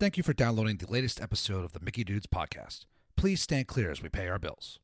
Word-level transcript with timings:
Thank 0.00 0.16
you 0.16 0.22
for 0.22 0.32
downloading 0.32 0.78
the 0.78 0.90
latest 0.90 1.20
episode 1.20 1.62
of 1.62 1.74
the 1.74 1.80
Mickey 1.80 2.04
Dudes 2.04 2.26
podcast. 2.26 2.86
Please 3.18 3.42
stand 3.42 3.66
clear 3.66 3.90
as 3.90 4.02
we 4.02 4.08
pay 4.08 4.28
our 4.28 4.38
bills. 4.38 4.78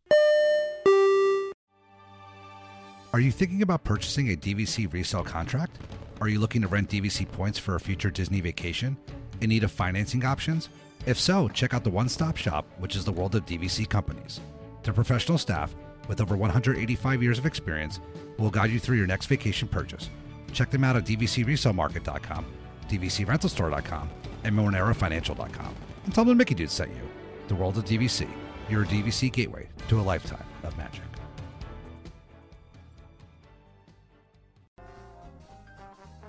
Are 3.15 3.21
you 3.21 3.33
thinking 3.33 3.63
about 3.63 3.83
purchasing 3.83 4.31
a 4.31 4.37
DVC 4.37 4.93
resale 4.93 5.25
contract? 5.25 5.79
Are 6.21 6.29
you 6.29 6.39
looking 6.39 6.61
to 6.61 6.69
rent 6.69 6.91
DVC 6.91 7.27
points 7.33 7.59
for 7.59 7.77
a 7.77 7.81
future 7.81 8.11
Disney 8.11 8.43
vacation? 8.43 8.95
In 9.41 9.49
need 9.49 9.65
of 9.65 9.73
financing 9.73 10.23
options? 10.23 10.69
If 11.07 11.19
so, 11.19 11.49
check 11.49 11.73
out 11.73 11.83
the 11.83 11.89
one 11.89 12.11
stop 12.11 12.37
shop, 12.37 12.67
which 12.77 12.95
is 12.95 13.07
the 13.07 13.13
world 13.13 13.35
of 13.37 13.47
DVC 13.47 13.89
companies. 13.89 14.43
Their 14.83 14.93
professional 14.93 15.39
staff, 15.39 15.75
with 16.09 16.21
over 16.21 16.37
185 16.37 17.23
years 17.23 17.39
of 17.39 17.47
experience, 17.47 18.01
will 18.39 18.51
guide 18.51 18.71
you 18.71 18.79
through 18.79 18.99
your 18.99 19.07
next 19.07 19.29
vacation 19.29 19.67
purchase. 19.67 20.11
Check 20.53 20.69
them 20.69 20.85
out 20.85 20.97
at 20.97 21.07
dvcresalemarket.com, 21.07 22.45
dvcrentalstore.com, 22.89 24.11
and 24.45 24.57
monerafinancial.com. 24.57 25.75
And 26.05 26.15
tell 26.15 26.25
them 26.25 26.39
Mickey 26.39 26.55
Dude 26.55 26.71
sent 26.71 26.91
you. 26.91 27.03
The 27.49 27.55
world 27.55 27.79
of 27.79 27.85
DVC, 27.85 28.29
your 28.69 28.85
DVC 28.85 29.33
gateway 29.33 29.69
to 29.89 30.01
a 30.01 30.03
lifetime 30.03 30.45
of 30.63 30.77
magic. 30.77 31.03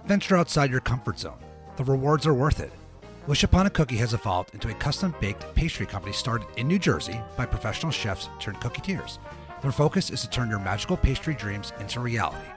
Venture 0.05 0.37
outside 0.37 0.71
your 0.71 0.79
comfort 0.79 1.19
zone. 1.19 1.39
The 1.75 1.83
rewards 1.83 2.25
are 2.25 2.33
worth 2.33 2.61
it. 2.61 2.71
Wish 3.27 3.43
Upon 3.43 3.65
a 3.65 3.69
Cookie 3.69 3.97
has 3.97 4.13
evolved 4.13 4.53
into 4.53 4.69
a 4.69 4.73
custom 4.75 5.13
baked 5.19 5.53
pastry 5.53 5.85
company 5.85 6.13
started 6.13 6.47
in 6.55 6.65
New 6.65 6.79
Jersey 6.79 7.19
by 7.35 7.45
professional 7.45 7.91
chefs 7.91 8.29
turned 8.39 8.57
cooketeers. 8.61 9.17
Their 9.61 9.73
focus 9.73 10.09
is 10.09 10.21
to 10.21 10.29
turn 10.29 10.49
your 10.49 10.59
magical 10.59 10.95
pastry 10.95 11.33
dreams 11.33 11.73
into 11.81 11.99
reality. 11.99 12.47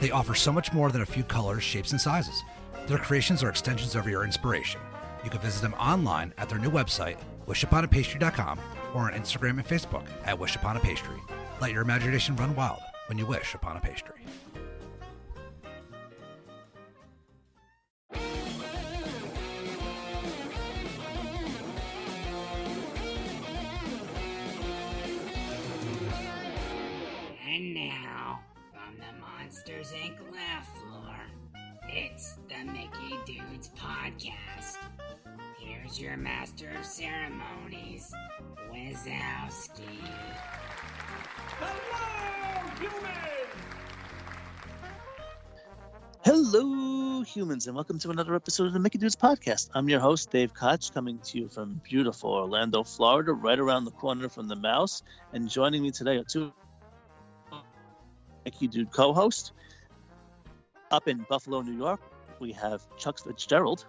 They 0.00 0.12
offer 0.12 0.34
so 0.34 0.50
much 0.50 0.72
more 0.72 0.90
than 0.90 1.02
a 1.02 1.06
few 1.06 1.24
colors, 1.24 1.62
shapes, 1.62 1.90
and 1.90 2.00
sizes. 2.00 2.42
Their 2.86 2.98
creations 2.98 3.42
are 3.42 3.48
extensions 3.48 3.94
of 3.94 4.06
your 4.06 4.24
inspiration. 4.24 4.80
You 5.24 5.30
can 5.30 5.40
visit 5.40 5.62
them 5.62 5.72
online 5.74 6.34
at 6.36 6.50
their 6.50 6.58
new 6.58 6.70
website, 6.70 7.16
wishuponapastry.com, 7.46 8.60
or 8.94 9.02
on 9.02 9.12
Instagram 9.14 9.58
and 9.58 9.66
Facebook 9.66 10.06
at 10.26 10.38
Wish 10.38 10.54
Upon 10.54 10.76
a 10.76 10.80
Pastry. 10.80 11.16
Let 11.62 11.72
your 11.72 11.80
imagination 11.80 12.36
run 12.36 12.54
wild 12.54 12.80
when 13.06 13.16
you 13.16 13.24
wish 13.24 13.54
upon 13.54 13.78
a 13.78 13.80
pastry. 13.80 14.20
And 27.48 27.72
now, 27.72 28.40
from 28.72 28.98
the 28.98 29.20
Monsters 29.20 29.92
Inc. 29.92 30.16
laugh 30.32 30.68
floor, 30.80 31.16
it's 31.88 32.33
the 32.64 32.72
Mickey 32.72 33.18
Dudes 33.26 33.70
Podcast. 33.76 34.78
Here's 35.58 36.00
your 36.00 36.16
master 36.16 36.70
of 36.78 36.84
ceremonies, 36.84 38.12
Wazowski. 38.70 39.82
Hello, 41.58 42.70
humans! 42.80 43.10
Hello, 46.24 47.22
humans, 47.22 47.66
and 47.66 47.74
welcome 47.74 47.98
to 47.98 48.10
another 48.10 48.34
episode 48.34 48.66
of 48.68 48.72
the 48.72 48.80
Mickey 48.80 48.98
Dudes 48.98 49.16
podcast. 49.16 49.70
I'm 49.74 49.88
your 49.88 50.00
host, 50.00 50.30
Dave 50.30 50.54
Koch, 50.54 50.92
coming 50.92 51.18
to 51.24 51.38
you 51.38 51.48
from 51.48 51.80
beautiful 51.84 52.30
Orlando, 52.30 52.82
Florida, 52.82 53.32
right 53.32 53.58
around 53.58 53.84
the 53.84 53.90
corner 53.90 54.28
from 54.28 54.48
the 54.48 54.56
mouse. 54.56 55.02
And 55.32 55.48
joining 55.50 55.82
me 55.82 55.90
today 55.90 56.16
are 56.16 56.24
two 56.24 56.52
Mickey 58.44 58.68
Dude 58.68 58.90
co 58.90 59.12
hosts. 59.12 59.52
Up 60.90 61.08
in 61.08 61.26
Buffalo, 61.28 61.62
New 61.62 61.76
York, 61.76 62.00
we 62.40 62.52
have 62.52 62.82
Chuck 62.96 63.18
Fitzgerald. 63.18 63.84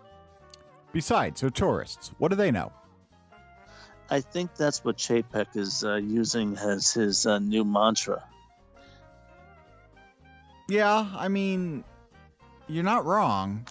Besides, 0.94 1.42
they're 1.42 1.50
tourists. 1.50 2.12
What 2.18 2.30
do 2.30 2.36
they 2.36 2.52
know? 2.52 2.72
I 4.10 4.22
think 4.22 4.56
that's 4.56 4.84
what 4.84 4.98
Chapek 4.98 5.56
is 5.56 5.84
uh, 5.84 5.96
using 5.96 6.58
as 6.58 6.94
his 6.94 7.26
uh, 7.26 7.40
new 7.40 7.66
mantra. 7.66 8.24
Yeah, 10.70 11.08
I 11.16 11.28
mean, 11.28 11.84
you're 12.68 12.84
not 12.84 13.06
wrong. 13.06 13.68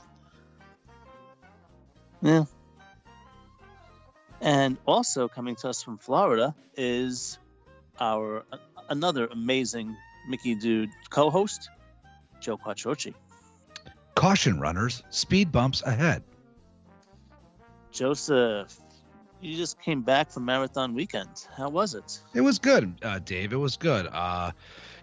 Yeah. 2.20 2.44
And 4.40 4.76
also 4.86 5.28
coming 5.28 5.56
to 5.56 5.68
us 5.68 5.82
from 5.82 5.98
Florida 5.98 6.54
is 6.76 7.38
our 7.98 8.44
a- 8.52 8.58
another 8.88 9.26
amazing 9.26 9.96
Mickey 10.28 10.54
Dude 10.54 10.90
co-host, 11.10 11.70
Joe 12.40 12.58
Quattrochi. 12.58 13.14
Caution 14.24 14.58
runners, 14.58 15.02
speed 15.10 15.52
bumps 15.52 15.82
ahead. 15.82 16.22
Joseph, 17.92 18.74
you 19.42 19.54
just 19.54 19.78
came 19.82 20.00
back 20.00 20.30
from 20.30 20.46
marathon 20.46 20.94
weekend. 20.94 21.28
How 21.54 21.68
was 21.68 21.92
it? 21.92 22.20
It 22.32 22.40
was 22.40 22.58
good, 22.58 22.94
uh, 23.02 23.18
Dave. 23.18 23.52
It 23.52 23.58
was 23.58 23.76
good. 23.76 24.08
Uh, 24.10 24.52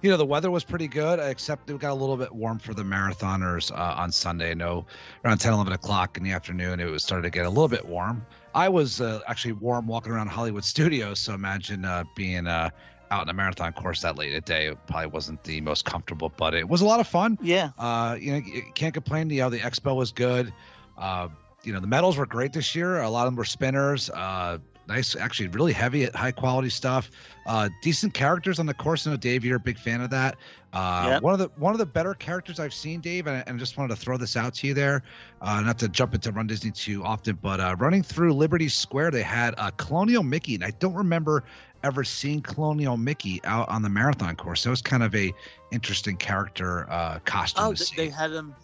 you 0.01 0.09
know, 0.09 0.17
the 0.17 0.25
weather 0.25 0.49
was 0.49 0.63
pretty 0.63 0.87
good, 0.87 1.19
except 1.19 1.69
it 1.69 1.77
got 1.77 1.91
a 1.91 1.93
little 1.93 2.17
bit 2.17 2.33
warm 2.33 2.57
for 2.57 2.73
the 2.73 2.81
marathoners 2.81 3.71
uh, 3.71 3.93
on 3.95 4.11
Sunday. 4.11 4.49
I 4.49 4.53
know 4.55 4.87
around 5.23 5.37
10, 5.37 5.53
11 5.53 5.73
o'clock 5.73 6.17
in 6.17 6.23
the 6.23 6.31
afternoon, 6.31 6.79
it 6.79 6.89
was 6.89 7.03
started 7.03 7.21
to 7.21 7.29
get 7.29 7.45
a 7.45 7.49
little 7.49 7.67
bit 7.67 7.85
warm. 7.85 8.25
I 8.55 8.69
was 8.69 9.01
uh, 9.01 9.19
actually 9.27 9.53
warm 9.53 9.85
walking 9.85 10.13
around 10.13 10.29
Hollywood 10.29 10.65
Studios, 10.65 11.19
so 11.19 11.35
imagine 11.35 11.85
uh, 11.85 12.05
being 12.15 12.47
uh, 12.47 12.71
out 13.11 13.23
in 13.23 13.29
a 13.29 13.33
marathon 13.33 13.73
course 13.73 14.01
that 14.01 14.17
late 14.17 14.33
at 14.33 14.45
day. 14.45 14.67
It 14.67 14.77
probably 14.87 15.07
wasn't 15.07 15.43
the 15.43 15.61
most 15.61 15.85
comfortable, 15.85 16.31
but 16.37 16.53
it 16.53 16.67
was 16.67 16.81
a 16.81 16.85
lot 16.85 16.99
of 16.99 17.07
fun. 17.07 17.37
Yeah. 17.41 17.71
Uh, 17.77 18.17
you 18.19 18.31
know, 18.31 18.37
you 18.37 18.63
can't 18.73 18.93
complain. 18.93 19.29
You 19.29 19.41
know, 19.41 19.49
the 19.49 19.59
expo 19.59 19.95
was 19.95 20.11
good. 20.11 20.51
Uh, 20.97 21.27
you 21.63 21.73
know, 21.73 21.79
the 21.79 21.87
medals 21.87 22.17
were 22.17 22.25
great 22.25 22.53
this 22.53 22.73
year. 22.73 23.01
A 23.01 23.09
lot 23.09 23.27
of 23.27 23.33
them 23.33 23.35
were 23.35 23.45
spinners. 23.45 24.09
Uh, 24.09 24.57
nice, 24.87 25.15
actually, 25.15 25.47
really 25.49 25.73
heavy, 25.73 26.05
high 26.05 26.31
quality 26.31 26.69
stuff. 26.69 27.11
Uh, 27.45 27.69
decent 27.81 28.13
characters 28.13 28.59
on 28.59 28.65
the 28.65 28.73
course. 28.73 29.05
I 29.05 29.11
know 29.11 29.17
Dave, 29.17 29.45
you're 29.45 29.57
a 29.57 29.59
big 29.59 29.77
fan 29.77 30.01
of 30.01 30.09
that. 30.09 30.37
Uh, 30.73 31.07
Yep. 31.09 31.23
One 31.23 31.33
of 31.33 31.39
the 31.39 31.49
one 31.57 31.73
of 31.73 31.79
the 31.79 31.85
better 31.85 32.13
characters 32.13 32.59
I've 32.59 32.73
seen, 32.73 33.01
Dave, 33.01 33.27
and 33.27 33.35
I, 33.37 33.43
and 33.45 33.57
I 33.57 33.59
just 33.59 33.77
wanted 33.77 33.93
to 33.95 34.01
throw 34.01 34.15
this 34.17 34.37
out 34.37 34.53
to 34.55 34.67
you 34.67 34.73
there. 34.73 35.03
Uh, 35.41 35.59
not 35.61 35.77
to 35.79 35.89
jump 35.89 36.13
into 36.13 36.31
Run 36.31 36.47
Disney 36.47 36.71
too 36.71 37.03
often, 37.03 37.37
but 37.41 37.59
uh, 37.59 37.75
running 37.77 38.03
through 38.03 38.33
Liberty 38.33 38.69
Square, 38.69 39.11
they 39.11 39.21
had 39.21 39.53
a 39.57 39.71
Colonial 39.73 40.23
Mickey, 40.23 40.55
and 40.55 40.63
I 40.63 40.71
don't 40.71 40.93
remember 40.93 41.43
ever 41.83 42.03
seen 42.03 42.41
Colonial 42.41 42.97
Mickey 42.97 43.41
out 43.43 43.69
on 43.69 43.81
the 43.81 43.89
marathon 43.89 44.35
course. 44.35 44.63
That 44.63 44.69
was 44.69 44.81
kind 44.81 45.03
of 45.03 45.13
a 45.15 45.33
interesting 45.71 46.17
character 46.17 46.89
uh, 46.89 47.19
costume 47.25 47.65
Oh, 47.65 47.71
to 47.71 47.77
th- 47.77 47.89
see. 47.89 47.95
they 47.95 48.09
had 48.09 48.31
him. 48.31 48.55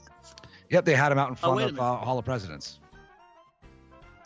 Yep, 0.69 0.85
they 0.85 0.95
had 0.95 1.11
him 1.11 1.17
out 1.17 1.29
in 1.29 1.33
Oh, 1.43 1.55
front 1.55 1.61
a 1.61 1.65
of 1.67 1.79
uh, 1.79 1.95
Hall 1.97 2.19
of 2.19 2.25
Presidents. 2.25 2.79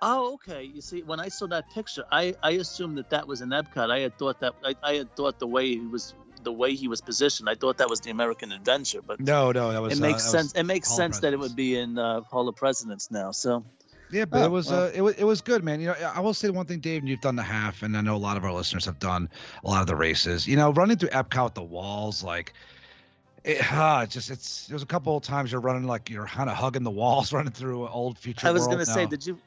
Oh, 0.02 0.34
okay. 0.34 0.63
You 0.63 0.81
see, 0.81 1.03
when 1.03 1.19
I 1.19 1.28
saw 1.28 1.46
that 1.47 1.69
picture, 1.69 2.03
I, 2.12 2.34
I 2.41 2.52
assumed 2.52 2.97
that 2.97 3.12
that 3.12 3.28
was 3.28 3.41
an 3.41 3.50
Epcot. 3.50 3.91
I 3.91 4.00
had 4.00 4.18
thought 4.18 4.40
that 4.40 4.53
I, 4.66 4.75
I 4.81 4.94
had 4.96 5.16
thought 5.16 5.38
the 5.38 5.46
way 5.47 5.68
he 5.69 5.79
was 5.79 6.16
the 6.44 6.52
way 6.52 6.73
he 6.73 6.88
was 6.88 7.02
positioned. 7.02 7.47
I 7.47 7.53
thought 7.53 7.78
that 7.78 7.88
was 7.88 8.00
the 8.00 8.09
American 8.09 8.52
Adventure, 8.52 9.03
but 9.03 9.19
No, 9.19 9.52
no, 9.52 9.72
that 9.72 9.79
was. 9.79 9.94
it 9.94 10.00
uh, 10.03 10.08
makes 10.08 10.23
that 10.23 10.31
sense. 10.31 10.53
It 10.53 10.63
makes 10.63 10.88
Hall 10.88 10.97
sense 10.97 11.19
that 11.19 11.34
it 11.34 11.40
would 11.40 11.56
be 11.56 11.78
in 11.78 12.00
uh, 12.00 12.22
Hall 12.22 12.50
of 12.50 12.56
Presidents 12.56 13.12
now. 13.12 13.29
So 13.29 13.63
Yeah, 14.12 14.26
but 14.26 14.42
Oh, 14.42 14.46
it 14.46 14.52
was 14.52 14.68
well. 14.68 14.84
uh, 14.84 14.92
it 14.94 15.02
was 15.02 15.16
it 15.16 15.24
was 15.24 15.42
good, 15.42 15.64
man. 15.64 15.80
You 15.80 15.88
know, 15.88 15.94
I 16.14 16.20
will 16.20 16.34
say 16.34 16.50
one 16.50 16.66
thing, 16.66 16.80
Dave, 16.80 17.02
and 17.02 17.10
you've 17.10 17.22
done 17.22 17.36
the 17.36 17.44
half, 17.44 17.84
and 17.84 17.96
I 17.96 18.02
know 18.02 18.16
a 18.16 18.18
lot 18.18 18.38
of 18.38 18.44
our 18.44 18.54
listeners 18.54 18.86
have 18.86 19.00
done 19.00 19.30
a 19.64 19.68
lot 19.68 19.82
of 19.82 19.88
the 19.88 19.96
races. 19.96 20.48
You 20.48 20.56
know, 20.58 20.72
running 20.72 20.98
through 20.98 21.10
Epcot 21.10 21.46
with 21.46 21.54
the 21.56 21.64
walls, 21.64 22.24
like. 22.24 22.54
It, 23.44 23.58
it's 23.60 24.14
just 24.14 24.30
it's 24.30 24.68
there's 24.68 24.84
a 24.84 24.86
couple 24.86 25.18
of 25.18 25.24
times 25.24 25.52
you're 25.52 25.62
running 25.62 25.88
like 25.88 26.12
you're 26.12 26.28
kind 26.28 26.48
of 26.48 26.56
hugging 26.56 26.84
the 26.84 26.92
walls 26.92 27.34
running 27.34 27.52
through 27.52 27.88
old 27.88 28.20
future 28.20 28.46
I 28.48 28.52
was 28.52 28.68
World 28.68 28.74
going 28.74 28.86
to 28.86 28.92
say, 28.92 29.08
did 29.08 29.26
you? 29.26 29.40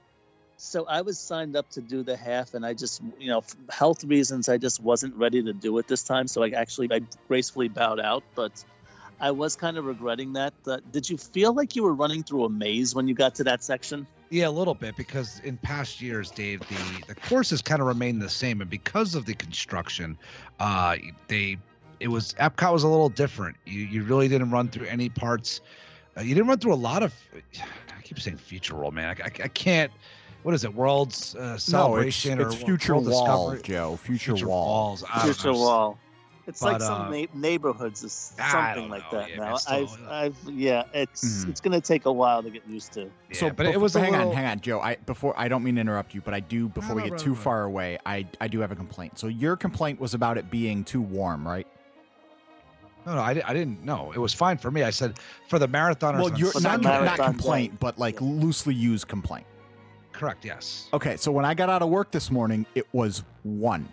So 0.56 0.84
I 0.86 1.02
was 1.02 1.16
signed 1.16 1.54
up 1.54 1.70
to 1.70 1.80
do 1.80 2.02
the 2.02 2.16
half, 2.16 2.54
and 2.54 2.66
I 2.66 2.74
just, 2.74 3.00
you 3.20 3.28
know, 3.28 3.42
for 3.42 3.56
health 3.70 4.02
reasons, 4.02 4.48
I 4.48 4.58
just 4.58 4.82
wasn't 4.82 5.14
ready 5.14 5.44
to 5.44 5.52
do 5.52 5.78
it 5.78 5.86
this 5.86 6.02
time. 6.02 6.26
So 6.26 6.42
I 6.42 6.48
actually, 6.50 6.88
I 6.90 7.02
gracefully 7.28 7.68
bowed 7.68 8.00
out. 8.00 8.24
But 8.34 8.64
I 9.20 9.30
was 9.30 9.56
kind 9.56 9.76
of 9.76 9.84
regretting 9.84 10.32
that. 10.34 10.54
Uh, 10.66 10.78
did 10.90 11.08
you 11.08 11.16
feel 11.16 11.52
like 11.52 11.76
you 11.76 11.82
were 11.82 11.94
running 11.94 12.24
through 12.24 12.44
a 12.44 12.48
maze 12.50 12.94
when 12.94 13.06
you 13.06 13.14
got 13.14 13.36
to 13.36 13.44
that 13.44 13.62
section? 13.62 14.06
Yeah, 14.30 14.48
a 14.48 14.50
little 14.50 14.74
bit 14.74 14.96
because 14.96 15.40
in 15.44 15.56
past 15.58 16.00
years, 16.00 16.30
Dave, 16.30 16.60
the 16.60 17.04
the 17.06 17.14
courses 17.14 17.62
kind 17.62 17.80
of 17.80 17.86
remained 17.86 18.20
the 18.20 18.28
same, 18.28 18.60
and 18.60 18.70
because 18.70 19.14
of 19.14 19.26
the 19.26 19.34
construction, 19.34 20.18
uh, 20.58 20.96
they 21.28 21.58
it 22.00 22.08
was 22.08 22.34
Epcot 22.34 22.72
was 22.72 22.82
a 22.82 22.88
little 22.88 23.08
different. 23.08 23.56
You 23.64 23.80
you 23.80 24.02
really 24.02 24.28
didn't 24.28 24.50
run 24.50 24.68
through 24.68 24.86
any 24.86 25.08
parts. 25.08 25.60
Uh, 26.16 26.22
you 26.22 26.34
didn't 26.34 26.48
run 26.48 26.58
through 26.58 26.74
a 26.74 26.76
lot 26.76 27.02
of. 27.02 27.14
I 27.96 28.00
keep 28.02 28.18
saying 28.18 28.38
Future 28.38 28.74
World, 28.74 28.94
man. 28.94 29.08
I, 29.08 29.24
I, 29.24 29.30
I 29.44 29.48
can't. 29.48 29.92
What 30.42 30.54
is 30.54 30.64
it? 30.64 30.74
World's 30.74 31.34
uh, 31.34 31.40
No, 31.40 31.54
it's, 31.54 31.64
celebration 31.64 32.40
it's 32.40 32.54
or 32.54 32.58
Future 32.58 32.94
World 32.94 33.08
Wall, 33.08 33.50
Discovery? 33.50 33.74
Joe. 33.74 33.96
Future, 33.96 34.32
Future 34.32 34.48
Wall. 34.48 34.66
Walls. 34.66 35.04
Future 35.22 35.52
know. 35.52 35.58
Wall. 35.58 35.98
It's 36.46 36.60
like 36.60 36.78
But, 36.78 36.84
some 36.86 37.00
uh, 37.02 37.10
na- 37.10 37.26
neighborhoods 37.32 38.04
or 38.04 38.10
something 38.10 38.90
like 38.90 39.10
know, 39.10 39.18
that 39.20 39.30
yeah, 39.30 39.36
now. 39.36 39.56
still, 39.56 39.74
I've, 39.74 40.06
uh, 40.06 40.10
I've, 40.10 40.36
yeah, 40.54 40.82
it's 40.92 41.44
Mhm. 41.44 41.48
it's 41.48 41.60
gonna 41.62 41.80
take 41.80 42.04
a 42.04 42.12
while 42.12 42.42
to 42.42 42.50
get 42.50 42.66
used 42.68 42.92
to. 42.92 43.02
Yeah, 43.02 43.08
so, 43.32 43.50
but 43.50 43.64
it 43.66 43.80
was 43.80 43.96
a 43.96 44.00
hang 44.00 44.12
little, 44.12 44.28
on, 44.28 44.36
hang 44.36 44.46
on, 44.46 44.60
Joe. 44.60 44.78
I 44.80 44.96
before 44.96 45.32
I 45.38 45.48
don't 45.48 45.64
mean 45.64 45.76
to 45.76 45.80
interrupt 45.80 46.14
you, 46.14 46.20
but 46.20 46.34
I 46.34 46.40
do 46.40 46.68
before 46.68 46.96
we 46.96 47.02
get 47.02 47.12
right, 47.12 47.20
too 47.20 47.32
right. 47.32 47.42
far 47.42 47.62
away. 47.64 47.98
I 48.04 48.26
I 48.42 48.48
do 48.48 48.60
have 48.60 48.72
a 48.72 48.76
complaint. 48.76 49.18
So 49.18 49.26
your 49.28 49.56
complaint 49.56 50.00
was 50.00 50.12
about 50.12 50.36
it 50.36 50.50
being 50.50 50.84
too 50.84 51.00
warm, 51.00 51.48
right? 51.48 51.66
No, 53.06 53.14
no, 53.14 53.20
I, 53.20 53.30
I 53.46 53.52
didn't 53.52 53.84
know. 53.84 54.12
It 54.12 54.18
was 54.18 54.32
fine 54.32 54.56
for 54.56 54.70
me. 54.70 54.82
I 54.82 54.90
said 54.90 55.18
for 55.48 55.58
the 55.58 55.68
marathoners. 55.68 56.14
Well, 56.22 56.32
on 56.32 56.36
you're 56.36 56.52
For 56.52 56.60
not 56.60 56.80
not 56.82 57.18
complaint, 57.18 57.72
day. 57.72 57.76
but 57.80 57.98
like 57.98 58.14
Yeah. 58.20 58.26
loosely 58.28 58.74
used 58.74 59.08
complaint. 59.08 59.46
Correct. 60.12 60.44
Yes. 60.44 60.88
Okay, 60.92 61.16
so 61.16 61.32
when 61.32 61.44
I 61.44 61.54
got 61.54 61.68
out 61.68 61.82
of 61.82 61.88
work 61.88 62.10
this 62.12 62.30
morning, 62.30 62.64
it 62.74 62.86
was 62.92 63.24
one, 63.42 63.88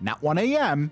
not 0.00 0.22
one 0.22 0.38
a.m., 0.38 0.90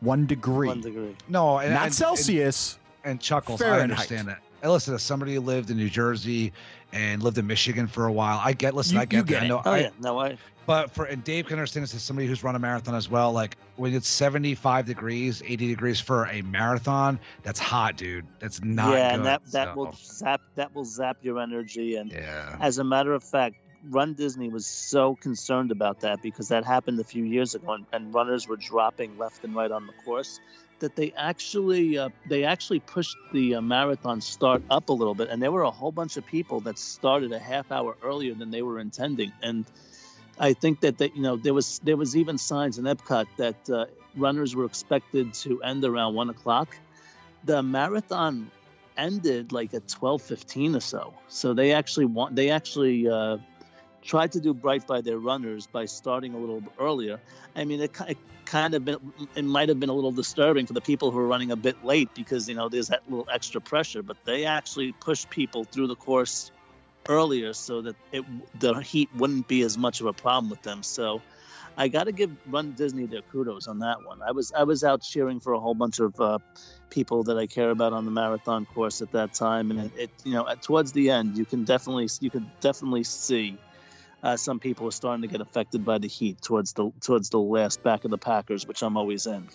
one 0.00 0.26
degree, 0.26 0.68
One 0.68 0.80
degree. 0.80 1.16
No, 1.28 1.58
and, 1.58 1.72
not 1.74 1.86
and- 1.86 1.94
Celsius. 1.94 2.78
And, 3.04 3.12
and 3.12 3.20
chuckles. 3.20 3.62
I 3.62 3.80
understand 3.80 4.28
that. 4.28 4.40
And 4.62 4.70
listen, 4.70 4.94
as 4.94 5.02
somebody 5.02 5.34
who 5.34 5.40
lived 5.40 5.70
in 5.70 5.78
New 5.78 5.88
Jersey 5.88 6.52
and 6.92 7.22
lived 7.22 7.38
in 7.38 7.46
Michigan 7.46 7.86
for 7.86 8.06
a 8.06 8.12
while, 8.12 8.38
I 8.44 8.52
get. 8.52 8.74
Listen, 8.74 8.96
You- 8.96 9.00
I 9.00 9.04
get 9.06 9.16
you 9.16 9.22
that. 9.22 9.28
get 9.28 9.42
I 9.44 9.46
know. 9.48 9.62
Oh 9.64 9.70
I, 9.70 9.78
yeah, 9.78 9.90
no, 10.00 10.18
I 10.20 10.36
But 10.66 10.90
for 10.90 11.06
and 11.06 11.24
Dave 11.24 11.46
can 11.46 11.54
understand 11.54 11.84
this 11.84 11.94
as 11.94 12.02
somebody 12.02 12.26
who's 12.28 12.44
run 12.44 12.56
a 12.56 12.58
marathon 12.58 12.94
as 12.94 13.08
well. 13.08 13.32
Like 13.32 13.56
when 13.76 13.94
it's 13.94 14.08
75 14.08 14.84
degrees, 14.84 15.42
80 15.46 15.66
degrees 15.68 15.98
for 16.00 16.26
a 16.26 16.42
marathon, 16.42 17.18
that's 17.42 17.58
hot, 17.58 17.96
dude. 17.96 18.26
That's 18.38 18.62
not 18.62 18.90
yeah, 18.92 19.10
good. 19.10 19.16
and 19.16 19.26
that 19.26 19.42
that 19.52 19.68
so, 19.68 19.74
will 19.76 19.94
zap 19.96 20.42
that 20.56 20.74
will 20.74 20.84
zap 20.84 21.16
your 21.22 21.38
energy. 21.40 21.96
And 21.96 22.12
Yeah. 22.12 22.56
as 22.60 22.76
a 22.78 22.84
matter 22.84 23.14
of 23.14 23.24
fact, 23.24 23.56
Run 23.88 24.14
Disney 24.14 24.48
was 24.48 24.66
so 24.66 25.16
concerned 25.16 25.70
about 25.70 26.00
that 26.00 26.22
because 26.22 26.48
that 26.48 26.64
happened 26.64 27.00
a 27.00 27.04
few 27.04 27.24
years 27.24 27.54
ago, 27.54 27.72
and, 27.72 27.86
and 27.92 28.14
runners 28.14 28.46
were 28.46 28.56
dropping 28.56 29.16
left 29.16 29.42
and 29.44 29.54
right 29.54 29.70
on 29.70 29.86
the 29.86 29.92
course. 30.04 30.40
That 30.80 30.96
they 30.96 31.12
actually 31.16 31.98
uh, 31.98 32.08
they 32.26 32.44
actually 32.44 32.80
pushed 32.80 33.16
the 33.32 33.56
uh, 33.56 33.60
marathon 33.60 34.20
start 34.20 34.62
up 34.70 34.88
a 34.88 34.92
little 34.92 35.14
bit, 35.14 35.28
and 35.28 35.42
there 35.42 35.52
were 35.52 35.62
a 35.62 35.70
whole 35.70 35.92
bunch 35.92 36.16
of 36.16 36.26
people 36.26 36.60
that 36.60 36.78
started 36.78 37.32
a 37.32 37.38
half 37.38 37.70
hour 37.70 37.96
earlier 38.02 38.34
than 38.34 38.50
they 38.50 38.62
were 38.62 38.78
intending. 38.78 39.32
And 39.42 39.66
I 40.38 40.54
think 40.54 40.80
that 40.80 40.98
that 40.98 41.14
you 41.16 41.22
know 41.22 41.36
there 41.36 41.52
was 41.52 41.80
there 41.80 41.96
was 41.96 42.16
even 42.16 42.38
signs 42.38 42.78
in 42.78 42.84
Epcot 42.84 43.26
that 43.36 43.70
uh, 43.70 43.86
runners 44.16 44.56
were 44.56 44.64
expected 44.64 45.34
to 45.34 45.62
end 45.62 45.84
around 45.84 46.14
one 46.14 46.30
o'clock. 46.30 46.74
The 47.44 47.62
marathon 47.62 48.50
ended 48.96 49.52
like 49.52 49.74
at 49.74 49.86
twelve 49.86 50.22
fifteen 50.22 50.74
or 50.74 50.80
so. 50.80 51.12
So 51.28 51.52
they 51.52 51.72
actually 51.72 52.06
want 52.06 52.36
they 52.36 52.50
actually 52.50 53.06
uh, 53.06 53.36
tried 54.02 54.32
to 54.32 54.40
do 54.40 54.52
right 54.52 54.84
by 54.86 55.00
their 55.00 55.18
runners 55.18 55.66
by 55.66 55.84
starting 55.84 56.34
a 56.34 56.38
little 56.38 56.62
earlier. 56.78 57.20
I 57.54 57.64
mean, 57.64 57.80
it, 57.80 57.92
it 58.08 58.18
kind 58.44 58.74
of 58.74 58.84
been 58.84 59.12
it 59.34 59.44
might 59.44 59.68
have 59.68 59.78
been 59.78 59.88
a 59.88 59.94
little 59.94 60.12
disturbing 60.12 60.66
for 60.66 60.72
the 60.72 60.80
people 60.80 61.10
who 61.10 61.18
are 61.18 61.26
running 61.26 61.50
a 61.50 61.56
bit 61.56 61.84
late 61.84 62.08
because 62.14 62.48
you 62.48 62.54
know 62.54 62.68
there's 62.68 62.88
that 62.88 63.02
little 63.08 63.28
extra 63.32 63.60
pressure. 63.60 64.02
But 64.02 64.16
they 64.24 64.44
actually 64.44 64.92
pushed 64.92 65.30
people 65.30 65.64
through 65.64 65.88
the 65.88 65.96
course 65.96 66.50
earlier 67.08 67.52
so 67.52 67.82
that 67.82 67.96
it 68.12 68.24
the 68.58 68.74
heat 68.74 69.10
wouldn't 69.14 69.48
be 69.48 69.62
as 69.62 69.76
much 69.76 70.00
of 70.00 70.06
a 70.06 70.12
problem 70.12 70.50
with 70.50 70.62
them. 70.62 70.82
So. 70.82 71.22
I 71.76 71.86
got 71.88 72.04
to 72.04 72.12
give 72.12 72.30
Run 72.46 72.72
Disney 72.72 73.06
their 73.06 73.22
kudos 73.22 73.68
on 73.68 73.78
that 73.78 74.04
one. 74.04 74.20
I 74.22 74.32
was 74.32 74.52
I 74.52 74.64
was 74.64 74.82
out 74.82 75.02
cheering 75.02 75.38
for 75.40 75.52
a 75.52 75.60
whole 75.60 75.72
bunch 75.74 76.00
of 76.00 76.20
uh, 76.20 76.38
people 76.90 77.22
that 77.22 77.38
I 77.38 77.46
care 77.46 77.70
about 77.70 77.92
on 77.92 78.04
the 78.04 78.10
marathon 78.10 78.66
course 78.66 79.00
at 79.00 79.12
that 79.12 79.32
time, 79.32 79.70
and 79.70 79.80
it, 79.80 79.92
it 79.96 80.10
you 80.24 80.32
know 80.32 80.46
at, 80.46 80.62
towards 80.62 80.92
the 80.92 81.10
end 81.10 81.38
you 81.38 81.44
can 81.44 81.64
definitely 81.64 82.08
you 82.20 82.28
could 82.28 82.44
definitely 82.60 83.04
see 83.04 83.56
uh, 84.22 84.36
some 84.36 84.60
people 84.60 84.86
are 84.88 84.92
starting 84.92 85.22
to 85.22 85.28
get 85.28 85.40
affected 85.40 85.84
by 85.84 85.98
the 85.98 86.08
heat 86.08 86.40
towards 86.42 86.72
the 86.72 86.90
towards 87.00 87.30
the 87.30 87.40
last 87.40 87.82
back 87.82 88.04
of 88.04 88.10
the 88.10 88.18
Packers, 88.18 88.66
which 88.66 88.82
I'm 88.82 88.96
always 88.96 89.26
in. 89.26 89.48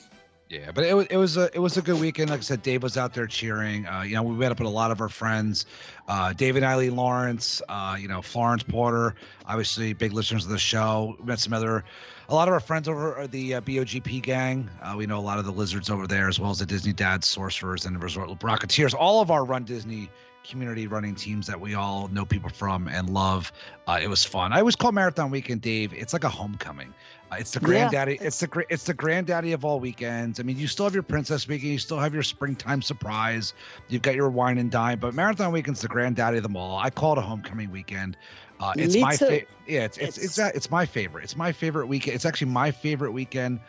Yeah, 0.47 0.71
but 0.71 0.83
it 0.83 0.93
was 0.93 1.07
it 1.07 1.17
was 1.17 1.37
a 1.37 1.55
it 1.55 1.59
was 1.59 1.75
a 1.77 1.81
good 1.81 1.99
weekend. 1.99 2.29
Like 2.29 2.39
I 2.39 2.43
said, 2.43 2.61
Dave 2.61 2.83
was 2.83 2.97
out 2.97 3.15
there 3.15 3.25
cheering. 3.25 3.87
Uh, 3.87 4.03
you 4.03 4.13
know, 4.13 4.21
we 4.21 4.35
met 4.35 4.51
up 4.51 4.59
with 4.59 4.67
a 4.67 4.71
lot 4.71 4.91
of 4.91 5.01
our 5.01 5.09
friends, 5.09 5.65
uh, 6.07 6.33
David 6.33 6.63
Eileen 6.63 6.95
Lawrence, 6.95 7.63
uh, 7.67 7.97
you 7.99 8.07
know, 8.07 8.21
Florence 8.21 8.61
Porter, 8.61 9.15
obviously 9.47 9.93
big 9.93 10.13
listeners 10.13 10.45
of 10.45 10.51
the 10.51 10.59
show. 10.59 11.15
We 11.19 11.25
met 11.25 11.39
some 11.39 11.53
other, 11.53 11.83
a 12.29 12.35
lot 12.35 12.47
of 12.47 12.53
our 12.53 12.59
friends 12.59 12.87
over 12.87 13.25
the 13.25 13.55
uh, 13.55 13.61
BOGP 13.61 14.21
gang. 14.21 14.69
Uh, 14.83 14.93
we 14.95 15.07
know 15.07 15.17
a 15.17 15.21
lot 15.21 15.39
of 15.39 15.45
the 15.45 15.51
lizards 15.51 15.89
over 15.89 16.05
there, 16.05 16.27
as 16.27 16.39
well 16.39 16.51
as 16.51 16.59
the 16.59 16.67
Disney 16.67 16.93
Dads, 16.93 17.25
Sorcerers, 17.25 17.87
and 17.87 17.95
the 17.95 17.99
Resort 17.99 18.29
Rocketeers. 18.39 18.93
All 18.93 19.21
of 19.21 19.31
our 19.31 19.43
Run 19.43 19.63
Disney 19.63 20.11
community 20.47 20.87
running 20.87 21.15
teams 21.15 21.47
that 21.47 21.59
we 21.59 21.73
all 21.75 22.07
know 22.09 22.25
people 22.25 22.49
from 22.49 22.87
and 22.87 23.09
love. 23.09 23.51
Uh, 23.87 23.99
it 24.01 24.07
was 24.07 24.23
fun. 24.23 24.53
I 24.53 24.59
always 24.59 24.75
call 24.75 24.91
Marathon 24.91 25.31
Weekend, 25.31 25.61
Dave. 25.61 25.93
It's 25.93 26.13
like 26.13 26.23
a 26.23 26.29
homecoming. 26.29 26.93
Uh, 27.31 27.37
it's 27.39 27.51
the 27.51 27.59
Yeah, 27.61 27.65
granddaddy. 27.89 28.17
it's 28.21 28.39
the 28.39 28.65
it's 28.69 28.83
the 28.83 28.93
granddaddy 28.93 29.51
of 29.53 29.65
all 29.65 29.79
weekends. 29.79 30.39
I 30.39 30.43
mean, 30.43 30.57
you 30.57 30.67
still 30.67 30.85
have 30.85 30.93
your 30.93 31.03
Princess 31.03 31.47
Weekend, 31.47 31.71
you 31.71 31.79
still 31.79 31.99
have 31.99 32.13
your 32.13 32.23
springtime 32.23 32.81
surprise, 32.81 33.53
you've 33.87 34.03
got 34.03 34.15
your 34.15 34.29
wine 34.29 34.57
and 34.59 34.69
dine, 34.69 34.99
but 34.99 35.13
Marathon 35.15 35.51
Weekend's 35.51 35.81
the 35.81 35.87
granddaddy 35.87 36.37
of 36.37 36.43
them 36.43 36.55
all. 36.55 36.77
I 36.77 36.89
call 36.91 37.13
it 37.13 37.17
a 37.17 37.21
homecoming 37.21 37.71
weekend. 37.71 38.15
Uh, 38.59 38.73
it's 38.77 38.93
Me 38.95 39.01
my 39.01 39.17
favorite. 39.17 39.49
Yeah, 39.67 39.85
it's 39.85 39.97
it's 39.97 40.17
it's, 40.17 40.37
It's- 40.37 40.55
it's 40.55 40.69
my 40.71 40.85
favorite. 40.85 41.23
It's 41.23 41.35
my 41.35 41.51
favorite 41.51 41.87
weekend. 41.87 42.15
It's 42.15 42.25
actually 42.25 42.51
my 42.51 42.71
favorite 42.71 43.11
weekend 43.11 43.59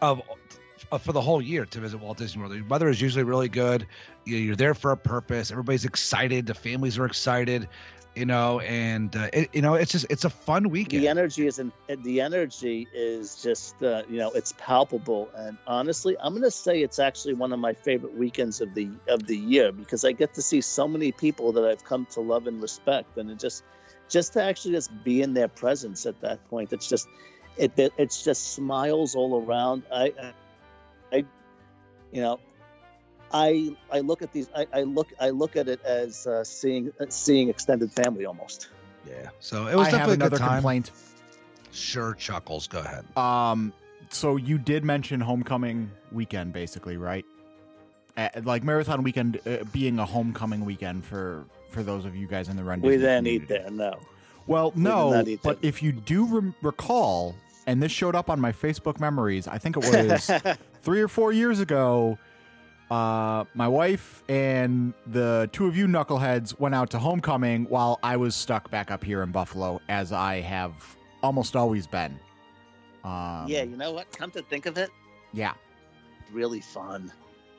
of. 0.00 0.20
Uh, 0.92 0.98
for 0.98 1.12
the 1.12 1.20
whole 1.20 1.40
year 1.42 1.64
to 1.64 1.80
visit 1.80 1.98
Walt 1.98 2.18
Disney 2.18 2.40
World, 2.40 2.52
the 2.52 2.62
weather 2.62 2.88
is 2.88 3.00
usually 3.00 3.24
really 3.24 3.48
good. 3.48 3.86
You- 4.24 4.36
You're 4.36 4.56
there 4.56 4.74
for 4.74 4.92
a 4.92 4.96
purpose. 4.96 5.50
Everybody's 5.50 5.84
excited. 5.84 6.46
The 6.46 6.54
families 6.54 6.98
are 6.98 7.06
excited, 7.06 7.68
you 8.14 8.26
know, 8.26 8.60
and 8.60 9.14
uh, 9.16 9.28
it, 9.32 9.54
you 9.54 9.62
know 9.62 9.74
it's 9.74 9.90
just 9.92 10.06
it's 10.10 10.24
a 10.24 10.30
fun 10.30 10.68
weekend. 10.70 11.02
The 11.02 11.08
energy 11.08 11.46
is 11.46 11.58
in, 11.58 11.72
the 11.88 12.20
energy 12.20 12.86
is 12.94 13.42
just 13.42 13.82
uh, 13.82 14.02
you 14.08 14.18
know 14.18 14.30
it's 14.32 14.52
palpable, 14.58 15.28
and 15.34 15.56
honestly, 15.66 16.16
I'm 16.20 16.34
gonna 16.34 16.50
say 16.50 16.82
it's 16.82 16.98
actually 16.98 17.34
one 17.34 17.52
of 17.52 17.58
my 17.58 17.72
favorite 17.72 18.14
weekends 18.16 18.60
of 18.60 18.74
the 18.74 18.88
of 19.08 19.26
the 19.26 19.36
year 19.36 19.72
because 19.72 20.04
I 20.04 20.12
get 20.12 20.34
to 20.34 20.42
see 20.42 20.60
so 20.60 20.86
many 20.86 21.10
people 21.10 21.52
that 21.52 21.64
I've 21.64 21.84
come 21.84 22.06
to 22.12 22.20
love 22.20 22.46
and 22.46 22.60
respect, 22.60 23.16
and 23.16 23.30
it 23.30 23.38
just 23.38 23.64
just 24.08 24.34
to 24.34 24.42
actually 24.42 24.74
just 24.74 24.90
be 25.04 25.22
in 25.22 25.34
their 25.34 25.48
presence 25.48 26.06
at 26.06 26.20
that 26.20 26.46
point, 26.48 26.72
it's 26.72 26.88
just 26.88 27.08
it, 27.56 27.72
it 27.78 27.92
it's 27.98 28.22
just 28.22 28.52
smiles 28.54 29.14
all 29.14 29.42
around. 29.42 29.82
I, 29.90 30.12
I, 30.22 30.32
I 31.12 31.24
you 32.12 32.22
know. 32.22 32.40
I, 33.32 33.74
I 33.92 34.00
look 34.00 34.22
at 34.22 34.32
these 34.32 34.48
I, 34.54 34.66
I 34.72 34.82
look 34.82 35.08
I 35.20 35.30
look 35.30 35.56
at 35.56 35.68
it 35.68 35.80
as 35.84 36.26
uh, 36.28 36.44
seeing 36.44 36.92
seeing 37.08 37.48
extended 37.48 37.90
family 37.92 38.24
almost. 38.24 38.68
Yeah. 39.08 39.30
So 39.40 39.66
it 39.66 39.74
was 39.74 39.88
I 39.88 39.90
have 39.90 39.98
definitely 40.00 40.12
a 40.12 40.14
another 40.14 40.30
good 40.36 40.42
time. 40.44 40.52
complaint. 40.58 40.90
Sure, 41.72 42.14
chuckles. 42.14 42.68
Go 42.68 42.78
ahead. 42.78 43.04
Um, 43.16 43.72
so 44.10 44.36
you 44.36 44.58
did 44.58 44.84
mention 44.84 45.20
homecoming 45.20 45.90
weekend, 46.12 46.52
basically, 46.52 46.96
right? 46.96 47.24
Uh, 48.16 48.28
like 48.44 48.64
marathon 48.64 49.02
weekend 49.02 49.40
uh, 49.46 49.58
being 49.72 49.98
a 49.98 50.06
homecoming 50.06 50.64
weekend 50.64 51.04
for 51.04 51.44
for 51.70 51.82
those 51.82 52.04
of 52.04 52.14
you 52.16 52.26
guys 52.26 52.48
in 52.48 52.56
the 52.56 52.64
run. 52.64 52.80
We 52.80 52.92
Disney 52.92 53.06
didn't 53.06 53.26
eat 53.26 53.46
community. 53.48 53.76
there, 53.76 53.90
no. 53.90 53.98
Well, 54.46 54.70
did 54.70 54.78
no, 54.78 55.10
not 55.10 55.26
but 55.42 55.60
there. 55.60 55.68
if 55.68 55.82
you 55.82 55.92
do 55.92 56.24
rem- 56.26 56.54
recall, 56.62 57.34
and 57.66 57.82
this 57.82 57.92
showed 57.92 58.14
up 58.14 58.30
on 58.30 58.40
my 58.40 58.52
Facebook 58.52 59.00
memories, 59.00 59.48
I 59.48 59.58
think 59.58 59.76
it 59.76 59.80
was 59.80 60.30
three 60.86 61.02
or 61.02 61.08
four 61.08 61.32
years 61.32 61.58
ago. 61.60 62.16
Uh, 62.90 63.42
my 63.54 63.66
wife 63.66 64.22
and 64.28 64.94
the 65.08 65.50
two 65.52 65.66
of 65.66 65.76
you 65.76 65.88
knuckleheads 65.88 66.56
went 66.60 66.72
out 66.72 66.88
to 66.90 66.98
homecoming 67.00 67.64
while 67.64 67.98
I 68.04 68.16
was 68.16 68.36
stuck 68.36 68.70
back 68.70 68.92
up 68.92 69.02
here 69.02 69.22
in 69.24 69.32
Buffalo, 69.32 69.80
as 69.88 70.12
I 70.12 70.40
have 70.42 70.96
almost 71.24 71.56
always 71.56 71.88
been. 71.88 72.16
Um, 73.02 73.46
yeah, 73.48 73.64
you 73.64 73.76
know 73.76 73.90
what? 73.90 74.10
Come 74.16 74.30
to 74.30 74.42
think 74.42 74.66
of 74.66 74.78
it, 74.78 74.90
yeah. 75.32 75.54
really 76.32 76.60
fun. 76.60 77.10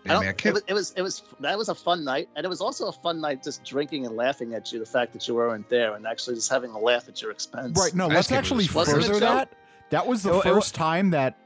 I 0.06 0.08
Yeah, 0.08 0.14
don't- 0.14 0.24
man, 0.26 0.36
it, 0.46 0.54
was, 0.54 0.64
it 0.68 0.74
was 0.74 0.94
it 0.96 1.02
was 1.02 1.24
that 1.42 1.58
was 1.58 1.68
a 1.68 1.76
fun 1.76 2.06
night, 2.06 2.30
and 2.38 2.46
it 2.46 2.50
was 2.50 2.62
also 2.62 2.88
a 2.88 2.92
fun 2.94 3.20
night 3.20 3.44
just 3.44 3.66
drinking 3.66 4.06
and 4.06 4.16
laughing 4.16 4.54
at 4.54 4.72
you. 4.72 4.80
The 4.80 4.86
fact 4.86 5.12
that 5.12 5.28
you 5.28 5.36
weren't 5.36 5.68
there 5.68 5.96
and 5.96 6.08
actually 6.08 6.36
just 6.36 6.50
having 6.50 6.72
a 6.72 6.80
laugh 6.80 7.10
at 7.10 7.22
your 7.22 7.32
expense. 7.32 7.78
Right. 7.78 7.94
No, 7.94 8.06
I 8.06 8.14
let's 8.16 8.32
actually 8.32 8.64
was 8.64 8.68
fun. 8.68 8.76
Wasn't 8.96 9.04
it, 9.04 9.08
further 9.08 9.20
that. 9.20 9.54
That 9.90 10.08
was 10.08 10.24
the 10.24 10.30
It- 10.30 10.34
it 10.34 10.36
wa- 10.38 10.42
first 10.56 10.74
time 10.76 11.10
that 11.10 11.38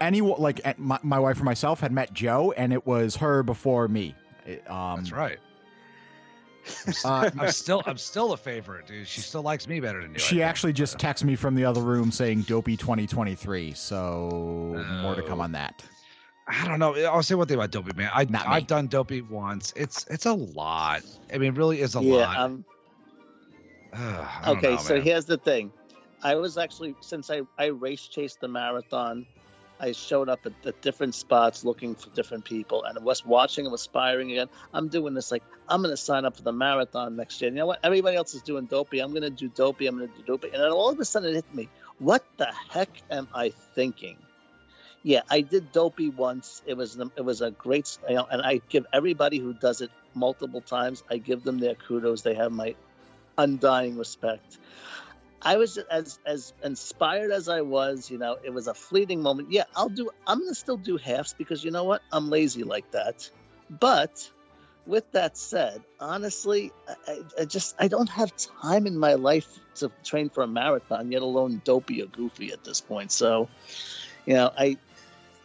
anyone, 0.00 0.40
like 0.40 0.60
uh, 0.64 0.74
my, 0.78 0.98
my 1.02 1.18
wife 1.18 1.40
or 1.40 1.44
myself, 1.44 1.80
had 1.80 1.92
met 1.92 2.12
Joe, 2.12 2.52
and 2.52 2.72
it 2.72 2.86
was 2.86 3.16
her 3.16 3.42
before 3.42 3.88
me. 3.88 4.14
It, 4.46 4.68
um, 4.70 4.96
That's 5.00 5.12
right. 5.12 5.38
Uh, 7.04 7.30
I'm 7.38 7.50
still 7.50 7.82
I'm 7.86 7.96
still 7.96 8.32
a 8.32 8.36
favorite, 8.36 8.86
dude. 8.86 9.08
She 9.08 9.20
still 9.22 9.42
likes 9.42 9.66
me 9.66 9.80
better 9.80 10.02
than 10.02 10.12
you. 10.12 10.18
She 10.18 10.42
actually 10.42 10.72
just 10.74 10.98
texted 10.98 11.24
me 11.24 11.34
from 11.34 11.54
the 11.54 11.64
other 11.64 11.80
room 11.80 12.10
saying 12.10 12.42
"Dopey 12.42 12.76
2023," 12.76 13.72
so 13.72 14.84
more 15.02 15.14
to 15.14 15.22
come 15.22 15.40
Oh. 15.40 15.44
on 15.44 15.52
that. 15.52 15.82
I 16.46 16.66
don't 16.66 16.78
know. 16.78 16.94
I'll 17.04 17.22
say 17.22 17.34
one 17.34 17.46
thing 17.46 17.56
about 17.56 17.70
Dopey, 17.70 17.92
man. 17.94 18.10
I 18.12 18.24
Not 18.24 18.48
me. 18.48 18.54
I've 18.54 18.66
done 18.66 18.86
Dopey 18.86 19.22
once. 19.22 19.72
It's 19.76 20.06
it's 20.08 20.26
a 20.26 20.32
lot. 20.32 21.02
I 21.32 21.38
mean, 21.38 21.54
it 21.54 21.56
really 21.56 21.80
is 21.80 21.94
a 21.94 22.02
yeah. 22.02 22.14
lot. 22.16 22.36
Um, 22.38 22.64
Ugh, 23.92 24.48
okay, 24.58 24.70
know, 24.72 24.76
so 24.76 24.94
man. 24.94 25.02
here's 25.02 25.24
the 25.24 25.38
thing. 25.38 25.72
I 26.22 26.34
was 26.34 26.58
actually 26.58 26.94
since 27.00 27.30
I 27.30 27.42
I 27.58 27.66
race 27.66 28.08
chased 28.08 28.40
the 28.40 28.48
marathon. 28.48 29.26
I 29.80 29.92
showed 29.92 30.28
up 30.28 30.46
at 30.46 30.62
the 30.62 30.72
different 30.72 31.14
spots 31.14 31.64
looking 31.64 31.94
for 31.94 32.10
different 32.10 32.44
people, 32.44 32.84
and 32.84 33.02
was 33.04 33.24
watching 33.24 33.66
and 33.66 33.74
aspiring 33.74 34.30
again. 34.32 34.48
I'm 34.72 34.88
doing 34.88 35.14
this 35.14 35.30
like 35.30 35.42
I'm 35.68 35.82
going 35.82 35.92
to 35.92 35.96
sign 35.96 36.24
up 36.24 36.36
for 36.36 36.42
the 36.42 36.52
marathon 36.52 37.16
next 37.16 37.40
year. 37.40 37.50
You 37.50 37.56
know 37.56 37.66
what? 37.66 37.80
Everybody 37.82 38.16
else 38.16 38.34
is 38.34 38.42
doing 38.42 38.66
dopey. 38.66 39.00
I'm 39.00 39.10
going 39.10 39.22
to 39.22 39.30
do 39.30 39.48
dopey. 39.48 39.86
I'm 39.86 39.96
going 39.98 40.10
to 40.10 40.16
do 40.16 40.24
dopey, 40.24 40.48
and 40.52 40.62
then 40.62 40.70
all 40.70 40.90
of 40.90 40.98
a 40.98 41.04
sudden 41.04 41.30
it 41.30 41.34
hit 41.34 41.54
me. 41.54 41.68
What 41.98 42.24
the 42.36 42.48
heck 42.70 42.90
am 43.10 43.28
I 43.34 43.50
thinking? 43.50 44.16
Yeah, 45.02 45.22
I 45.30 45.42
did 45.42 45.72
dopey 45.72 46.10
once. 46.10 46.62
It 46.66 46.76
was 46.76 46.98
it 47.16 47.24
was 47.24 47.40
a 47.40 47.50
great, 47.50 47.98
you 48.08 48.16
know, 48.16 48.26
and 48.30 48.42
I 48.42 48.60
give 48.68 48.86
everybody 48.92 49.38
who 49.38 49.54
does 49.54 49.80
it 49.80 49.90
multiple 50.14 50.60
times. 50.60 51.02
I 51.10 51.18
give 51.18 51.44
them 51.44 51.58
their 51.58 51.74
kudos. 51.74 52.22
They 52.22 52.34
have 52.34 52.52
my 52.52 52.74
undying 53.38 53.96
respect. 53.96 54.58
I 55.40 55.56
was 55.56 55.78
as 55.78 56.18
as 56.26 56.52
inspired 56.64 57.30
as 57.30 57.48
I 57.48 57.60
was, 57.60 58.10
you 58.10 58.18
know, 58.18 58.36
it 58.42 58.52
was 58.52 58.66
a 58.66 58.74
fleeting 58.74 59.22
moment. 59.22 59.52
Yeah, 59.52 59.64
I'll 59.76 59.88
do 59.88 60.10
I'm 60.26 60.40
gonna 60.40 60.54
still 60.54 60.76
do 60.76 60.96
halves 60.96 61.34
because 61.36 61.62
you 61.64 61.70
know 61.70 61.84
what? 61.84 62.02
I'm 62.12 62.28
lazy 62.30 62.64
like 62.64 62.90
that. 62.92 63.30
But 63.70 64.30
with 64.86 65.10
that 65.12 65.36
said, 65.36 65.82
honestly, 66.00 66.72
I, 67.06 67.20
I 67.40 67.44
just 67.44 67.76
I 67.78 67.88
don't 67.88 68.08
have 68.08 68.32
time 68.62 68.86
in 68.86 68.98
my 68.98 69.14
life 69.14 69.46
to 69.76 69.92
train 70.02 70.30
for 70.30 70.42
a 70.42 70.48
marathon, 70.48 71.12
yet 71.12 71.22
alone 71.22 71.60
dopey 71.64 72.02
or 72.02 72.06
goofy 72.06 72.52
at 72.52 72.64
this 72.64 72.80
point. 72.80 73.12
So, 73.12 73.48
you 74.26 74.34
know, 74.34 74.50
I 74.56 74.78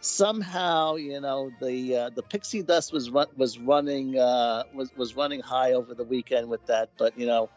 somehow, 0.00 0.96
you 0.96 1.20
know, 1.20 1.50
the 1.60 1.96
uh, 1.96 2.10
the 2.10 2.22
pixie 2.22 2.62
dust 2.62 2.92
was 2.92 3.10
run, 3.10 3.26
was 3.36 3.58
running 3.58 4.18
uh, 4.18 4.64
was 4.72 4.90
was 4.96 5.14
running 5.14 5.40
high 5.40 5.72
over 5.72 5.94
the 5.94 6.04
weekend 6.04 6.48
with 6.48 6.66
that, 6.66 6.90
but 6.98 7.18
you 7.18 7.26
know, 7.26 7.48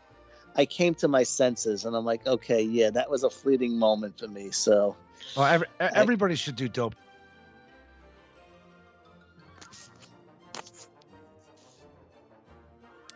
I 0.57 0.65
came 0.65 0.95
to 0.95 1.07
my 1.07 1.23
senses 1.23 1.85
and 1.85 1.95
I'm 1.95 2.05
like, 2.05 2.25
okay, 2.25 2.63
yeah, 2.63 2.89
that 2.89 3.09
was 3.09 3.23
a 3.23 3.29
fleeting 3.29 3.77
moment 3.77 4.19
for 4.19 4.27
me. 4.27 4.51
So, 4.51 4.95
Well, 5.35 5.45
every, 5.45 5.67
everybody 5.79 6.35
should 6.35 6.55
do 6.55 6.67
dope. 6.67 6.95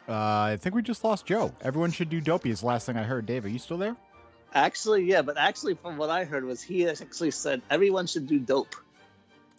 Uh, 0.08 0.14
I 0.14 0.58
think 0.60 0.76
we 0.76 0.82
just 0.82 1.04
lost 1.04 1.26
Joe. 1.26 1.54
Everyone 1.62 1.92
should 1.92 2.10
do 2.10 2.20
dopey. 2.20 2.50
Is 2.50 2.60
the 2.60 2.66
last 2.68 2.86
thing 2.86 2.98
I 2.98 3.04
heard. 3.04 3.26
Dave, 3.26 3.46
are 3.46 3.50
you 3.50 3.60
still 3.60 3.78
there? 3.78 3.96
actually, 4.54 5.04
yeah, 5.06 5.22
but 5.22 5.38
actually, 5.38 5.76
from 5.76 5.98
what 5.98 6.10
I 6.10 6.26
heard 6.26 6.44
was 6.44 6.62
he 6.62 6.88
actually 6.88 7.32
said 7.32 7.62
everyone 7.70 8.08
should 8.08 8.28
do 8.28 8.40
dope. 8.40 8.76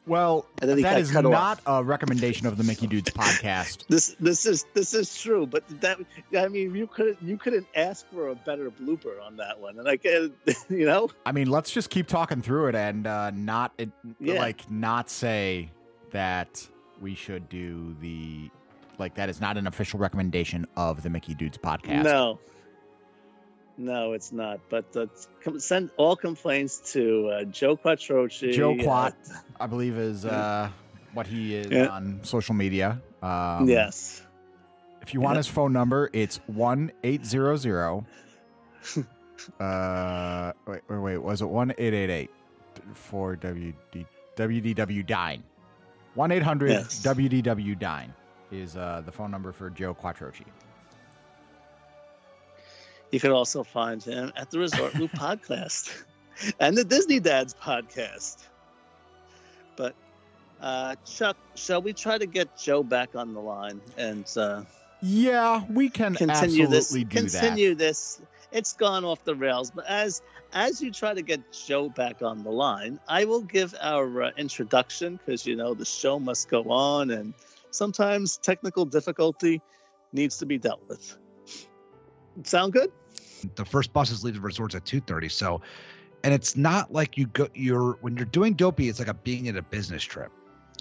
Well, 0.06 0.46
And 0.60 0.68
then 0.68 0.78
he 0.78 0.82
that 0.82 0.98
is 0.98 1.12
not 1.12 1.24
off. 1.26 1.60
a 1.66 1.84
recommendation 1.84 2.46
of 2.48 2.56
the 2.56 2.64
Mickey 2.64 2.86
Dudes 2.88 3.10
podcast. 3.14 3.86
This 3.88 4.16
this 4.18 4.46
is 4.46 4.66
this 4.74 4.94
is 4.94 5.16
true, 5.20 5.46
but 5.46 5.62
that 5.80 5.98
I 6.36 6.48
mean 6.48 6.74
you 6.74 6.88
couldn't 6.88 7.22
you 7.22 7.36
couldn't 7.38 7.66
ask 7.76 8.06
for 8.12 8.28
a 8.28 8.34
better 8.34 8.70
blooper 8.70 9.22
on 9.24 9.36
that 9.36 9.60
one, 9.60 9.78
and 9.78 9.88
I 9.88 9.96
can 9.96 10.32
you 10.68 10.86
know 10.86 11.08
I 11.24 11.30
mean, 11.32 11.48
let's 11.48 11.70
just 11.70 11.90
keep 11.90 12.08
talking 12.08 12.42
through 12.42 12.68
it 12.68 12.74
and 12.74 13.06
uh, 13.06 13.30
not 13.30 13.72
it, 13.78 13.90
Yeah. 14.18 14.40
like 14.40 14.68
not 14.70 15.08
say 15.08 15.70
that 16.10 16.66
we 17.00 17.14
should 17.14 17.48
do 17.48 17.94
the 18.00 18.50
like 18.98 19.14
that 19.14 19.28
is 19.28 19.40
not 19.40 19.56
an 19.56 19.66
official 19.68 19.98
recommendation 20.00 20.66
of 20.76 21.02
the 21.02 21.10
Mickey 21.10 21.34
Dudes 21.34 21.58
podcast. 21.58 22.04
no, 22.04 22.40
no, 23.76 24.12
it's 24.12 24.32
not. 24.32 24.60
But 24.68 24.96
uh, 24.96 25.06
com- 25.42 25.58
send 25.60 25.90
all 25.96 26.16
complaints 26.16 26.92
to 26.92 27.28
uh, 27.28 27.44
Joe 27.44 27.76
Quattrochi. 27.76 28.52
Joe 28.52 28.76
Quat, 28.76 29.14
I 29.60 29.66
believe, 29.66 29.96
is 29.98 30.24
uh, 30.24 30.68
what 31.14 31.26
he 31.26 31.54
is 31.56 31.70
Yeah. 31.70 31.86
on 31.88 32.20
social 32.22 32.54
media. 32.54 33.00
Um, 33.22 33.68
yes, 33.68 34.22
If 35.02 35.14
you 35.14 35.20
want 35.20 35.36
his 35.36 35.46
phone 35.48 35.72
number, 35.72 36.10
it's 36.12 36.36
one 36.46 36.92
eight 37.04 37.24
zero 37.26 37.56
zero. 37.56 38.06
Uh, 39.58 40.52
wait, 40.68 40.82
wait, 40.88 40.98
wait. 40.98 41.18
Was 41.18 41.42
it 41.42 41.48
one 41.48 41.72
eight 41.76 41.92
eight 41.92 42.10
eight 42.10 42.30
for 42.94 43.36
WD 43.36 44.06
WDW 44.36 45.04
Dine? 45.04 45.42
One 46.14 46.30
eight 46.30 46.44
hundred 46.44 46.70
WDW 46.70 47.76
Dine 47.76 48.14
is 48.52 48.76
uh, 48.76 49.02
the 49.04 49.10
phone 49.10 49.32
number 49.32 49.50
for 49.50 49.68
Joe 49.68 49.94
Quattrochi. 49.94 50.44
You 53.12 53.20
can 53.20 53.30
also 53.30 53.62
find 53.62 54.02
him 54.02 54.32
at 54.36 54.50
the 54.50 54.58
Resort 54.58 54.98
Loop 54.98 55.12
podcast 55.16 56.04
and 56.58 56.76
the 56.76 56.84
Disney 56.84 57.20
Dads 57.20 57.54
podcast. 57.54 58.48
But 59.76 59.94
uh, 60.60 60.96
Chuck, 61.04 61.36
shall 61.54 61.82
we 61.82 61.92
try 61.92 62.18
to 62.18 62.26
get 62.26 62.56
Joe 62.56 62.82
back 62.82 63.14
on 63.14 63.32
the 63.32 63.40
line 63.40 63.80
and? 63.96 64.26
Uh, 64.36 64.64
Yeah, 65.02 65.62
we 65.68 65.88
can 65.90 66.14
continue 66.14 66.66
this 66.66 66.92
absolutely 66.92 67.04
do 67.04 67.20
continue 67.20 67.74
this 67.74 68.20
it's 68.52 68.74
gone 68.74 69.04
off 69.04 69.24
the 69.24 69.34
rails 69.34 69.70
but 69.70 69.84
as 69.88 70.20
as 70.52 70.80
you 70.80 70.92
try 70.92 71.14
to 71.14 71.22
get 71.22 71.40
joe 71.66 71.88
back 71.88 72.22
on 72.22 72.42
the 72.42 72.50
line 72.50 73.00
i 73.08 73.24
will 73.24 73.42
give 73.42 73.74
our 73.80 74.24
uh, 74.24 74.30
introduction 74.36 75.16
because 75.16 75.46
you 75.46 75.56
know 75.56 75.74
the 75.74 75.84
show 75.84 76.18
must 76.20 76.48
go 76.50 76.62
on 76.70 77.10
and 77.10 77.34
sometimes 77.70 78.36
technical 78.36 78.84
difficulty 78.84 79.60
needs 80.12 80.36
to 80.38 80.46
be 80.46 80.58
dealt 80.58 80.82
with 80.88 81.16
sound 82.44 82.72
good 82.72 82.90
the 83.54 83.64
first 83.64 83.92
buses 83.92 84.24
leave 84.24 84.34
the 84.34 84.40
resorts 84.40 84.74
at 84.74 84.84
2.30 84.84 85.30
so 85.30 85.60
and 86.24 86.32
it's 86.32 86.56
not 86.56 86.92
like 86.92 87.16
you 87.16 87.26
go 87.26 87.48
you're 87.54 87.98
when 88.00 88.16
you're 88.16 88.26
doing 88.26 88.54
dopey 88.54 88.88
it's 88.88 88.98
like 88.98 89.08
a 89.08 89.14
being 89.14 89.46
in 89.46 89.56
a 89.56 89.62
business 89.62 90.02
trip. 90.02 90.30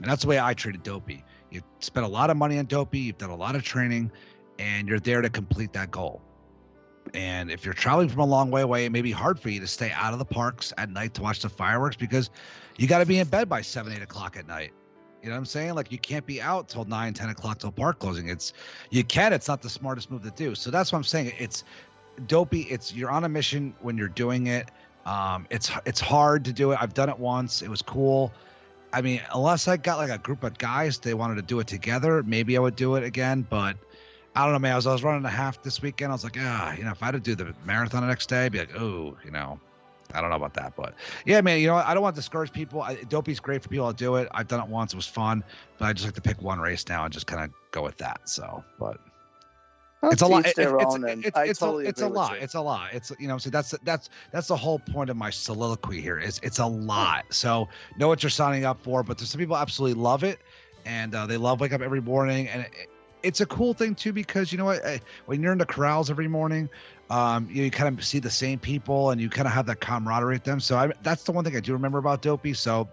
And 0.01 0.09
that's 0.09 0.23
the 0.23 0.29
way 0.29 0.39
i 0.39 0.53
treated 0.53 0.83
dopey. 0.83 1.23
You 1.51 1.61
spent 1.79 2.05
a 2.05 2.09
lot 2.09 2.29
of 2.29 2.37
money 2.37 2.57
on 2.59 2.65
dopey 2.65 2.99
you've 2.99 3.17
done 3.17 3.29
a 3.29 3.35
lot 3.35 3.55
of 3.55 3.63
training 3.63 4.11
and 4.59 4.87
you're 4.87 4.99
there 4.99 5.21
to 5.21 5.29
complete 5.29 5.73
that 5.73 5.91
goal. 5.91 6.21
And 7.13 7.49
if 7.49 7.65
you're 7.65 7.73
traveling 7.73 8.09
from 8.09 8.19
a 8.19 8.25
long 8.25 8.51
way 8.51 8.61
away 8.61 8.85
it 8.85 8.91
may 8.91 9.01
be 9.01 9.11
hard 9.11 9.39
for 9.39 9.49
you 9.49 9.59
to 9.59 9.67
stay 9.67 9.91
out 9.95 10.13
of 10.13 10.19
the 10.19 10.25
parks 10.25 10.73
at 10.77 10.89
night 10.89 11.13
to 11.15 11.21
watch 11.21 11.41
the 11.41 11.49
fireworks 11.49 11.95
because 11.95 12.29
you 12.77 12.87
got 12.87 12.99
to 12.99 13.05
be 13.05 13.19
in 13.19 13.27
bed 13.27 13.49
by 13.49 13.61
7 13.61 13.91
8 13.91 14.01
o'clock 14.01 14.37
at 14.37 14.47
night. 14.47 14.71
You 15.21 15.29
know 15.29 15.35
what 15.35 15.39
i'm 15.39 15.45
saying? 15.45 15.75
Like 15.75 15.91
you 15.91 15.99
can't 15.99 16.25
be 16.25 16.41
out 16.41 16.69
till 16.69 16.85
9 16.85 17.13
10 17.13 17.29
o'clock 17.29 17.59
till 17.59 17.71
park 17.71 17.99
closing. 17.99 18.29
It's 18.29 18.53
you 18.91 19.03
can 19.03 19.33
it's 19.33 19.47
not 19.47 19.61
the 19.61 19.69
smartest 19.69 20.11
move 20.11 20.23
to 20.23 20.31
do. 20.31 20.55
So 20.55 20.69
that's 20.69 20.91
what 20.91 20.97
i'm 20.97 21.03
saying. 21.03 21.33
It's 21.37 21.63
dopey 22.27 22.61
it's 22.63 22.93
you're 22.93 23.11
on 23.11 23.23
a 23.23 23.29
mission 23.29 23.73
when 23.81 23.97
you're 23.97 24.07
doing 24.07 24.47
it. 24.47 24.69
Um 25.05 25.47
it's 25.49 25.71
it's 25.85 25.99
hard 25.99 26.45
to 26.45 26.53
do 26.53 26.71
it. 26.71 26.77
I've 26.81 26.93
done 26.93 27.09
it 27.09 27.19
once. 27.19 27.61
It 27.61 27.69
was 27.69 27.81
cool. 27.81 28.31
I 28.93 29.01
mean 29.01 29.21
unless 29.33 29.67
i 29.67 29.77
got 29.77 29.97
like 29.97 30.09
a 30.09 30.17
group 30.17 30.43
of 30.43 30.57
guys 30.57 30.99
they 30.99 31.13
wanted 31.13 31.35
to 31.35 31.41
do 31.41 31.59
it 31.59 31.67
together 31.67 32.23
maybe 32.23 32.57
i 32.57 32.59
would 32.59 32.75
do 32.75 32.95
it 32.95 33.03
again 33.03 33.47
but 33.49 33.77
i 34.35 34.43
don't 34.43 34.51
know 34.51 34.59
man. 34.59 34.73
I 34.73 34.75
was, 34.75 34.87
I 34.87 34.91
was 34.91 35.03
running 35.03 35.23
a 35.25 35.29
half 35.29 35.63
this 35.63 35.81
weekend. 35.81 36.11
I 36.11 36.15
was 36.15 36.23
like 36.23 36.35
ah 36.39 36.73
you 36.73 36.83
know 36.83 36.91
if 36.91 37.01
i 37.01 37.05
had 37.05 37.11
to 37.13 37.19
do 37.19 37.35
the 37.35 37.53
marathon 37.65 38.01
the 38.01 38.07
next 38.07 38.27
day 38.27 38.45
I'd 38.45 38.51
be 38.51 38.59
like 38.59 38.75
oh 38.77 39.15
you 39.23 39.31
know 39.31 39.59
i 40.13 40.19
don't 40.19 40.29
know 40.29 40.35
about 40.35 40.53
that 40.55 40.75
but 40.75 40.93
yeah 41.25 41.39
man 41.39 41.61
you 41.61 41.67
know 41.67 41.75
i 41.75 41.93
don't 41.93 42.03
want 42.03 42.15
to 42.15 42.19
discourage 42.19 42.51
people. 42.51 42.81
I, 42.81 42.95
dopey's 42.95 43.39
great 43.39 43.63
for 43.63 43.69
people 43.69 43.89
to 43.89 43.95
do 43.95 44.15
it. 44.17 44.27
I've 44.33 44.49
done 44.49 44.59
it 44.59 44.67
once. 44.67 44.91
It 44.91 44.97
was 44.97 45.07
fun 45.07 45.43
but 45.77 45.85
i 45.85 45.93
just 45.93 46.05
like 46.05 46.15
to 46.15 46.21
pick 46.21 46.41
one 46.41 46.59
race 46.59 46.85
now 46.89 47.05
and 47.05 47.13
just 47.13 47.27
kind 47.27 47.43
of 47.43 47.51
go 47.71 47.81
with 47.81 47.97
that 47.97 48.27
so 48.27 48.61
but 48.77 48.99
it's 50.03 50.21
a 50.21 50.27
lot. 50.27 50.45
It- 50.45 50.57
it's, 50.57 50.95
it's, 51.23 51.37
I 51.37 51.45
it's 51.45 51.59
totally 51.59 51.85
a, 51.85 51.89
it's 51.89 52.01
a 52.01 52.07
lot. 52.07 52.33
you. 52.37 52.43
It's 52.43 52.55
a 52.55 52.61
lot. 52.61 52.93
It's 52.93 53.11
you 53.19 53.27
know. 53.27 53.37
So 53.37 53.49
that's 53.49 53.71
that's 53.83 54.09
that's 54.31 54.47
the 54.47 54.55
whole 54.55 54.79
point 54.79 55.09
of 55.09 55.17
my 55.17 55.29
soliloquy 55.29 56.01
here. 56.01 56.17
Is 56.19 56.39
it's 56.43 56.59
a 56.59 56.65
lot. 56.65 57.25
So 57.33 57.67
know 57.97 58.07
what 58.07 58.23
you're 58.23 58.29
signing 58.29 58.65
up 58.65 58.81
for. 58.83 59.03
But 59.03 59.17
there's 59.17 59.29
some 59.29 59.39
people 59.39 59.57
absolutely 59.57 60.01
love 60.01 60.23
it, 60.23 60.39
and 60.85 61.13
uh, 61.13 61.25
they 61.27 61.37
love 61.37 61.59
wake 61.59 61.73
up 61.73 61.81
every 61.81 62.01
morning, 62.01 62.47
and 62.49 62.63
it, 62.63 62.89
it's 63.23 63.41
a 63.41 63.45
cool 63.45 63.73
thing 63.73 63.93
too 63.95 64.11
because 64.13 64.51
you 64.51 64.57
know 64.57 64.65
what? 64.65 64.83
eh, 64.83 64.99
When 65.27 65.41
you're 65.41 65.51
in 65.51 65.57
the 65.59 65.65
corrals 65.65 66.09
every 66.09 66.27
morning, 66.27 66.69
um, 67.09 67.47
you, 67.51 67.63
you 67.65 67.71
kind 67.71 67.97
of 67.97 68.03
see 68.03 68.19
the 68.19 68.29
same 68.31 68.57
people, 68.59 69.11
and 69.11 69.21
you 69.21 69.29
kind 69.29 69.47
of 69.47 69.53
have 69.53 69.67
that 69.67 69.79
camaraderie 69.81 70.35
with 70.35 70.43
them. 70.43 70.59
So 70.59 70.77
I, 70.77 70.91
that's 71.03 71.23
the 71.23 71.31
one 71.31 71.43
thing 71.43 71.55
I 71.55 71.59
do 71.59 71.73
remember 71.73 71.99
about 71.99 72.21
Dopey. 72.21 72.53
So. 72.53 72.89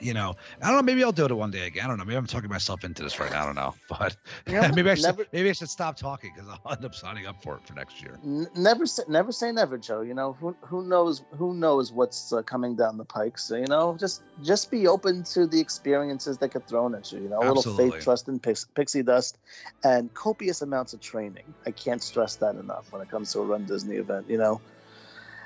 You 0.00 0.12
know, 0.14 0.34
I 0.60 0.66
don't 0.68 0.76
know. 0.76 0.82
Maybe 0.82 1.04
I'll 1.04 1.12
do 1.12 1.24
it 1.24 1.32
one 1.32 1.50
day 1.50 1.66
again. 1.66 1.84
I 1.84 1.88
don't 1.88 1.98
know. 1.98 2.04
Maybe 2.04 2.16
I'm 2.16 2.26
talking 2.26 2.50
myself 2.50 2.84
into 2.84 3.02
this 3.02 3.18
right 3.20 3.30
now. 3.30 3.42
I 3.42 3.46
don't 3.46 3.54
know, 3.54 3.74
but 3.88 4.16
maybe 4.74 4.90
I 4.90 4.94
should 4.94 5.04
never- 5.04 5.26
maybe 5.32 5.50
I 5.50 5.52
should 5.52 5.70
stop 5.70 5.96
talking 5.96 6.32
because 6.34 6.48
I'll 6.48 6.72
end 6.76 6.84
up 6.84 6.94
signing 6.94 7.26
up 7.26 7.42
for 7.42 7.56
it 7.56 7.66
for 7.66 7.74
next 7.74 8.02
year. 8.02 8.18
N- 8.24 8.48
never 8.56 8.86
say 8.86 9.02
never 9.08 9.32
say 9.32 9.52
never 9.52 9.78
joe 9.78 10.00
you 10.00 10.14
know 10.14 10.32
who, 10.34 10.56
who 10.62 10.84
knows 10.84 11.22
who 11.32 11.54
knows 11.54 11.92
what's 11.92 12.32
uh, 12.32 12.42
coming 12.42 12.74
down 12.76 12.96
the 12.98 13.04
pike 13.04 13.38
so 13.38 13.56
you 13.56 13.66
know 13.66 13.96
just 13.98 14.22
just 14.42 14.70
be 14.70 14.86
open 14.86 15.22
to 15.24 15.46
the 15.46 15.60
experiences 15.60 16.38
that 16.38 16.52
get 16.52 16.66
thrown 16.66 16.94
at 16.94 17.10
you 17.12 17.20
you 17.20 17.28
know 17.28 17.40
a 17.40 17.44
little 17.48 17.62
faith 17.76 18.02
trust 18.04 18.28
in 18.28 18.38
pix- 18.38 18.66
pixie 18.74 19.02
dust 19.02 19.38
and 19.82 20.12
copious 20.14 20.62
amounts 20.62 20.92
of 20.92 21.00
training 21.00 21.54
i 21.66 21.70
can't 21.70 22.02
stress 22.02 22.36
that 22.36 22.54
enough 22.56 22.92
when 22.92 23.02
it 23.02 23.08
comes 23.10 23.32
to 23.32 23.38
a 23.40 23.44
run 23.44 23.64
disney 23.64 23.96
event 23.96 24.26
you 24.28 24.38
know 24.38 24.60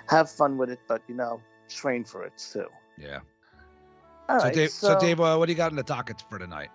have 0.06 0.30
fun 0.30 0.56
with 0.56 0.70
it 0.70 0.80
but 0.88 1.02
you 1.08 1.14
know 1.14 1.40
train 1.68 2.04
for 2.04 2.24
it 2.24 2.32
too 2.52 2.68
Yeah. 2.96 3.20
All 4.28 4.38
so, 4.38 4.44
right, 4.44 4.54
Dave, 4.54 4.70
so, 4.70 5.00
Dave, 5.00 5.20
uh, 5.20 5.36
what 5.36 5.46
do 5.46 5.52
you 5.52 5.56
got 5.56 5.70
in 5.70 5.76
the 5.76 5.82
dockets 5.82 6.22
for 6.28 6.38
tonight? 6.38 6.68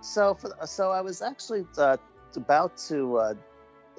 So, 0.00 0.34
for, 0.34 0.54
so 0.66 0.90
I 0.90 1.00
was 1.02 1.22
actually 1.22 1.64
uh, 1.78 1.98
about 2.36 2.76
to 2.88 3.16
uh, 3.16 3.34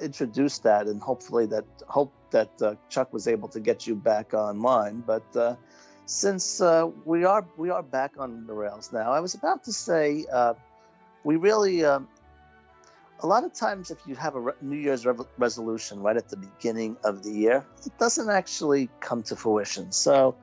introduce 0.02 0.60
that, 0.60 0.88
and 0.88 1.02
hopefully 1.02 1.46
that 1.48 1.66
hope 1.88 2.14
that 2.32 2.62
uh, 2.62 2.76
Chuck 2.90 3.14
was 3.14 3.28
able 3.28 3.48
to 3.50 3.60
get 3.60 3.88
you 3.88 3.96
back 3.96 4.34
online. 4.34 5.04
But 5.06 5.36
uh, 5.36 5.56
since 6.06 6.60
uh, 6.60 6.90
we 7.06 7.24
are 7.24 7.46
we 7.58 7.70
are 7.70 7.84
back 7.84 8.16
on 8.18 8.46
the 8.48 8.54
rails 8.54 8.92
now, 8.92 9.12
I 9.12 9.20
was 9.20 9.36
about 9.36 9.64
to 9.66 9.74
say 9.74 10.26
uh, 10.32 10.56
we 11.24 11.36
really. 11.38 11.86
Um, 11.86 12.08
a 13.24 13.28
lot 13.28 13.44
of 13.44 13.54
times, 13.54 13.92
if 13.92 14.00
you 14.08 14.16
have 14.16 14.34
a 14.34 14.40
re- 14.40 14.54
New 14.62 14.78
Year's 14.78 15.06
rev- 15.06 15.28
resolution 15.38 16.02
right 16.02 16.18
at 16.18 16.30
the 16.30 16.38
beginning 16.38 16.98
of 17.04 17.22
the 17.22 17.30
year, 17.30 17.64
it 17.86 17.96
doesn't 18.00 18.32
actually 18.32 18.90
come 19.00 19.22
to 19.22 19.36
fruition. 19.36 19.92
So, 19.92 20.36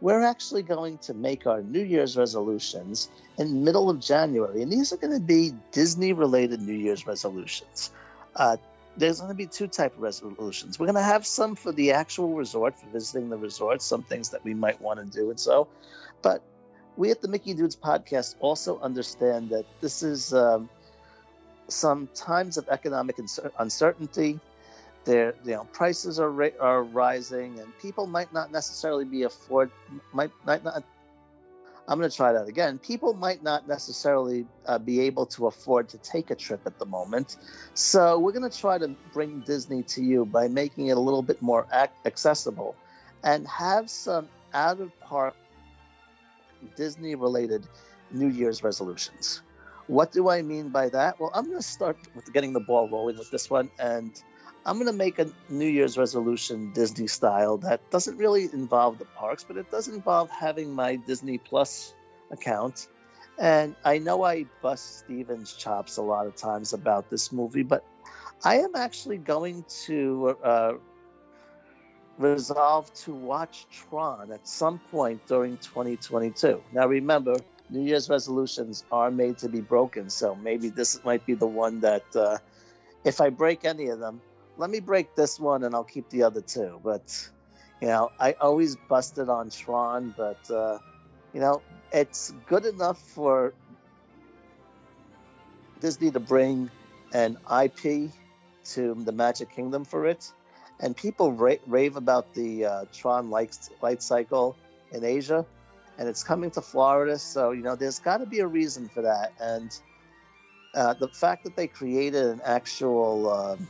we're 0.00 0.22
actually 0.22 0.62
going 0.62 0.98
to 0.98 1.14
make 1.14 1.46
our 1.46 1.62
New 1.62 1.82
Year's 1.82 2.16
resolutions 2.16 3.10
in 3.38 3.64
middle 3.64 3.90
of 3.90 4.00
January, 4.00 4.62
and 4.62 4.72
these 4.72 4.92
are 4.92 4.96
going 4.96 5.12
to 5.12 5.20
be 5.20 5.52
Disney-related 5.72 6.60
New 6.60 6.74
Year's 6.74 7.06
resolutions. 7.06 7.90
Uh, 8.34 8.56
there's 8.96 9.20
going 9.20 9.30
to 9.30 9.36
be 9.36 9.46
two 9.46 9.68
type 9.68 9.94
of 9.94 10.02
resolutions. 10.02 10.78
We're 10.78 10.86
going 10.86 10.96
to 10.96 11.02
have 11.02 11.26
some 11.26 11.54
for 11.54 11.72
the 11.72 11.92
actual 11.92 12.34
resort, 12.34 12.78
for 12.78 12.86
visiting 12.86 13.28
the 13.28 13.36
resort, 13.36 13.82
some 13.82 14.02
things 14.02 14.30
that 14.30 14.44
we 14.44 14.54
might 14.54 14.80
want 14.80 14.98
to 15.00 15.06
do, 15.06 15.30
and 15.30 15.38
so. 15.38 15.68
But 16.22 16.42
we 16.96 17.10
at 17.10 17.20
the 17.22 17.28
Mickey 17.28 17.54
Dudes 17.54 17.76
podcast 17.76 18.34
also 18.40 18.78
understand 18.80 19.50
that 19.50 19.64
this 19.80 20.02
is 20.02 20.34
um, 20.34 20.68
some 21.68 22.08
times 22.14 22.56
of 22.56 22.68
economic 22.68 23.18
uncertainty. 23.58 24.40
There, 25.04 25.34
you 25.44 25.52
know, 25.52 25.66
prices 25.72 26.20
are 26.20 26.30
ra- 26.30 26.58
are 26.60 26.84
rising, 26.84 27.58
and 27.58 27.72
people 27.78 28.06
might 28.06 28.32
not 28.32 28.52
necessarily 28.52 29.04
be 29.04 29.22
afford 29.22 29.70
might 30.12 30.30
might 30.44 30.62
not 30.62 30.84
I'm 31.90 31.98
going 31.98 32.08
to 32.08 32.16
try 32.16 32.32
that 32.32 32.46
again. 32.46 32.78
People 32.78 33.14
might 33.14 33.42
not 33.42 33.66
necessarily 33.66 34.46
uh, 34.66 34.78
be 34.78 35.00
able 35.00 35.26
to 35.26 35.48
afford 35.48 35.88
to 35.88 35.98
take 35.98 36.30
a 36.30 36.36
trip 36.36 36.60
at 36.64 36.78
the 36.78 36.86
moment. 36.86 37.36
So 37.74 38.16
we're 38.16 38.30
going 38.30 38.48
to 38.48 38.56
try 38.56 38.78
to 38.78 38.94
bring 39.12 39.40
Disney 39.40 39.82
to 39.94 40.00
you 40.00 40.24
by 40.24 40.46
making 40.46 40.86
it 40.86 40.96
a 40.96 41.00
little 41.00 41.22
bit 41.22 41.42
more 41.42 41.66
ac- 41.72 41.90
accessible 42.06 42.76
and 43.24 43.44
have 43.48 43.90
some 43.90 44.28
out 44.54 44.80
of 44.80 44.92
park 45.00 45.34
Disney 46.76 47.16
related 47.16 47.66
New 48.12 48.28
Year's 48.28 48.62
resolutions. 48.62 49.42
What 49.88 50.12
do 50.12 50.28
I 50.28 50.42
mean 50.42 50.68
by 50.68 50.90
that? 50.90 51.18
Well, 51.18 51.32
I'm 51.34 51.46
going 51.46 51.58
to 51.58 51.62
start 51.62 51.96
with 52.14 52.32
getting 52.32 52.52
the 52.52 52.60
ball 52.60 52.88
rolling 52.88 53.18
with 53.18 53.32
this 53.32 53.50
one. 53.50 53.68
And 53.80 54.12
I'm 54.64 54.76
going 54.76 54.86
to 54.86 54.92
make 54.92 55.18
a 55.18 55.28
New 55.48 55.66
Year's 55.68 55.96
resolution 55.96 56.72
Disney 56.72 57.06
style 57.06 57.56
that 57.58 57.90
doesn't 57.90 58.18
really 58.18 58.44
involve 58.44 58.98
the 58.98 59.06
parks, 59.06 59.42
but 59.42 59.56
it 59.56 59.70
does 59.70 59.88
involve 59.88 60.30
having 60.30 60.74
my 60.74 60.96
Disney 60.96 61.38
Plus 61.38 61.94
account. 62.30 62.88
And 63.38 63.74
I 63.84 63.98
know 63.98 64.22
I 64.22 64.44
bust 64.60 64.98
Steven's 64.98 65.54
chops 65.54 65.96
a 65.96 66.02
lot 66.02 66.26
of 66.26 66.36
times 66.36 66.74
about 66.74 67.08
this 67.08 67.32
movie, 67.32 67.62
but 67.62 67.84
I 68.44 68.58
am 68.58 68.76
actually 68.76 69.16
going 69.16 69.64
to 69.86 70.36
uh, 70.44 70.72
resolve 72.18 72.92
to 72.94 73.14
watch 73.14 73.66
Tron 73.70 74.30
at 74.30 74.46
some 74.46 74.78
point 74.90 75.26
during 75.26 75.56
2022. 75.56 76.62
Now, 76.72 76.86
remember, 76.86 77.36
New 77.70 77.82
Year's 77.82 78.10
resolutions 78.10 78.84
are 78.92 79.10
made 79.10 79.38
to 79.38 79.48
be 79.48 79.62
broken, 79.62 80.10
so 80.10 80.34
maybe 80.34 80.68
this 80.68 81.02
might 81.02 81.24
be 81.24 81.34
the 81.34 81.46
one 81.46 81.80
that, 81.80 82.04
uh, 82.14 82.36
if 83.04 83.22
I 83.22 83.30
break 83.30 83.64
any 83.64 83.86
of 83.88 84.00
them, 84.00 84.20
let 84.60 84.68
me 84.68 84.78
break 84.80 85.14
this 85.14 85.40
one 85.40 85.64
and 85.64 85.74
I'll 85.74 85.84
keep 85.84 86.10
the 86.10 86.24
other 86.24 86.42
two. 86.42 86.80
But 86.84 87.02
you 87.80 87.88
know, 87.88 88.12
I 88.20 88.32
always 88.32 88.76
busted 88.76 89.30
on 89.30 89.48
Tron, 89.48 90.14
but 90.16 90.50
uh, 90.50 90.78
you 91.32 91.40
know, 91.40 91.62
it's 91.92 92.32
good 92.46 92.66
enough 92.66 93.00
for 93.00 93.54
Disney 95.80 96.10
to 96.10 96.20
bring 96.20 96.70
an 97.14 97.38
IP 97.64 98.10
to 98.74 98.94
the 98.94 99.12
Magic 99.12 99.50
Kingdom 99.56 99.86
for 99.86 100.06
it, 100.06 100.30
and 100.78 100.94
people 100.94 101.32
ra- 101.32 101.64
rave 101.66 101.96
about 101.96 102.34
the 102.34 102.66
uh, 102.66 102.84
Tron 102.92 103.30
light, 103.30 103.56
light 103.80 104.02
cycle 104.02 104.56
in 104.92 105.04
Asia, 105.04 105.46
and 105.98 106.06
it's 106.06 106.22
coming 106.22 106.50
to 106.50 106.60
Florida. 106.60 107.18
So 107.18 107.52
you 107.52 107.62
know, 107.62 107.76
there's 107.76 107.98
got 107.98 108.18
to 108.18 108.26
be 108.26 108.40
a 108.40 108.46
reason 108.46 108.90
for 108.90 109.02
that, 109.02 109.32
and 109.40 109.74
uh, 110.74 110.92
the 110.92 111.08
fact 111.08 111.44
that 111.44 111.56
they 111.56 111.66
created 111.66 112.26
an 112.26 112.42
actual 112.44 113.30
um, 113.30 113.66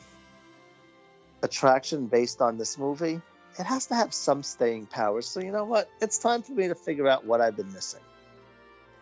attraction 1.43 2.07
based 2.07 2.41
on 2.41 2.59
this 2.59 2.79
movie, 2.79 3.21
it 3.59 3.65
has 3.65 3.87
to 3.87 3.95
have 3.95 4.15
some 4.15 4.43
staying 4.43 4.87
power. 4.87 5.23
So 5.23 5.41
you 5.41 5.53
know 5.53 5.65
what? 5.65 5.89
It's 6.01 6.19
time 6.19 6.43
for 6.43 6.53
me 6.53 6.69
to 6.69 6.75
figure 6.75 7.09
out 7.09 7.25
what 7.25 7.41
I've 7.41 7.57
been 7.57 7.73
missing. 7.73 8.01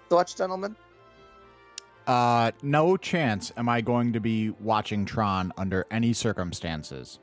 Thoughts, 0.09 0.35
gentlemen? 0.35 0.75
Uh, 2.07 2.53
no 2.63 2.97
chance 2.97 3.53
am 3.57 3.69
I 3.69 3.83
going 3.83 4.15
to 4.15 4.21
be 4.21 4.51
watching 4.61 5.05
Tron 5.05 5.53
under 5.59 5.87
any 5.91 6.15
circumstances. 6.15 7.19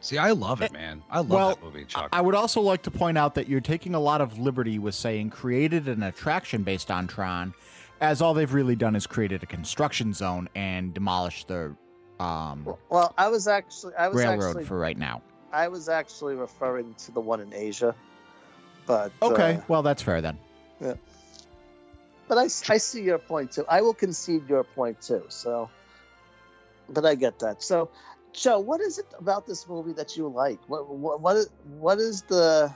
See, 0.00 0.18
I 0.18 0.32
love 0.32 0.62
it, 0.62 0.72
man. 0.72 1.04
I 1.10 1.18
love 1.18 1.30
well, 1.30 1.48
that 1.50 1.62
movie, 1.62 1.84
Chuck. 1.84 2.08
I 2.12 2.22
would 2.22 2.34
also 2.34 2.60
like 2.60 2.82
to 2.82 2.90
point 2.90 3.18
out 3.18 3.34
that 3.36 3.48
you're 3.48 3.60
taking 3.60 3.94
a 3.94 4.00
lot 4.00 4.20
of 4.20 4.38
liberty 4.38 4.78
with 4.78 4.94
saying 4.94 5.30
created 5.30 5.88
an 5.88 6.02
attraction 6.02 6.62
based 6.62 6.90
on 6.90 7.06
Tron, 7.06 7.54
as 8.00 8.20
all 8.20 8.34
they've 8.34 8.52
really 8.52 8.76
done 8.76 8.96
is 8.96 9.06
created 9.06 9.42
a 9.42 9.46
construction 9.46 10.12
zone 10.12 10.48
and 10.54 10.92
demolished 10.92 11.48
the 11.48 11.76
um, 12.20 12.74
Well, 12.90 13.14
I 13.16 13.28
was 13.28 13.48
actually 13.48 13.94
I 13.94 14.08
was 14.08 14.18
railroad 14.18 14.48
actually 14.48 14.64
for 14.64 14.78
right 14.78 14.98
now. 14.98 15.22
I 15.52 15.68
was 15.68 15.88
actually 15.88 16.34
referring 16.36 16.94
to 17.06 17.12
the 17.12 17.20
one 17.20 17.40
in 17.40 17.52
Asia, 17.52 17.94
but 18.86 19.10
Okay, 19.22 19.54
uh, 19.54 19.60
well 19.68 19.82
that's 19.82 20.02
fair 20.02 20.20
then. 20.20 20.38
Yeah, 20.80 20.94
but 22.28 22.38
I, 22.38 22.44
I 22.44 22.78
see 22.78 23.02
your 23.02 23.18
point 23.18 23.52
too. 23.52 23.64
I 23.68 23.82
will 23.82 23.94
concede 23.94 24.48
your 24.48 24.64
point 24.64 25.00
too. 25.02 25.24
So, 25.28 25.70
but 26.88 27.04
I 27.04 27.14
get 27.14 27.38
that. 27.40 27.62
So, 27.62 27.90
Joe, 28.32 28.60
what 28.60 28.80
is 28.80 28.98
it 28.98 29.06
about 29.18 29.46
this 29.46 29.66
movie 29.66 29.92
that 29.94 30.16
you 30.16 30.28
like? 30.28 30.60
What 30.68 30.88
what 30.88 31.20
what 31.20 31.36
is, 31.36 31.50
what 31.78 31.98
is 31.98 32.22
the 32.22 32.72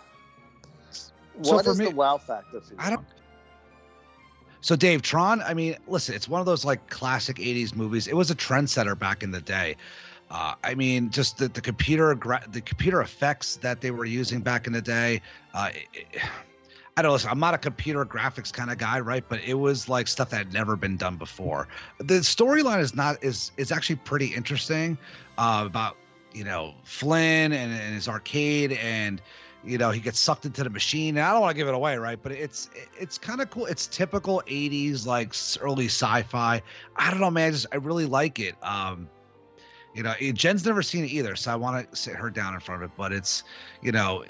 So 1.43 1.57
what 1.57 1.65
for 1.65 1.71
is 1.71 1.79
me- 1.79 1.85
the 1.85 1.91
wow 1.91 2.19
factor 2.19 2.61
for 2.61 2.75
you? 2.75 2.81
I 2.81 2.91
don't. 2.91 3.07
So 4.65 4.77
Dave 4.77 5.03
Tron, 5.03 5.43
I 5.43 5.53
mean, 5.53 5.77
listen, 5.87 6.15
it's 6.15 6.27
one 6.27 6.41
of 6.41 6.47
those 6.47 6.65
like 6.65 6.89
classic 6.89 7.37
'80s 7.37 7.77
movies. 7.77 8.07
It 8.07 8.17
was 8.17 8.31
a 8.31 8.35
trendsetter 8.35 8.99
back 8.99 9.23
in 9.23 9.31
the 9.31 9.43
day. 9.43 9.77
Uh, 10.31 10.55
I 10.65 10.75
mean, 10.75 11.11
just 11.11 11.37
the, 11.37 11.49
the 11.49 11.61
computer 11.61 12.15
gra- 12.15 12.47
the 12.51 12.63
computer 12.63 13.03
effects 13.03 13.57
that 13.57 13.83
they 13.83 13.91
were 13.91 14.07
using 14.07 14.41
back 14.41 14.67
in 14.67 14.73
the 14.73 14.81
day. 14.81 15.21
Uh, 15.53 15.69
it- 15.93 16.23
I 16.97 17.03
don't. 17.03 17.13
Listen, 17.13 17.29
I'm 17.29 17.41
not 17.41 17.53
a 17.53 17.59
computer 17.59 18.07
graphics 18.07 18.51
kind 18.51 18.71
of 18.71 18.79
guy, 18.79 19.01
right? 19.01 19.23
But 19.29 19.43
it 19.45 19.53
was 19.53 19.87
like 19.87 20.09
stuff 20.09 20.31
that 20.31 20.39
had 20.39 20.53
never 20.55 20.77
been 20.77 20.97
done 20.97 21.17
before. 21.17 21.69
The 21.99 22.21
storyline 22.21 22.81
is 22.81 22.95
not 22.95 23.23
is 23.23 23.53
is 23.59 23.71
actually 23.71 23.97
pretty 23.97 24.29
interesting 24.29 24.97
uh, 25.37 25.65
about 25.67 25.99
you 26.33 26.45
know 26.45 26.73
Flynn 26.85 27.53
and, 27.53 27.71
and 27.71 27.95
his 27.95 28.09
arcade 28.09 28.73
and 28.73 29.21
you 29.67 29.79
know 29.79 29.91
he 29.91 30.01
gets 30.01 30.19
sucked 30.19 30.45
into 30.45 30.63
the 30.63 30.71
machine 30.71 31.17
and 31.17 31.27
i 31.27 31.33
don't 31.33 31.41
want 31.41 31.53
to 31.53 31.57
give 31.57 31.69
it 31.69 31.75
away 31.75 31.97
right? 31.97 32.19
But 32.23 32.33
it's 32.33 32.71
it's 32.99 33.19
kind 33.19 33.41
of 33.41 33.51
cool. 33.51 33.67
It's 33.67 33.87
typical 33.87 34.43
80s 34.47 35.07
like 35.07 35.35
early 35.61 35.87
sci-fi. 35.87 36.63
I 36.97 37.11
don't 37.11 37.21
know 37.21 37.31
man 37.31 37.49
I 37.49 37.51
just 37.51 37.67
i 37.73 37.77
really 37.77 38.07
like 38.07 38.39
it. 38.39 38.55
Um 38.63 39.09
you 39.95 40.03
know 40.03 40.13
jen's 40.33 40.65
never 40.67 40.83
seen 40.83 41.05
it 41.05 41.11
either 41.13 41.37
so 41.37 41.53
i 41.53 41.55
want 41.55 41.89
to 41.89 41.97
sit 41.97 42.17
her 42.17 42.29
down 42.29 42.53
in 42.53 42.59
front 42.59 42.83
of 42.83 42.91
it 42.91 42.97
but 42.97 43.13
it's 43.13 43.45
you 43.81 43.93
know 43.93 44.25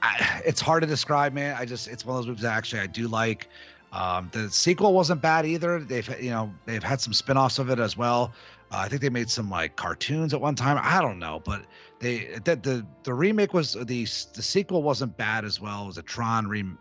I, 0.00 0.42
it's 0.44 0.60
hard 0.60 0.82
to 0.82 0.86
describe 0.86 1.32
man. 1.32 1.56
I 1.58 1.64
just 1.64 1.88
it's 1.88 2.04
one 2.06 2.16
of 2.16 2.22
those 2.22 2.28
movies 2.28 2.44
actually 2.44 2.82
i 2.82 2.86
do 2.86 3.08
like. 3.08 3.48
Um 3.92 4.28
the 4.32 4.50
sequel 4.50 4.94
wasn't 4.94 5.20
bad 5.20 5.44
either. 5.44 5.80
They've 5.80 6.08
you 6.22 6.30
know 6.30 6.52
they've 6.66 6.82
had 6.82 7.00
some 7.00 7.12
spin-offs 7.12 7.58
of 7.58 7.70
it 7.70 7.78
as 7.78 7.96
well. 7.96 8.32
Uh, 8.70 8.76
i 8.78 8.88
think 8.88 9.02
they 9.02 9.10
made 9.10 9.28
some 9.28 9.50
like 9.50 9.76
cartoons 9.76 10.32
at 10.32 10.40
one 10.40 10.54
time. 10.54 10.78
I 10.80 11.00
don't 11.02 11.18
know 11.18 11.42
but 11.44 11.62
they 12.02 12.38
that 12.44 12.62
the 12.62 12.84
the 13.04 13.14
remake 13.14 13.54
was 13.54 13.74
the 13.74 13.84
the 13.84 14.06
sequel 14.06 14.82
wasn't 14.82 15.16
bad 15.16 15.44
as 15.44 15.60
well. 15.60 15.84
It 15.84 15.86
was 15.86 15.98
a 15.98 16.02
Tron 16.02 16.48
rem, 16.48 16.76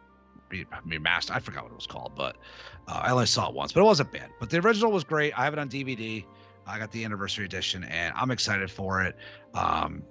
re, 0.50 0.66
remaster. 0.86 1.32
I 1.32 1.40
forgot 1.40 1.64
what 1.64 1.72
it 1.72 1.76
was 1.76 1.88
called, 1.88 2.14
but 2.16 2.36
uh, 2.88 3.02
I 3.04 3.12
only 3.12 3.28
saw 3.28 3.48
it 3.48 3.56
once, 3.56 3.72
but 3.72 3.82
it 3.82 3.86
wasn't 3.86 4.12
bad. 4.12 4.30
But 4.40 4.50
the 4.50 4.58
original 4.58 4.92
was 4.92 5.04
great. 5.04 5.38
I 5.38 5.46
have 5.46 5.54
it 5.54 5.60
on 5.60 5.70
DVD. 5.70 6.26
I 6.66 6.80
got 6.80 6.92
the 6.92 7.06
anniversary 7.06 7.46
edition, 7.46 7.84
and 7.84 8.14
I'm 8.18 8.32
excited 8.32 8.70
for 8.70 9.04
it. 9.04 9.16
Um, 9.54 10.04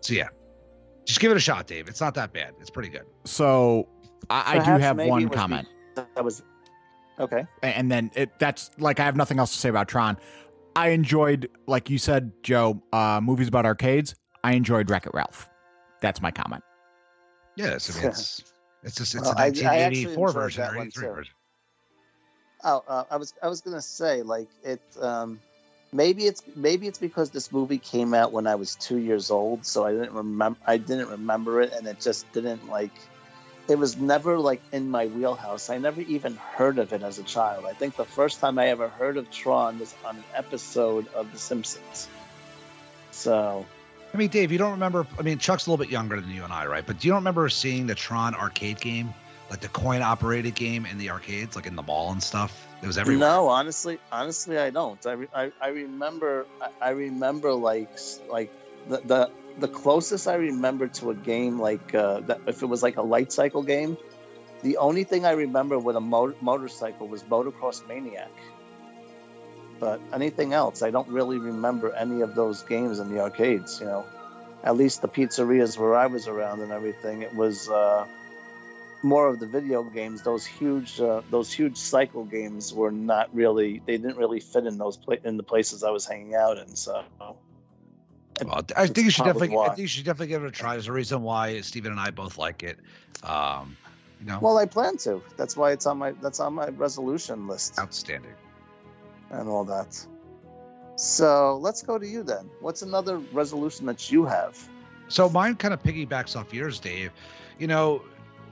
so 0.00 0.14
yeah, 0.14 0.28
just 1.04 1.18
give 1.18 1.32
it 1.32 1.36
a 1.36 1.40
shot, 1.40 1.66
Dave. 1.66 1.88
It's 1.88 2.00
not 2.00 2.14
that 2.14 2.32
bad. 2.32 2.54
It's 2.60 2.70
pretty 2.70 2.88
good. 2.88 3.04
So 3.24 3.88
I, 4.30 4.58
I 4.58 4.64
do 4.64 4.80
have 4.80 4.96
one 4.96 5.08
was 5.24 5.24
be- 5.24 5.36
comment, 5.36 5.68
That 5.96 6.24
was 6.24 6.42
okay. 7.18 7.46
And 7.64 7.90
then 7.90 8.12
it 8.14 8.30
that's 8.38 8.70
like 8.78 9.00
I 9.00 9.04
have 9.04 9.16
nothing 9.16 9.40
else 9.40 9.52
to 9.54 9.58
say 9.58 9.68
about 9.70 9.88
Tron. 9.88 10.16
I 10.76 10.88
enjoyed, 10.88 11.48
like 11.66 11.88
you 11.88 11.96
said, 11.96 12.32
Joe, 12.42 12.82
uh, 12.92 13.18
movies 13.22 13.48
about 13.48 13.64
arcades. 13.64 14.14
I 14.46 14.52
enjoyed 14.52 14.88
Wreck 14.88 15.06
It 15.06 15.12
Ralph. 15.12 15.50
That's 16.00 16.22
my 16.22 16.30
comment. 16.30 16.62
Yes, 17.56 17.90
I 17.90 18.00
mean, 18.00 18.10
it's 18.10 18.44
it's 18.84 18.94
just 18.94 19.16
it's 19.16 19.24
Well, 19.24 19.32
a 19.32 19.34
I- 19.34 19.46
I 19.46 19.48
actually 19.48 20.14
1984 20.14 20.28
enjoyed 20.28 20.34
version 20.44 20.64
or 20.64 20.76
83 20.82 21.08
version. 21.08 21.34
Oh, 22.62 22.84
uh, 22.86 23.04
I 23.10 23.16
was 23.16 23.34
I 23.42 23.48
was 23.48 23.60
gonna 23.60 23.82
say 23.82 24.22
like 24.22 24.46
it. 24.62 24.80
Um, 25.00 25.40
maybe 25.92 26.26
it's 26.26 26.44
maybe 26.54 26.86
it's 26.86 26.98
because 27.00 27.30
this 27.30 27.50
movie 27.50 27.78
came 27.78 28.14
out 28.14 28.30
when 28.30 28.46
I 28.46 28.54
was 28.54 28.76
two 28.76 28.98
years 28.98 29.32
old, 29.32 29.66
so 29.66 29.84
I 29.84 29.90
didn't 29.90 30.12
remember 30.12 30.60
I 30.64 30.76
didn't 30.76 31.08
remember 31.08 31.60
it, 31.60 31.72
and 31.72 31.84
it 31.88 31.98
just 32.00 32.30
didn't 32.32 32.68
like. 32.68 32.92
It 33.68 33.80
was 33.80 33.96
never 33.96 34.38
like 34.38 34.62
in 34.70 34.88
my 34.92 35.06
wheelhouse. 35.06 35.70
I 35.70 35.78
never 35.78 36.02
even 36.02 36.36
heard 36.36 36.78
of 36.78 36.92
it 36.92 37.02
as 37.02 37.18
a 37.18 37.24
child. 37.24 37.64
I 37.66 37.72
think 37.72 37.96
the 37.96 38.04
first 38.04 38.38
time 38.38 38.60
I 38.60 38.68
ever 38.68 38.86
heard 38.86 39.16
of 39.16 39.28
Tron 39.32 39.80
was 39.80 39.92
on 40.04 40.18
an 40.18 40.24
episode 40.36 41.08
of 41.14 41.32
The 41.32 41.38
Simpsons. 41.40 42.06
So 43.10 43.66
I 44.16 44.18
mean, 44.18 44.30
Dave, 44.30 44.50
you 44.50 44.56
don't 44.56 44.70
remember? 44.70 45.06
I 45.18 45.22
mean, 45.22 45.36
Chuck's 45.36 45.66
a 45.66 45.70
little 45.70 45.84
bit 45.84 45.92
younger 45.92 46.18
than 46.18 46.30
you 46.30 46.42
and 46.42 46.50
I, 46.50 46.64
right? 46.64 46.86
But 46.86 47.00
do 47.00 47.06
you 47.06 47.14
remember 47.14 47.50
seeing 47.50 47.86
the 47.86 47.94
Tron 47.94 48.34
arcade 48.34 48.80
game, 48.80 49.12
like 49.50 49.60
the 49.60 49.68
coin-operated 49.68 50.54
game 50.54 50.86
in 50.86 50.96
the 50.96 51.10
arcades, 51.10 51.54
like 51.54 51.66
in 51.66 51.76
the 51.76 51.82
mall 51.82 52.12
and 52.12 52.22
stuff? 52.22 52.66
It 52.82 52.86
was 52.86 52.96
everywhere. 52.96 53.28
No, 53.28 53.48
honestly, 53.48 53.98
honestly, 54.10 54.56
I 54.56 54.70
don't. 54.70 55.06
I, 55.06 55.12
re- 55.12 55.28
I, 55.34 55.52
I 55.60 55.68
remember, 55.68 56.46
I, 56.62 56.68
I 56.80 56.90
remember 56.92 57.52
like, 57.52 57.90
like 58.30 58.50
the, 58.88 59.02
the 59.04 59.30
the 59.58 59.68
closest 59.68 60.26
I 60.26 60.36
remember 60.36 60.88
to 60.88 61.10
a 61.10 61.14
game 61.14 61.60
like 61.60 61.94
uh, 61.94 62.20
that, 62.20 62.40
if 62.46 62.62
it 62.62 62.66
was 62.66 62.82
like 62.82 62.96
a 62.96 63.02
light 63.02 63.32
cycle 63.32 63.62
game, 63.62 63.98
the 64.62 64.78
only 64.78 65.04
thing 65.04 65.26
I 65.26 65.32
remember 65.32 65.78
with 65.78 65.96
a 65.96 66.00
mo- 66.00 66.34
motorcycle 66.40 67.06
was 67.06 67.22
Motocross 67.24 67.86
Maniac. 67.86 68.32
But 69.78 70.00
anything 70.12 70.52
else, 70.52 70.82
I 70.82 70.90
don't 70.90 71.08
really 71.08 71.38
remember 71.38 71.92
any 71.92 72.22
of 72.22 72.34
those 72.34 72.62
games 72.62 72.98
in 72.98 73.12
the 73.12 73.20
arcades. 73.20 73.78
You 73.80 73.86
know, 73.86 74.06
at 74.64 74.76
least 74.76 75.02
the 75.02 75.08
pizzerias 75.08 75.78
where 75.78 75.94
I 75.94 76.06
was 76.06 76.28
around 76.28 76.60
and 76.62 76.72
everything, 76.72 77.22
it 77.22 77.34
was. 77.34 77.68
Uh, 77.68 78.06
more 79.02 79.28
of 79.28 79.38
the 79.38 79.46
video 79.46 79.84
games 79.84 80.22
those 80.22 80.44
huge 80.44 80.98
uh, 80.98 81.20
those 81.30 81.52
huge 81.52 81.76
cycle 81.76 82.24
games 82.24 82.72
were 82.72 82.90
not 82.90 83.32
really 83.34 83.80
they 83.86 83.98
didn't 83.98 84.16
really 84.16 84.40
fit 84.40 84.66
in 84.66 84.78
those 84.78 84.96
pla- 84.96 85.22
in 85.22 85.36
the 85.36 85.42
places 85.42 85.84
I 85.84 85.90
was 85.90 86.06
hanging 86.06 86.34
out 86.34 86.58
in 86.58 86.74
so 86.74 87.04
Well, 87.20 88.64
I 88.76 88.86
think 88.86 89.04
you 89.04 89.10
should 89.10 89.24
definitely. 89.24 89.56
I 89.56 89.68
think 89.68 89.78
you 89.78 89.86
should 89.86 90.04
definitely 90.04 90.28
give 90.28 90.44
it 90.44 90.48
a 90.48 90.50
try. 90.50 90.72
There's 90.72 90.88
a 90.88 90.92
reason 90.92 91.22
why 91.22 91.60
Stephen 91.60 91.92
and 91.92 92.00
I 92.00 92.10
both 92.10 92.36
like 92.38 92.62
it. 92.62 92.78
Um, 93.22 93.76
You 94.20 94.26
know, 94.26 94.38
Well, 94.40 94.58
I 94.58 94.66
plan 94.66 94.96
to. 94.98 95.22
That's 95.36 95.56
why 95.56 95.72
it's 95.72 95.86
on 95.86 95.98
my 95.98 96.12
that's 96.12 96.40
on 96.40 96.54
my 96.54 96.68
resolution 96.68 97.46
list 97.46 97.78
outstanding. 97.78 98.34
And 99.30 99.48
all 99.48 99.64
that. 99.64 100.06
So 100.96 101.58
let's 101.58 101.82
go 101.82 101.98
to 101.98 102.06
you 102.06 102.22
then. 102.22 102.48
What's 102.60 102.82
another 102.82 103.18
resolution 103.18 103.86
that 103.86 104.10
you 104.10 104.24
have? 104.24 104.58
So 105.08 105.28
mine 105.28 105.56
kind 105.56 105.74
of 105.74 105.82
piggybacks 105.82 106.36
off 106.36 106.52
yours, 106.52 106.80
Dave. 106.80 107.12
You 107.58 107.66
know, 107.66 108.02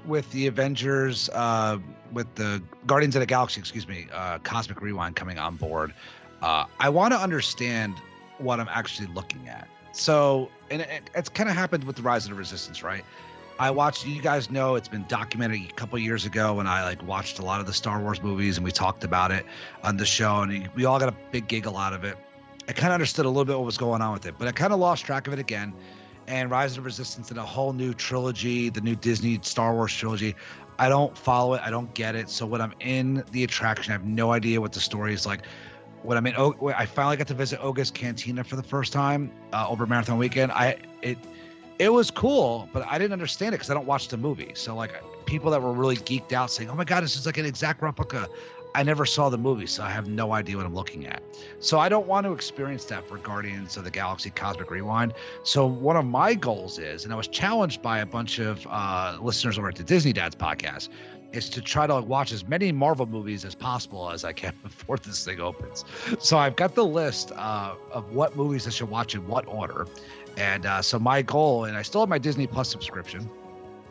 with 0.05 0.31
the 0.33 0.47
Avengers, 0.47 1.29
uh, 1.31 1.79
with 2.13 2.33
the 2.35 2.63
Guardians 2.87 3.17
of 3.17 3.21
the 3.21 3.27
Galaxy, 3.27 3.61
excuse 3.61 3.89
me, 3.89 4.07
uh, 4.13 4.39
Cosmic 4.39 4.81
Rewind 4.81 5.17
coming 5.17 5.39
on 5.39 5.57
board, 5.57 5.95
uh, 6.43 6.67
I 6.79 6.91
want 6.91 7.13
to 7.13 7.19
understand 7.19 7.95
what 8.39 8.61
I'm 8.61 8.69
actually 8.69 9.09
looking 9.09 9.49
at. 9.49 9.67
So, 9.93 10.51
and 10.71 10.83
it, 10.83 11.11
it's 11.15 11.29
kind 11.29 11.49
of 11.49 11.55
happened 11.55 11.85
with 11.85 11.97
the 11.97 12.03
Rise 12.03 12.25
of 12.25 12.31
the 12.31 12.37
Resistance, 12.37 12.83
right? 12.83 13.05
I 13.59 13.71
watched. 13.71 14.07
You 14.07 14.21
guys 14.21 14.51
know 14.51 14.75
it's 14.75 14.89
been 14.89 15.05
documented 15.09 15.71
a 15.71 15.73
couple 15.75 15.99
years 15.99 16.25
ago 16.25 16.55
when 16.55 16.67
I 16.67 16.83
like 16.85 17.03
watched 17.07 17.39
a 17.39 17.45
lot 17.45 17.61
of 17.61 17.67
the 17.67 17.73
Star 17.73 18.01
Wars 18.01 18.23
movies 18.23 18.57
and 18.57 18.65
we 18.65 18.73
talked 18.73 19.05
about 19.05 19.31
it 19.31 19.47
on 19.83 19.97
the 19.97 20.07
show, 20.07 20.41
and 20.41 20.69
we 20.75 20.85
all 20.85 20.99
got 20.99 21.09
a 21.09 21.17
big 21.31 21.47
giggle 21.47 21.77
out 21.77 21.93
of 21.93 22.05
it. 22.05 22.17
I 22.69 22.73
kind 22.73 22.89
of 22.89 22.95
understood 22.95 23.27
a 23.27 23.29
little 23.29 23.45
bit 23.45 23.57
what 23.57 23.67
was 23.67 23.79
going 23.79 24.03
on 24.03 24.13
with 24.13 24.27
it, 24.27 24.35
but 24.39 24.49
I 24.49 24.53
kind 24.53 24.73
of 24.73 24.79
lost 24.79 25.05
track 25.05 25.27
of 25.27 25.33
it 25.33 25.39
again 25.39 25.75
and 26.27 26.51
Rise 26.51 26.73
of 26.73 26.77
the 26.77 26.83
Resistance 26.83 27.31
and 27.31 27.39
a 27.39 27.45
whole 27.45 27.73
new 27.73 27.93
trilogy, 27.93 28.69
the 28.71 28.81
new 28.81 28.97
Disney 28.97 29.39
Star 29.43 29.75
Wars 29.75 29.95
trilogy. 29.95 30.35
I 30.79 30.89
don't 30.89 31.17
follow 31.17 31.55
it. 31.55 31.63
I 31.65 31.71
don't 31.71 31.93
get 31.95 32.17
it. 32.17 32.29
So 32.29 32.47
when 32.47 32.61
I'm 32.61 32.75
in 32.81 33.25
the 33.31 33.45
attraction, 33.45 33.93
I 33.93 33.95
have 33.95 34.05
no 34.05 34.33
idea 34.33 34.61
what 34.61 34.73
the 34.73 34.81
story 34.81 35.15
is 35.15 35.27
like. 35.27 35.47
When 36.03 36.19
I'm 36.19 36.27
in, 36.27 36.35
I 36.37 36.85
finally 36.85 37.17
got 37.17 37.29
to 37.29 37.35
visit 37.35 37.61
Oga's 37.61 37.91
Cantina 37.91 38.45
for 38.45 38.57
the 38.57 38.63
first 38.63 38.93
time 38.93 39.31
uh, 39.53 39.67
over 39.69 39.87
Marathon 39.87 40.19
Weekend. 40.19 40.53
I 40.53 40.77
it 41.01 41.17
it 41.79 41.89
was 41.89 42.11
cool, 42.11 42.69
but 42.73 42.87
I 42.89 42.99
didn't 42.99 43.13
understand 43.13 43.55
it 43.55 43.59
because 43.59 43.71
I 43.71 43.75
don't 43.75 43.87
watch 43.87 44.09
the 44.09 44.17
movie. 44.17 44.53
So 44.55 44.75
like 44.75 44.93
people 45.27 45.51
that 45.51 45.63
were 45.63 45.73
really 45.73 45.97
geeked 45.97 46.33
out 46.33 46.51
saying, 46.51 46.71
"Oh 46.71 46.75
my 46.75 46.85
god, 46.85 47.03
this 47.03 47.17
is 47.17 47.27
like 47.27 47.39
an 47.39 47.47
exact 47.47 47.83
replica." 47.83 48.29
I 48.77 48.83
never 48.83 49.07
saw 49.07 49.29
the 49.29 49.39
movie, 49.39 49.67
so 49.67 49.85
I 49.85 49.91
have 49.91 50.09
no 50.09 50.33
idea 50.33 50.57
what 50.57 50.67
I'm 50.67 50.75
looking 50.75 51.07
at. 51.07 51.23
So 51.61 51.79
I 51.79 51.89
don't 51.89 52.09
want 52.09 52.27
to 52.27 52.33
experience 52.33 52.85
that 52.87 53.07
for 53.07 53.19
Guardians 53.19 53.77
of 53.77 53.85
the 53.85 53.91
Galaxy 53.91 54.31
Cosmic 54.31 54.69
Rewind. 54.69 55.15
So 55.45 55.65
one 55.65 55.97
of 55.97 56.05
my 56.05 56.35
goals 56.35 56.81
is, 56.81 57.05
and 57.05 57.13
I 57.13 57.17
was 57.17 57.29
challenged 57.29 57.83
by 57.83 58.01
a 58.01 58.07
bunch 58.07 58.41
of 58.41 58.67
uh, 58.69 59.17
listeners 59.23 59.59
over 59.59 59.69
at 59.69 59.77
the 59.77 59.85
Disney 59.85 60.13
Dads 60.13 60.35
podcast, 60.35 60.89
is 61.31 61.49
to 61.51 61.61
try 61.61 61.87
to 61.87 62.01
watch 62.01 62.33
as 62.33 62.49
many 62.49 62.73
Marvel 62.73 63.07
movies 63.07 63.45
as 63.45 63.55
possible 63.55 64.11
as 64.11 64.25
I 64.25 64.33
can 64.33 64.55
before 64.65 64.97
this 64.97 65.25
thing 65.25 65.41
opens. 65.41 65.85
So 66.19 66.39
I've 66.39 66.57
got 66.57 66.75
the 66.75 66.85
list 66.85 67.31
uh, 67.37 67.77
of 67.93 68.13
what 68.13 68.37
movies 68.37 68.67
I 68.67 68.71
should 68.71 68.91
watch 68.91 69.15
in 69.15 69.27
what 69.29 69.47
order. 69.47 69.87
And 70.37 70.67
uh, 70.67 70.83
so 70.83 70.99
my 70.99 71.23
goal, 71.23 71.65
and 71.65 71.77
I 71.77 71.83
still 71.83 72.01
have 72.03 72.09
my 72.09 72.19
Disney 72.19 72.47
Plus 72.47 72.69
subscription. 72.69 73.31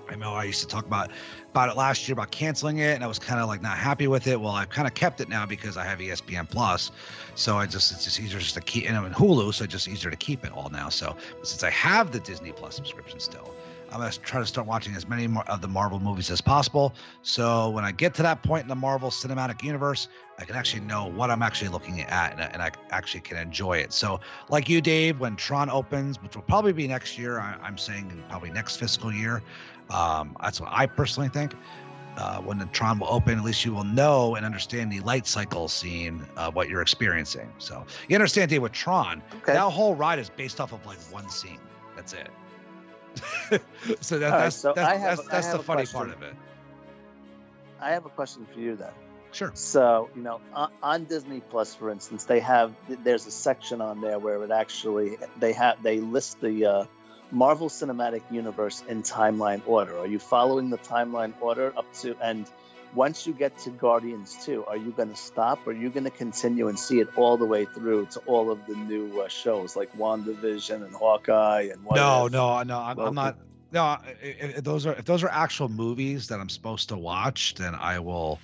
I 0.10 0.16
know 0.16 0.34
I 0.34 0.44
used 0.44 0.62
to 0.62 0.68
talk 0.68 0.86
about 0.86 1.12
about 1.52 1.70
it 1.70 1.78
last 1.78 2.08
year 2.08 2.14
about 2.14 2.32
canceling 2.32 2.80
it, 2.80 2.96
and 2.96 3.04
I 3.04 3.08
was 3.08 3.20
kind 3.20 3.40
of 3.40 3.48
like 3.48 3.62
not 3.62 3.78
happy 3.78 4.08
with 4.08 4.28
it. 4.28 4.40
Well, 4.40 4.52
I've 4.52 4.70
kind 4.70 4.88
of 4.88 4.94
kept 4.94 5.22
it 5.22 5.30
now 5.30 5.46
because 5.46 5.78
I 5.78 5.86
have 5.86 6.00
ESPN 6.00 6.50
Plus, 6.50 6.92
so 7.36 7.58
I 7.58 7.66
just 7.66 7.92
it's 7.92 8.04
just 8.04 8.20
easier 8.20 8.40
just 8.40 8.56
to 8.56 8.62
keep. 8.62 8.88
And 8.88 8.98
I'm 8.98 9.06
in 9.06 9.14
Hulu, 9.14 9.54
so 9.54 9.64
it's 9.64 9.72
just 9.72 9.88
easier 9.88 10.12
to 10.12 10.18
keep 10.18 10.44
it 10.46 10.52
all 10.52 10.70
now. 10.70 10.90
So 10.90 11.16
since 11.44 11.64
I 11.64 11.70
have 11.70 12.12
the 12.12 12.20
Disney 12.20 12.52
Plus 12.52 12.76
subscription 12.76 13.20
still, 13.20 13.56
I'm 13.94 14.00
gonna 14.00 14.12
try 14.12 14.40
to 14.40 14.46
start 14.46 14.66
watching 14.66 14.96
as 14.96 15.08
many 15.08 15.30
of 15.48 15.62
the 15.62 15.68
Marvel 15.68 16.00
movies 16.00 16.32
as 16.32 16.42
possible. 16.42 16.96
So 17.22 17.70
when 17.70 17.86
I 17.86 17.92
get 17.92 18.16
to 18.16 18.24
that 18.24 18.42
point 18.42 18.64
in 18.64 18.68
the 18.68 18.76
Marvel 18.76 19.12
Cinematic 19.12 19.62
Universe, 19.62 20.08
I 20.40 20.46
can 20.46 20.56
actually 20.56 20.82
know 20.82 21.06
what 21.06 21.30
I'm 21.30 21.44
actually 21.44 21.70
looking 21.70 22.02
at, 22.02 22.32
and, 22.34 22.42
and 22.42 22.62
I 22.62 22.72
actually 22.90 23.22
can 23.22 23.38
enjoy 23.38 23.78
it. 23.78 23.94
So 23.94 24.20
like 24.50 24.68
you, 24.68 24.82
Dave, 24.82 25.20
when 25.20 25.36
Tron 25.36 25.70
opens, 25.70 26.20
which 26.24 26.36
will 26.36 26.42
probably 26.42 26.74
be 26.74 26.88
next 26.88 27.20
year, 27.20 27.40
I, 27.40 27.56
I'm 27.62 27.78
saying 27.78 28.12
probably 28.30 28.50
next 28.50 28.78
fiscal 28.78 29.14
year. 29.14 29.44
Um, 29.92 30.36
that's 30.42 30.60
what 30.60 30.70
I 30.72 30.88
personally 30.88 31.30
think. 31.30 31.54
Uh, 32.18 32.40
when 32.42 32.58
the 32.58 32.66
Tron 32.68 32.98
will 33.00 33.10
open, 33.10 33.38
at 33.38 33.44
least 33.44 33.64
you 33.64 33.74
will 33.74 33.84
know 33.84 34.36
and 34.36 34.46
understand 34.46 34.92
the 34.92 35.02
light 35.02 35.28
cycle 35.28 35.68
scene, 35.68 36.26
uh, 36.36 36.50
what 36.50 36.68
you're 36.68 36.82
experiencing. 36.82 37.52
So 37.60 37.86
you 38.08 38.16
understand, 38.16 38.50
Dave, 38.50 38.62
with 38.64 38.72
Tron, 38.72 39.22
Okay. 39.38 39.54
that 39.54 39.60
whole 39.70 39.94
ride 39.96 40.18
is 40.20 40.30
based 40.30 40.60
off 40.60 40.74
of 40.74 40.84
like 40.86 41.00
one 41.12 41.30
scene. 41.30 41.60
That's 41.96 42.14
it. 42.14 42.30
so 44.02 44.20
that, 44.20 44.32
All 44.32 44.38
right, 44.38 44.44
that's 44.46 44.56
so 44.56 44.74
that's, 44.76 45.02
have- 45.02 45.18
that's, 45.18 45.28
that's 45.30 45.52
the 45.52 45.60
funny 45.60 45.84
question. 45.84 45.98
part 45.98 46.10
of 46.12 46.22
it. 46.24 46.34
I 47.80 47.92
have 47.92 48.06
a 48.06 48.10
question 48.10 48.48
for 48.54 48.60
you 48.60 48.76
then. 48.76 48.92
Sure. 49.34 49.52
So, 49.56 50.10
you 50.16 50.22
know, 50.22 50.40
on, 50.54 50.72
on 50.82 51.06
Disney 51.06 51.42
Plus, 51.42 51.74
for 51.74 51.90
instance, 51.90 52.26
they 52.26 52.40
have 52.40 52.74
there's 52.88 53.26
a 53.26 53.32
section 53.32 53.82
on 53.82 54.00
there 54.00 54.20
where 54.20 54.44
it 54.44 54.52
actually 54.52 55.18
they 55.40 55.54
have 55.54 55.82
they 55.82 56.00
list 56.00 56.40
the 56.40 56.66
uh, 56.66 56.86
Marvel 57.32 57.68
Cinematic 57.68 58.22
Universe 58.30 58.84
in 58.88 59.02
timeline 59.02 59.62
order. 59.66 59.98
Are 59.98 60.06
you 60.06 60.20
following 60.20 60.70
the 60.70 60.78
timeline 60.78 61.34
order 61.42 61.74
up 61.76 61.92
to 62.02 62.16
and 62.22 62.48
once 62.96 63.26
you 63.26 63.34
get 63.34 63.58
to 63.60 63.70
Guardians 63.72 64.38
2, 64.46 64.66
are 64.66 64.78
you 64.78 64.92
going 64.92 65.10
to 65.10 65.16
stop 65.16 65.66
or 65.66 65.72
are 65.72 65.76
you 65.76 65.90
going 65.90 66.04
to 66.04 66.10
continue 66.12 66.68
and 66.68 66.78
see 66.78 67.00
it 67.00 67.08
all 67.18 67.38
the 67.38 67.46
way 67.46 67.66
through 67.66 68.06
to 68.08 68.20
all 68.22 68.52
of 68.52 68.66
the 68.68 68.76
new 68.76 69.20
uh, 69.22 69.28
shows 69.28 69.76
like 69.76 69.92
WandaVision 69.98 70.84
and 70.86 70.94
Hawkeye 70.96 71.70
and 71.72 71.84
what 71.84 71.96
No, 71.96 72.26
if? 72.28 72.32
no, 72.32 72.64
no. 72.64 72.80
I'm, 72.80 73.00
I'm 73.00 73.16
not. 73.16 73.38
No, 73.72 73.98
if, 74.22 74.58
if 74.58 74.64
those 74.64 74.86
are 74.86 74.94
if 74.94 75.06
those 75.06 75.24
are 75.24 75.30
actual 75.30 75.68
movies 75.70 76.28
that 76.28 76.40
I'm 76.40 76.50
supposed 76.50 76.90
to 76.90 76.98
watch, 76.98 77.56
then 77.56 77.74
I 77.74 77.98
will, 77.98 78.40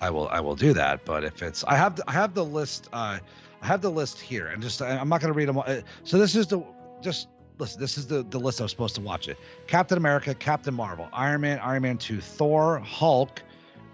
I 0.00 0.10
will, 0.10 0.28
I 0.28 0.40
will 0.40 0.56
do 0.56 0.74
that. 0.74 1.06
But 1.06 1.24
if 1.24 1.42
it's, 1.42 1.64
I 1.64 1.76
have, 1.76 1.96
the, 1.96 2.04
I 2.06 2.12
have 2.12 2.34
the 2.34 2.44
list. 2.44 2.88
Uh, 2.92 3.18
I 3.62 3.66
have 3.66 3.80
the 3.80 3.90
list 3.90 4.20
here, 4.20 4.46
and 4.48 4.62
just 4.62 4.82
I'm 4.82 5.08
not 5.08 5.20
going 5.22 5.32
to 5.32 5.36
read 5.36 5.48
them. 5.48 5.56
all. 5.56 5.64
Uh, 5.66 5.80
So 6.04 6.18
this 6.18 6.36
is 6.36 6.46
the 6.46 6.62
just 7.00 7.28
listen. 7.58 7.80
This 7.80 7.96
is 7.96 8.06
the 8.06 8.22
the 8.24 8.38
list 8.38 8.60
I 8.60 8.64
was 8.64 8.70
supposed 8.70 8.94
to 8.96 9.00
watch 9.00 9.26
it. 9.26 9.38
Captain 9.66 9.96
America, 9.96 10.34
Captain 10.34 10.74
Marvel, 10.74 11.08
Iron 11.14 11.40
Man, 11.40 11.58
Iron 11.60 11.82
Man 11.82 11.96
Two, 11.96 12.20
Thor, 12.20 12.78
Hulk. 12.80 13.42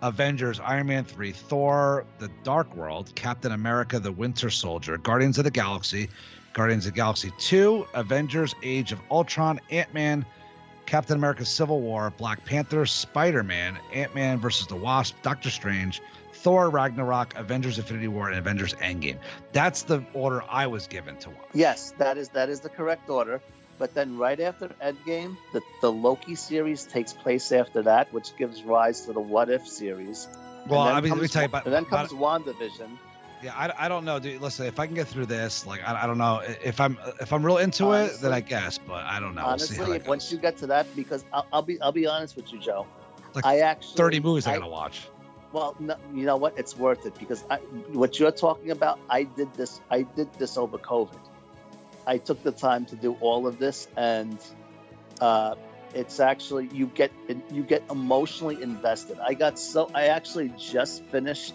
Avengers, 0.04 0.60
Iron 0.60 0.88
Man 0.88 1.02
3, 1.02 1.32
Thor, 1.32 2.04
The 2.18 2.30
Dark 2.42 2.76
World, 2.76 3.10
Captain 3.14 3.52
America, 3.52 3.98
The 3.98 4.12
Winter 4.12 4.50
Soldier, 4.50 4.98
Guardians 4.98 5.38
of 5.38 5.44
the 5.44 5.50
Galaxy, 5.50 6.10
Guardians 6.52 6.84
of 6.84 6.92
the 6.92 6.96
Galaxy 6.96 7.32
2, 7.38 7.86
Avengers, 7.94 8.54
Age 8.62 8.92
of 8.92 9.00
Ultron, 9.10 9.58
Ant 9.70 9.94
Man, 9.94 10.26
Captain 10.84 11.16
America 11.16 11.46
Civil 11.46 11.80
War, 11.80 12.12
Black 12.18 12.44
Panther, 12.44 12.84
Spider 12.84 13.42
Man, 13.42 13.78
Ant 13.94 14.14
Man 14.14 14.38
versus 14.38 14.66
the 14.66 14.76
Wasp, 14.76 15.16
Doctor 15.22 15.48
Strange, 15.48 16.02
Thor 16.34 16.68
Ragnarok, 16.68 17.34
Avengers 17.36 17.78
Infinity 17.78 18.08
War, 18.08 18.28
and 18.28 18.38
Avengers 18.38 18.74
Endgame. 18.74 19.16
That's 19.52 19.84
the 19.84 20.04
order 20.12 20.44
I 20.50 20.66
was 20.66 20.86
given 20.86 21.16
to 21.20 21.30
watch. 21.30 21.48
Yes, 21.54 21.94
that 21.96 22.18
is 22.18 22.28
that 22.28 22.50
is 22.50 22.60
the 22.60 22.68
correct 22.68 23.08
order. 23.08 23.40
But 23.78 23.94
then 23.94 24.16
right 24.16 24.38
after 24.40 24.68
Endgame, 24.82 25.36
the, 25.52 25.60
the 25.80 25.90
Loki 25.90 26.34
series 26.34 26.84
takes 26.84 27.12
place 27.12 27.50
after 27.52 27.82
that, 27.82 28.12
which 28.12 28.36
gives 28.36 28.62
rise 28.62 29.02
to 29.06 29.12
the 29.12 29.20
What 29.20 29.50
If 29.50 29.66
series. 29.66 30.28
Well, 30.68 30.80
I 30.80 31.00
mean, 31.00 31.10
let 31.10 31.16
me 31.16 31.20
comes- 31.20 31.30
tell 31.32 31.42
you 31.42 31.48
about. 31.48 31.64
And 31.64 31.74
then 31.74 31.84
about- 31.84 32.08
comes 32.08 32.20
WandaVision. 32.20 32.98
yeah, 33.42 33.52
I, 33.54 33.86
I 33.86 33.88
don't 33.88 34.04
know, 34.04 34.18
dude. 34.18 34.40
Listen, 34.40 34.66
if 34.66 34.78
I 34.78 34.86
can 34.86 34.94
get 34.94 35.08
through 35.08 35.26
this, 35.26 35.66
like, 35.66 35.86
I, 35.86 36.04
I 36.04 36.06
don't 36.06 36.18
know 36.18 36.40
if 36.62 36.80
I'm 36.80 36.98
if 37.20 37.32
I'm 37.32 37.44
real 37.44 37.58
into 37.58 37.92
it, 37.92 38.12
then 38.22 38.32
I 38.32 38.40
guess. 38.40 38.78
But 38.78 39.04
I 39.04 39.20
don't 39.20 39.34
know. 39.34 39.42
We'll 39.42 39.50
Honestly, 39.50 40.00
once 40.06 40.30
you 40.32 40.38
get 40.38 40.56
to 40.58 40.66
that, 40.68 40.86
because 40.96 41.24
I'll, 41.32 41.46
I'll 41.52 41.62
be 41.62 41.80
I'll 41.80 41.92
be 41.92 42.06
honest 42.06 42.36
with 42.36 42.52
you, 42.52 42.60
Joe. 42.60 42.86
Like 43.34 43.44
I 43.44 43.58
actually 43.60 43.96
30 43.96 44.20
movies 44.20 44.46
I, 44.46 44.52
I 44.52 44.58
gotta 44.58 44.70
watch. 44.70 45.08
Well, 45.52 45.76
no, 45.78 45.96
you 46.12 46.24
know 46.24 46.36
what? 46.36 46.58
It's 46.58 46.76
worth 46.76 47.06
it 47.06 47.16
because 47.18 47.44
I, 47.50 47.56
what 47.92 48.18
you're 48.18 48.32
talking 48.32 48.70
about, 48.70 48.98
I 49.10 49.24
did 49.24 49.52
this. 49.54 49.80
I 49.90 50.02
did 50.02 50.32
this 50.34 50.56
over 50.56 50.78
COVID. 50.78 51.18
I 52.06 52.18
took 52.18 52.42
the 52.42 52.52
time 52.52 52.86
to 52.86 52.96
do 52.96 53.16
all 53.20 53.46
of 53.46 53.58
this, 53.58 53.88
and 53.96 54.38
uh, 55.20 55.54
it's 55.94 56.20
actually 56.20 56.68
you 56.72 56.86
get 56.86 57.10
you 57.50 57.62
get 57.62 57.82
emotionally 57.90 58.62
invested. 58.62 59.18
I 59.18 59.34
got 59.34 59.58
so 59.58 59.90
I 59.94 60.06
actually 60.06 60.52
just 60.58 61.04
finished 61.04 61.54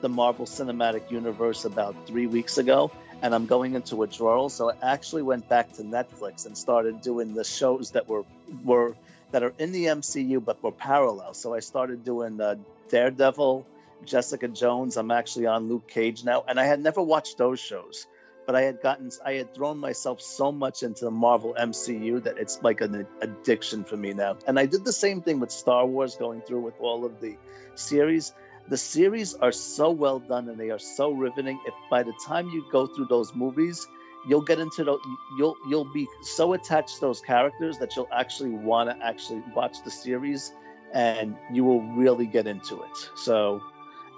the 0.00 0.08
Marvel 0.08 0.46
Cinematic 0.46 1.10
Universe 1.10 1.64
about 1.64 1.94
three 2.06 2.26
weeks 2.26 2.58
ago, 2.58 2.90
and 3.22 3.34
I'm 3.34 3.46
going 3.46 3.74
into 3.74 3.96
withdrawal. 3.96 4.48
So 4.48 4.70
I 4.70 4.74
actually 4.82 5.22
went 5.22 5.48
back 5.48 5.72
to 5.74 5.82
Netflix 5.82 6.46
and 6.46 6.56
started 6.56 7.00
doing 7.00 7.34
the 7.34 7.44
shows 7.44 7.92
that 7.92 8.08
were 8.08 8.24
were 8.64 8.94
that 9.32 9.42
are 9.42 9.54
in 9.58 9.72
the 9.72 9.86
MCU 9.86 10.44
but 10.44 10.62
were 10.62 10.72
parallel. 10.72 11.34
So 11.34 11.54
I 11.54 11.60
started 11.60 12.04
doing 12.04 12.40
uh, 12.40 12.56
Daredevil, 12.88 13.66
Jessica 14.04 14.48
Jones. 14.48 14.96
I'm 14.96 15.10
actually 15.10 15.46
on 15.46 15.68
Luke 15.68 15.88
Cage 15.88 16.24
now, 16.24 16.44
and 16.46 16.58
I 16.58 16.64
had 16.64 16.80
never 16.80 17.02
watched 17.02 17.38
those 17.38 17.60
shows, 17.60 18.06
but 18.50 18.56
I 18.56 18.62
had 18.62 18.82
gotten, 18.82 19.12
I 19.24 19.34
had 19.34 19.54
thrown 19.54 19.78
myself 19.78 20.20
so 20.20 20.50
much 20.50 20.82
into 20.82 21.04
the 21.04 21.12
Marvel 21.12 21.54
MCU 21.56 22.20
that 22.24 22.36
it's 22.36 22.60
like 22.64 22.80
an 22.80 23.06
addiction 23.20 23.84
for 23.84 23.96
me 23.96 24.12
now. 24.12 24.38
And 24.44 24.58
I 24.58 24.66
did 24.66 24.84
the 24.84 24.92
same 24.92 25.22
thing 25.22 25.38
with 25.38 25.52
Star 25.52 25.86
Wars, 25.86 26.16
going 26.16 26.40
through 26.40 26.62
with 26.62 26.74
all 26.80 27.04
of 27.04 27.20
the 27.20 27.36
series. 27.76 28.34
The 28.66 28.76
series 28.76 29.34
are 29.34 29.52
so 29.52 29.92
well 29.92 30.18
done 30.18 30.48
and 30.48 30.58
they 30.58 30.70
are 30.70 30.80
so 30.80 31.12
riveting. 31.12 31.60
If 31.64 31.74
by 31.92 32.02
the 32.02 32.12
time 32.26 32.48
you 32.48 32.64
go 32.72 32.88
through 32.88 33.06
those 33.08 33.36
movies, 33.36 33.86
you'll 34.26 34.42
get 34.42 34.58
into 34.58 34.82
the 34.82 34.98
you'll 35.38 35.56
you'll 35.68 35.92
be 35.92 36.08
so 36.22 36.52
attached 36.52 36.96
to 36.96 37.02
those 37.02 37.20
characters 37.20 37.78
that 37.78 37.94
you'll 37.94 38.08
actually 38.10 38.50
want 38.50 38.90
to 38.90 39.06
actually 39.06 39.44
watch 39.54 39.76
the 39.84 39.92
series 39.92 40.52
and 40.92 41.36
you 41.52 41.62
will 41.62 41.82
really 41.82 42.26
get 42.26 42.48
into 42.48 42.82
it 42.82 43.10
so 43.14 43.62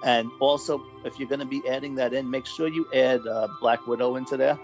and 0.05 0.31
also 0.41 0.85
if 1.05 1.19
you're 1.19 1.29
going 1.29 1.41
to 1.41 1.47
be 1.47 1.63
adding 1.69 1.95
that 1.95 2.13
in 2.13 2.29
make 2.31 2.47
sure 2.47 2.69
you 2.69 2.87
add 2.95 3.27
uh, 3.27 3.49
black 3.61 3.87
widow 3.87 4.17
into 4.17 4.37
there 4.37 4.59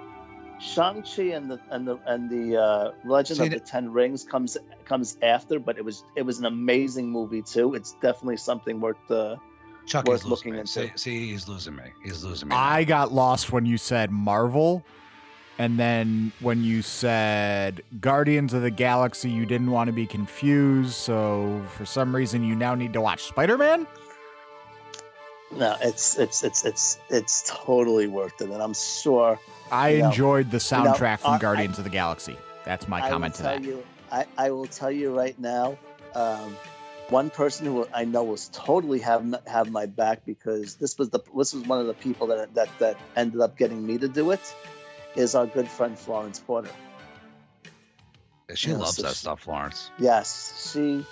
Shang 0.61 1.03
Chi 1.03 1.22
and 1.35 1.51
the 1.51 1.61
and 1.70 1.87
the 1.87 1.98
and 2.07 2.29
the 2.29 2.61
uh, 2.61 2.92
Legend 3.05 3.38
See, 3.38 3.44
of 3.44 3.51
the 3.51 3.61
Ten 3.61 3.92
Rings 3.92 4.24
comes 4.24 4.57
comes 4.85 5.16
after, 5.22 5.59
but 5.59 5.79
it 5.79 5.85
was 5.85 6.05
it 6.16 6.22
was 6.22 6.38
an 6.38 6.46
amazing 6.46 7.09
movie 7.09 7.42
too. 7.42 7.74
It's 7.74 7.92
definitely 8.03 8.38
something 8.38 8.81
worth 8.81 8.96
the. 9.09 9.38
Chuck 9.87 10.07
Worth 10.07 10.20
is 10.20 10.27
looking 10.27 10.53
me. 10.53 10.61
into. 10.61 10.70
See, 10.70 10.92
see, 10.96 11.31
he's 11.31 11.48
losing 11.48 11.74
me. 11.74 11.85
He's 12.05 12.22
losing 12.22 12.48
me. 12.48 12.55
I 12.55 12.85
got 12.85 13.11
lost 13.11 13.53
when 13.53 13.64
you 13.64 13.79
said 13.79 14.11
Marvel. 14.11 14.85
And 15.61 15.79
then 15.79 16.31
when 16.40 16.62
you 16.62 16.83
said 16.83 17.83
Guardians 18.01 18.53
of 18.53 18.62
the 18.62 18.70
Galaxy, 18.70 19.31
you 19.31 19.46
didn't 19.46 19.70
want 19.70 19.88
to 19.88 19.92
be 19.92 20.07
confused. 20.07 20.92
So 20.92 21.62
for 21.74 21.87
some 21.87 22.14
reason, 22.14 22.44
you 22.44 22.55
now 22.55 22.74
need 22.74 22.92
to 22.92 23.01
watch 23.01 23.24
Spider 23.24 23.57
Man? 23.57 23.87
No, 25.56 25.76
it's 25.80 26.18
it's 26.18 26.44
it's 26.44 26.64
it's 26.64 26.98
it's 27.08 27.42
totally 27.46 28.06
worth 28.06 28.40
it, 28.40 28.50
and 28.50 28.62
I'm 28.62 28.74
sure. 28.74 29.38
I 29.72 29.88
You 29.90 29.98
know, 30.02 30.08
enjoyed 30.08 30.50
the 30.50 30.56
you 30.76 30.84
know, 30.84 30.92
soundtrack 30.92 31.20
from 31.20 31.32
I- 31.34 31.38
Guardians 31.38 31.78
of 31.78 31.84
the 31.84 31.90
Galaxy. 31.90 32.37
That's 32.64 32.87
my 32.88 33.00
I 33.02 33.08
comment 33.11 33.32
will 33.34 33.37
to 33.38 33.42
that. 33.44 33.62
you, 33.64 33.84
I, 34.12 34.26
I 34.37 34.50
will 34.50 34.66
tell 34.66 34.90
you 34.90 35.14
right 35.16 35.38
now. 35.38 35.78
Um, 36.14 36.54
one 37.08 37.30
person 37.30 37.64
who 37.66 37.87
I 37.94 38.04
know 38.04 38.24
was 38.24 38.50
totally 38.52 38.98
have 39.00 39.34
have 39.46 39.70
my 39.70 39.87
back 39.87 40.26
because 40.26 40.74
this 40.74 40.98
was 40.98 41.08
the 41.08 41.20
this 41.37 41.54
was 41.54 41.64
one 41.66 41.80
of 41.80 41.87
the 41.87 41.94
people 41.94 42.26
that 42.26 42.54
that 42.54 42.68
that 42.78 42.98
ended 43.16 43.40
up 43.40 43.56
getting 43.56 43.87
me 43.87 43.96
to 43.98 44.08
do 44.08 44.30
it. 44.32 44.40
Is 45.16 45.34
our 45.34 45.46
good 45.46 45.68
friend 45.68 45.98
Florence 45.98 46.38
Porter. 46.38 46.70
she 48.54 48.70
Yeah, 48.70 48.76
loves 48.76 48.96
so 48.96 49.02
that 49.02 49.08
she- 49.11 49.14
stuff, 49.16 49.40
Florence. 49.40 49.90
Yes, 49.98 50.70
she, 50.72 51.04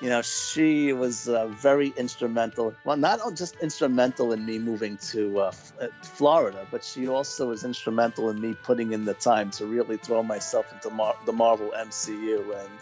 you 0.00 0.10
know, 0.10 0.20
she 0.20 0.92
was 0.92 1.28
uh, 1.28 1.46
very 1.46 1.88
instrumental. 1.88 2.74
Well, 2.84 2.96
not 2.96 3.20
just 3.34 3.56
instrumental 3.62 4.32
in 4.32 4.44
me 4.44 4.58
moving 4.58 4.98
to 5.12 5.38
uh, 5.38 5.52
uh, 5.80 5.86
Florida, 6.02 6.66
but 6.70 6.84
she 6.84 7.08
also 7.08 7.48
was 7.48 7.64
instrumental 7.64 8.28
in 8.30 8.40
me 8.40 8.54
putting 8.62 8.92
in 8.92 9.04
the 9.04 9.14
time 9.14 9.50
to 9.52 9.64
really 9.64 9.96
throw 9.96 10.22
myself 10.22 10.70
into 10.72 10.90
Mar- 10.90 11.16
the 11.24 11.32
Marvel 11.32 11.72
MCU. 11.76 12.62
And 12.62 12.78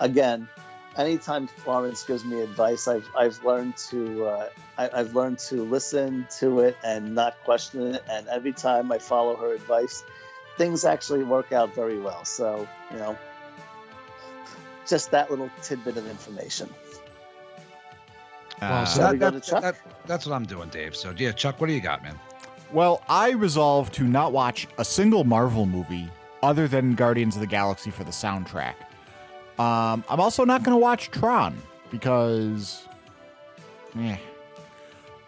again, 0.00 0.48
anytime 0.96 1.46
Florence 1.46 2.02
gives 2.02 2.24
me 2.24 2.40
advice, 2.40 2.88
I've 2.88 3.08
I've 3.16 3.44
learned 3.44 3.76
to 3.90 4.24
uh, 4.24 4.48
I, 4.76 4.90
I've 4.92 5.14
learned 5.14 5.38
to 5.50 5.62
listen 5.62 6.26
to 6.40 6.60
it 6.60 6.76
and 6.82 7.14
not 7.14 7.38
question 7.44 7.94
it. 7.94 8.02
And 8.10 8.26
every 8.26 8.52
time 8.52 8.90
I 8.90 8.98
follow 8.98 9.36
her 9.36 9.54
advice, 9.54 10.02
things 10.58 10.84
actually 10.84 11.22
work 11.22 11.52
out 11.52 11.76
very 11.76 12.00
well. 12.00 12.24
So 12.24 12.66
you 12.90 12.98
know 12.98 13.16
just 14.90 15.10
that 15.12 15.30
little 15.30 15.48
tidbit 15.62 15.96
of 15.96 16.06
information. 16.08 16.68
Well, 18.60 18.72
Uh, 18.82 18.84
so 18.84 19.00
that, 19.00 19.12
we 19.12 19.18
that- 19.18 19.42
Chuck? 19.42 19.62
that- 19.62 19.76
that's 20.06 20.26
what 20.26 20.34
I'm 20.34 20.44
doing, 20.44 20.68
Dave. 20.68 20.94
So 20.94 21.14
yeah, 21.16 21.32
Chuck, 21.32 21.60
what 21.60 21.68
do 21.68 21.72
you 21.72 21.80
got, 21.80 22.02
man? 22.02 22.18
Well, 22.72 23.02
I 23.08 23.30
resolved 23.30 23.94
to 23.94 24.04
not 24.04 24.32
watch 24.32 24.68
a 24.78 24.84
single 24.84 25.24
Marvel 25.24 25.66
movie 25.66 26.08
other 26.42 26.68
than 26.68 26.94
Guardians 26.94 27.34
of 27.36 27.40
the 27.40 27.46
Galaxy 27.46 27.90
for 27.90 28.04
the 28.04 28.10
soundtrack. 28.12 28.74
Um, 29.58 30.04
I'm 30.08 30.20
also 30.20 30.44
not 30.44 30.62
going 30.62 30.74
to 30.74 30.80
watch 30.80 31.10
Tron 31.10 31.60
because, 31.90 32.86
yeah. 33.94 34.16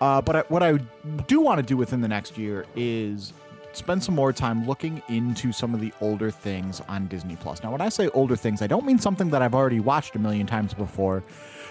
Uh, 0.01 0.20
but 0.20 0.37
I, 0.37 0.40
what 0.48 0.62
I 0.62 0.79
do 1.27 1.40
want 1.40 1.59
to 1.59 1.62
do 1.62 1.77
within 1.77 2.01
the 2.01 2.09
next 2.09 2.37
year 2.38 2.64
is 2.77 3.33
spend 3.73 4.03
some 4.03 4.15
more 4.15 4.33
time 4.33 4.67
looking 4.67 5.03
into 5.09 5.53
some 5.53 5.75
of 5.75 5.81
the 5.81 5.93
older 6.01 6.31
things 6.31 6.81
on 6.89 7.07
Disney 7.07 7.37
Plus. 7.37 7.63
Now, 7.63 7.73
when 7.73 7.81
I 7.81 7.89
say 7.89 8.09
older 8.09 8.37
things, 8.37 8.63
I 8.63 8.67
don't 8.67 8.85
mean 8.85 8.99
something 8.99 9.31
that 9.31 9.43
I've 9.43 9.55
already 9.55 9.81
watched 9.81 10.15
a 10.15 10.19
million 10.19 10.47
times 10.47 10.75
before, 10.75 11.23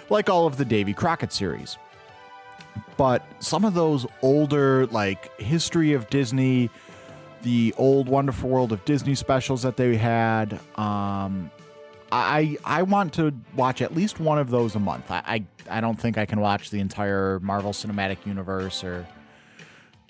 like 0.09 0.29
all 0.29 0.47
of 0.47 0.57
the 0.57 0.65
Davy 0.65 0.93
Crockett 0.93 1.31
series. 1.31 1.77
But 2.97 3.25
some 3.39 3.65
of 3.65 3.73
those 3.73 4.05
older 4.21 4.85
like 4.87 5.39
history 5.39 5.93
of 5.93 6.09
disney 6.09 6.69
the 7.41 7.73
old 7.77 8.07
wonderful 8.07 8.49
world 8.49 8.71
of 8.71 8.85
disney 8.85 9.15
specials 9.15 9.63
that 9.63 9.75
they 9.75 9.97
had 9.97 10.53
um 10.75 11.49
i 12.11 12.55
i 12.63 12.83
want 12.83 13.13
to 13.13 13.33
watch 13.55 13.81
at 13.81 13.95
least 13.95 14.19
one 14.19 14.37
of 14.37 14.49
those 14.49 14.75
a 14.75 14.79
month. 14.79 15.09
I 15.09 15.45
i, 15.69 15.77
I 15.77 15.81
don't 15.81 15.99
think 15.99 16.17
i 16.17 16.25
can 16.25 16.39
watch 16.39 16.69
the 16.69 16.79
entire 16.79 17.39
marvel 17.39 17.71
cinematic 17.73 18.25
universe 18.25 18.83
or 18.83 19.07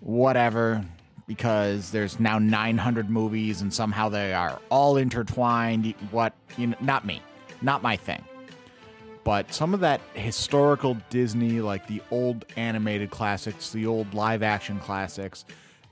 whatever 0.01 0.83
because 1.31 1.91
there's 1.91 2.19
now 2.19 2.37
900 2.37 3.09
movies 3.09 3.61
and 3.61 3.73
somehow 3.73 4.09
they 4.09 4.33
are 4.33 4.59
all 4.69 4.97
intertwined 4.97 5.93
what 6.11 6.33
you 6.57 6.67
know 6.67 6.75
not 6.81 7.05
me 7.05 7.21
not 7.61 7.81
my 7.81 7.95
thing 7.95 8.21
but 9.23 9.53
some 9.53 9.73
of 9.73 9.81
that 9.81 10.01
historical 10.13 10.97
Disney, 11.09 11.61
like 11.61 11.85
the 11.87 12.01
old 12.09 12.45
animated 12.57 13.11
classics, 13.11 13.69
the 13.69 13.85
old 13.85 14.13
live 14.13 14.41
action 14.41 14.79
classics, 14.79 15.45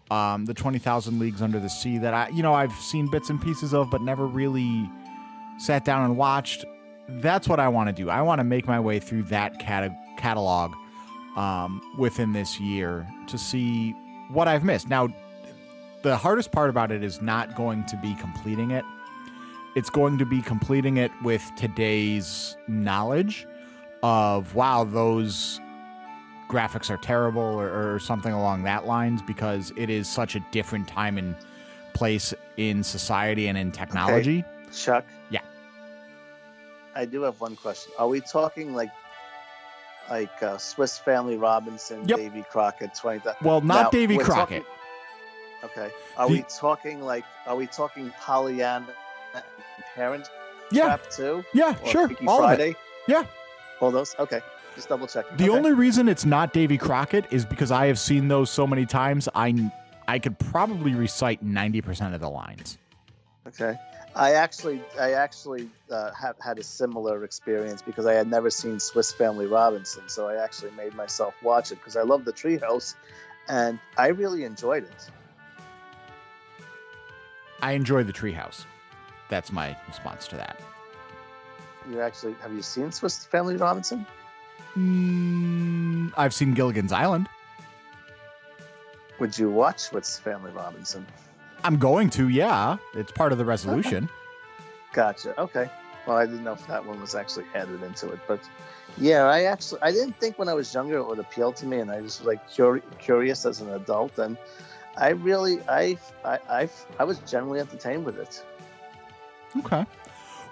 um, 0.10 0.46
the 0.46 0.54
20,000 0.54 1.20
Leagues 1.20 1.42
Under 1.42 1.60
the 1.60 1.70
Sea 1.70 2.00
that 2.00 2.14
I, 2.14 2.30
you 2.30 2.42
know, 2.42 2.54
I've 2.54 2.74
seen 2.74 3.08
bits 3.10 3.30
and 3.30 3.40
pieces 3.40 3.74
of, 3.74 3.92
but 3.92 4.02
never 4.02 4.26
really 4.26 4.90
sat 5.60 5.86
down 5.86 6.06
and 6.06 6.18
watched. 6.18 6.66
That's 7.08 7.48
what 7.48 7.60
I 7.60 7.68
want 7.68 7.88
to 7.88 7.94
do. 7.94 8.10
I 8.10 8.22
want 8.24 8.40
to 8.40 8.44
make 8.44 8.68
my 8.68 8.80
way 8.80 9.00
through 9.00 9.24
that 9.24 9.60
cata- 9.60 9.96
catalog 10.18 10.74
um, 11.36 11.82
within 12.00 12.34
this 12.34 12.60
year 12.60 13.08
to 13.28 13.38
see 13.38 13.92
what 14.30 14.48
I've 14.48 14.64
missed. 14.64 14.90
Now, 14.90 15.10
the 16.02 16.16
hardest 16.18 16.52
part 16.52 16.70
about 16.70 16.92
it 16.92 17.04
is 17.04 17.22
not 17.22 17.56
going 17.56 17.86
to 17.86 17.98
be 17.98 18.16
completing 18.16 18.72
it 18.72 18.86
it's 19.76 19.90
going 19.90 20.18
to 20.18 20.26
be 20.26 20.42
completing 20.42 20.98
it 20.98 21.12
with 21.24 21.44
today's 21.56 22.58
knowledge 22.68 23.46
of 24.04 24.56
wow 24.56 24.84
those 24.84 25.60
graphics 26.50 26.90
are 26.90 26.98
terrible 26.98 27.42
or, 27.42 27.94
or 27.96 28.00
something 28.00 28.34
along 28.34 28.64
that 28.64 28.86
lines 28.88 29.22
because 29.22 29.72
it 29.78 29.90
is 29.90 30.08
such 30.10 30.36
a 30.36 30.40
different 30.52 30.88
time 30.88 31.18
and 31.18 31.36
place 31.94 32.34
in 32.58 32.84
society 32.84 33.48
and 33.48 33.58
in 33.58 33.72
technology 33.72 34.44
Chuck? 34.74 35.06
Yeah. 35.32 35.42
I 36.96 37.06
do 37.06 37.24
have 37.24 37.42
one 37.42 37.56
question. 37.56 37.92
Are 37.98 38.08
we 38.08 38.22
talking 38.22 38.76
like 38.76 38.92
like 40.10 40.42
uh, 40.44 40.58
Swiss 40.58 40.98
Family 40.98 41.38
Robinson, 41.38 42.08
Yep. 42.08 42.18
Davy 42.18 42.44
Crockett, 42.52 42.94
twenty? 42.96 43.22
Well 43.42 43.62
not 43.62 43.84
Now, 43.86 43.90
davy 43.90 44.18
crockett 44.18 44.64
talking- 44.64 44.79
okay. 45.64 45.92
Are 46.18 46.28
The- 46.28 46.34
we 46.34 46.46
talking 46.60 47.02
like? 47.02 47.26
Are 47.46 47.56
we 47.56 47.68
talking 47.68 48.12
Pollyanna 48.20 48.86
and 49.34 49.44
Parent 49.96 50.30
yeah 50.72 50.84
Trap 50.98 51.10
too? 51.10 51.44
yeah 51.54 51.76
Or 51.84 51.88
sure 51.90 52.08
Freaky 52.08 52.28
all 52.28 52.44
of 52.44 52.60
it 52.60 52.76
Yeah. 53.08 53.24
All 53.82 53.92
those? 53.92 54.16
Okay. 54.20 54.42
Just 54.76 54.90
double 54.90 55.08
checking. 55.08 55.36
the 55.38 55.46
Okay. 55.50 55.58
only 55.58 55.74
reason 55.74 56.08
it's 56.08 56.26
not 56.26 56.54
davy 56.54 56.78
crockett 56.78 57.26
is 57.32 57.44
because 57.46 57.72
i 57.72 57.88
have 57.88 57.98
seen 58.00 58.28
those 58.28 58.50
so 58.52 58.66
many 58.68 58.86
times 58.86 59.28
i 59.36 59.54
i 60.08 60.20
could 60.20 60.38
probably 60.40 60.94
recite 60.94 61.44
90% 61.44 62.14
of 62.14 62.22
the 62.22 62.30
lines 62.30 62.78
Okay. 63.48 63.76
I 64.16 64.34
actually, 64.34 64.82
I 65.00 65.14
actually 65.14 65.70
uh, 65.92 66.12
have 66.14 66.36
had 66.40 66.60
a 66.60 66.64
similar 66.64 67.24
experience 67.24 67.82
because 67.82 68.06
I 68.06 68.14
had 68.14 68.28
never 68.28 68.50
seen 68.50 68.80
Swiss 68.80 69.12
Family 69.12 69.46
Robinson, 69.48 70.04
so 70.08 70.28
I 70.28 70.36
actually 70.44 70.72
made 70.72 70.94
myself 70.96 71.34
watch 71.44 71.72
it 71.72 71.76
because 71.76 71.96
I 71.96 72.02
love 72.02 72.26
the 72.26 72.34
Treehouse, 72.34 72.96
and 73.48 73.80
I 73.98 74.08
really 74.08 74.44
enjoyed 74.44 74.84
it. 74.84 75.10
I 77.62 77.72
enjoy 77.74 78.04
the 78.04 78.14
treehouse 78.14 78.66
that's 79.30 79.52
my 79.52 79.76
response 79.88 80.28
to 80.28 80.36
that 80.36 80.60
You 81.90 82.02
actually 82.02 82.36
have 82.42 82.54
you 82.54 82.62
seen 82.62 82.92
Swiss 82.92 83.26
Family 83.26 83.56
Robinson? 83.58 84.06
Mm, 84.76 86.14
I've 86.18 86.34
seen 86.34 86.54
Gilligan's 86.54 86.92
Island. 86.92 87.28
Would 89.20 89.38
you 89.38 89.50
watch 89.50 89.80
Swiss 89.80 90.18
Family 90.20 90.52
Robinson? 90.52 91.06
I'm 91.64 91.78
going 91.78 92.10
to, 92.12 92.30
yeah. 92.30 92.78
It's 92.94 93.12
part 93.12 93.32
of 93.32 93.38
the 93.38 93.46
resolution. 93.46 94.08
Gotcha. 94.94 95.40
Okay. 95.40 95.70
Well, 96.06 96.18
I 96.18 96.26
didn't 96.26 96.44
know 96.44 96.54
if 96.54 96.66
that 96.68 96.86
one 96.86 97.02
was 97.02 97.16
actually 97.16 97.46
added 97.54 97.84
into 97.84 98.10
it, 98.12 98.20
but 98.28 98.40
yeah, 98.98 99.24
I 99.26 99.44
actually 99.44 99.82
I 99.82 99.92
didn't 99.92 100.18
think 100.20 100.40
when 100.40 100.48
I 100.50 100.54
was 100.54 100.74
younger 100.74 100.98
it 100.98 101.08
would 101.08 101.20
appeal 101.20 101.52
to 101.54 101.66
me, 101.66 101.80
and 101.80 101.92
I 101.92 102.02
just 102.02 102.22
was 102.22 102.28
like 102.28 102.50
curi- 102.50 102.82
curious 102.98 103.46
as 103.46 103.62
an 103.62 103.70
adult, 103.74 104.18
and 104.18 104.38
I 105.00 105.10
really 105.10 105.62
I 105.68 105.98
I 106.24 106.40
I, 106.50 106.70
I 107.00 107.04
was 107.04 107.20
generally 107.20 107.60
entertained 107.60 108.06
with 108.06 108.20
it. 108.20 108.44
Okay. 109.58 109.86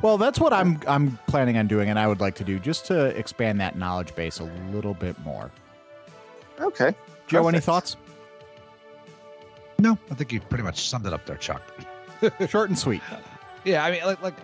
Well, 0.01 0.17
that's 0.17 0.39
what 0.39 0.53
I'm 0.53 0.79
I'm 0.87 1.17
planning 1.27 1.57
on 1.57 1.67
doing, 1.67 1.89
and 1.89 1.99
I 1.99 2.07
would 2.07 2.19
like 2.19 2.35
to 2.35 2.43
do 2.43 2.59
just 2.59 2.85
to 2.87 3.07
expand 3.17 3.59
that 3.61 3.77
knowledge 3.77 4.15
base 4.15 4.39
a 4.39 4.45
little 4.71 4.93
bit 4.93 5.17
more. 5.19 5.51
Okay. 6.59 6.95
Joe, 7.27 7.47
any 7.47 7.59
thoughts? 7.59 7.97
No, 9.79 9.97
I 10.09 10.15
think 10.15 10.31
you 10.31 10.39
pretty 10.39 10.63
much 10.63 10.87
summed 10.87 11.05
it 11.05 11.13
up 11.13 11.25
there, 11.25 11.35
Chuck. 11.35 11.61
Short 12.49 12.69
and 12.69 12.77
sweet. 12.77 13.01
Yeah, 13.63 13.83
I 13.83 13.91
mean, 13.91 14.03
like, 14.05 14.21
like, 14.21 14.35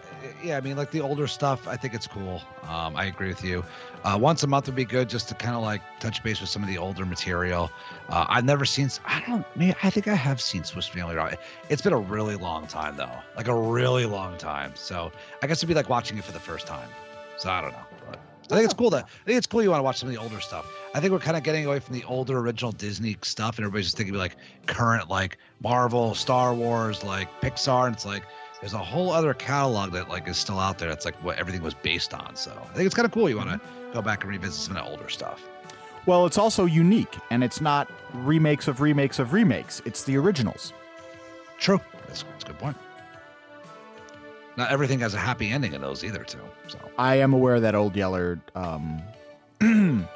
yeah, 0.44 0.58
I 0.58 0.62
mean, 0.62 0.78
like 0.78 0.92
the 0.92 1.02
older 1.02 1.28
stuff. 1.28 1.68
I 1.68 1.76
think 1.76 1.94
it's 1.94 2.08
cool. 2.08 2.42
Um, 2.64 2.96
I 2.96 3.06
agree 3.06 3.28
with 3.28 3.44
you. 3.44 3.64
Uh, 4.04 4.18
once 4.20 4.44
a 4.44 4.48
month 4.48 4.68
would 4.68 4.76
be 4.76 4.86
good, 4.86 5.10
just 5.10 5.30
to 5.30 5.36
kind 5.36 5.56
of 5.56 5.62
like 5.62 5.82
touch 6.00 6.24
base 6.24 6.42
with 6.42 6.50
some 6.50 6.62
of 6.62 6.70
the 6.70 6.78
older 6.78 7.06
material. 7.06 7.72
Uh, 8.10 8.26
I've 8.28 8.46
never 8.46 8.66
seen. 8.66 8.90
I 9.06 9.24
don't. 9.28 9.46
Maybe, 9.56 9.76
I 9.84 9.90
think 9.90 10.08
I 10.08 10.16
have 10.16 10.42
seen 10.42 10.64
Swiss 10.64 10.88
Family 10.88 11.16
Robinson. 11.16 11.44
It's 11.70 11.82
been 11.82 11.94
a 11.94 12.00
really 12.00 12.36
long 12.36 12.68
time 12.68 12.98
though, 12.98 13.12
like 13.36 13.48
a 13.48 13.56
really 13.56 14.06
long 14.06 14.38
time. 14.38 14.72
So 14.76 15.12
I 15.42 15.48
guess 15.48 15.60
it'd 15.60 15.70
be 15.70 15.76
like 15.76 15.90
watching 15.90 16.18
it 16.18 16.24
for 16.24 16.32
the 16.32 16.40
first 16.40 16.68
time. 16.68 16.90
So 17.38 17.50
I 17.50 17.62
don't 17.62 17.72
know. 17.72 17.86
But 18.10 18.20
I 18.52 18.56
think 18.56 18.66
it's 18.66 18.74
cool 18.74 18.90
that 18.92 19.06
I 19.06 19.26
think 19.26 19.38
it's 19.38 19.48
cool 19.48 19.64
you 19.64 19.70
want 19.70 19.80
to 19.80 19.84
watch 19.84 20.00
some 20.00 20.10
of 20.10 20.16
the 20.16 20.22
older 20.22 20.40
stuff. 20.40 20.66
I 20.94 21.00
think 21.00 21.12
we're 21.12 21.20
kind 21.20 21.38
of 21.38 21.44
getting 21.44 21.66
away 21.66 21.80
from 21.80 21.96
the 21.96 22.04
older 22.04 22.38
original 22.40 22.72
Disney 22.72 23.18
stuff, 23.22 23.58
and 23.58 23.66
everybody's 23.66 23.88
just 23.88 23.98
thinking 23.98 24.16
like 24.16 24.36
current 24.66 25.10
like 25.10 25.38
Marvel, 25.62 26.14
Star 26.14 26.54
Wars, 26.54 27.04
like 27.04 27.30
Pixar, 27.42 27.88
and 27.88 27.96
it's 27.96 28.06
like 28.06 28.24
there's 28.64 28.74
a 28.74 28.78
whole 28.78 29.12
other 29.12 29.34
catalog 29.34 29.92
that 29.92 30.08
like 30.08 30.26
is 30.30 30.38
still 30.38 30.58
out 30.58 30.78
there. 30.78 30.88
That's 30.88 31.04
like 31.04 31.22
what 31.22 31.38
everything 31.38 31.62
was 31.62 31.74
based 31.74 32.14
on. 32.14 32.34
So 32.38 32.52
I 32.52 32.74
think 32.74 32.86
it's 32.86 32.96
kind 32.96 33.06
of 33.06 33.12
cool. 33.12 33.28
You 33.28 33.36
want 33.36 33.50
to 33.50 33.60
go 33.92 34.02
back 34.02 34.24
and 34.24 34.32
revisit 34.32 34.54
some 34.54 34.78
of 34.78 34.86
the 34.86 34.90
older 34.90 35.10
stuff. 35.10 35.44
Well, 36.06 36.26
it's 36.26 36.38
also 36.38 36.64
unique, 36.64 37.14
and 37.30 37.44
it's 37.44 37.60
not 37.60 37.92
remakes 38.14 38.70
of 38.70 38.80
remakes 38.80 39.20
of 39.20 39.34
remakes. 39.34 39.82
It's 39.84 40.06
the 40.06 40.16
originals. 40.16 40.72
True. 41.58 41.82
That's, 42.08 42.24
that's 42.24 42.46
a 42.46 42.48
good 42.48 42.58
point. 42.58 42.78
Not 44.56 44.72
everything 44.72 45.00
has 45.02 45.14
a 45.14 45.18
happy 45.18 45.50
ending 45.50 45.74
in 45.74 45.82
those 45.82 46.06
either, 46.06 46.24
too. 46.24 46.40
So 46.70 46.80
I 46.98 47.16
am 47.16 47.34
aware 47.34 47.60
that 47.60 47.76
Old 47.76 47.98
Yeller 47.98 48.40
um, 48.56 49.02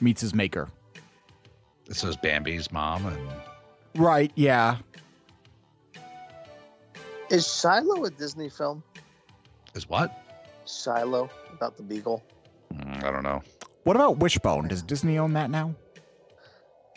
meets 0.00 0.20
his 0.20 0.34
maker. 0.34 0.68
this 1.86 2.02
is 2.02 2.16
Bambi's 2.16 2.72
mom, 2.72 3.06
and 3.06 3.28
Right? 3.94 4.32
Yeah. 4.34 4.78
Is 7.30 7.60
Shiloh 7.60 8.04
a 8.04 8.10
Disney 8.10 8.48
film? 8.48 8.82
is 9.74 9.88
what? 9.88 10.12
Shiloh 10.66 11.28
about 11.52 11.76
the 11.76 11.82
beagle. 11.82 12.22
Mm, 12.72 13.02
I 13.04 13.10
don't 13.10 13.22
know. 13.22 13.42
What 13.84 13.96
about 13.96 14.18
Wishbone? 14.18 14.68
Does 14.68 14.82
Disney 14.82 15.18
own 15.18 15.32
that 15.34 15.50
now? 15.50 15.74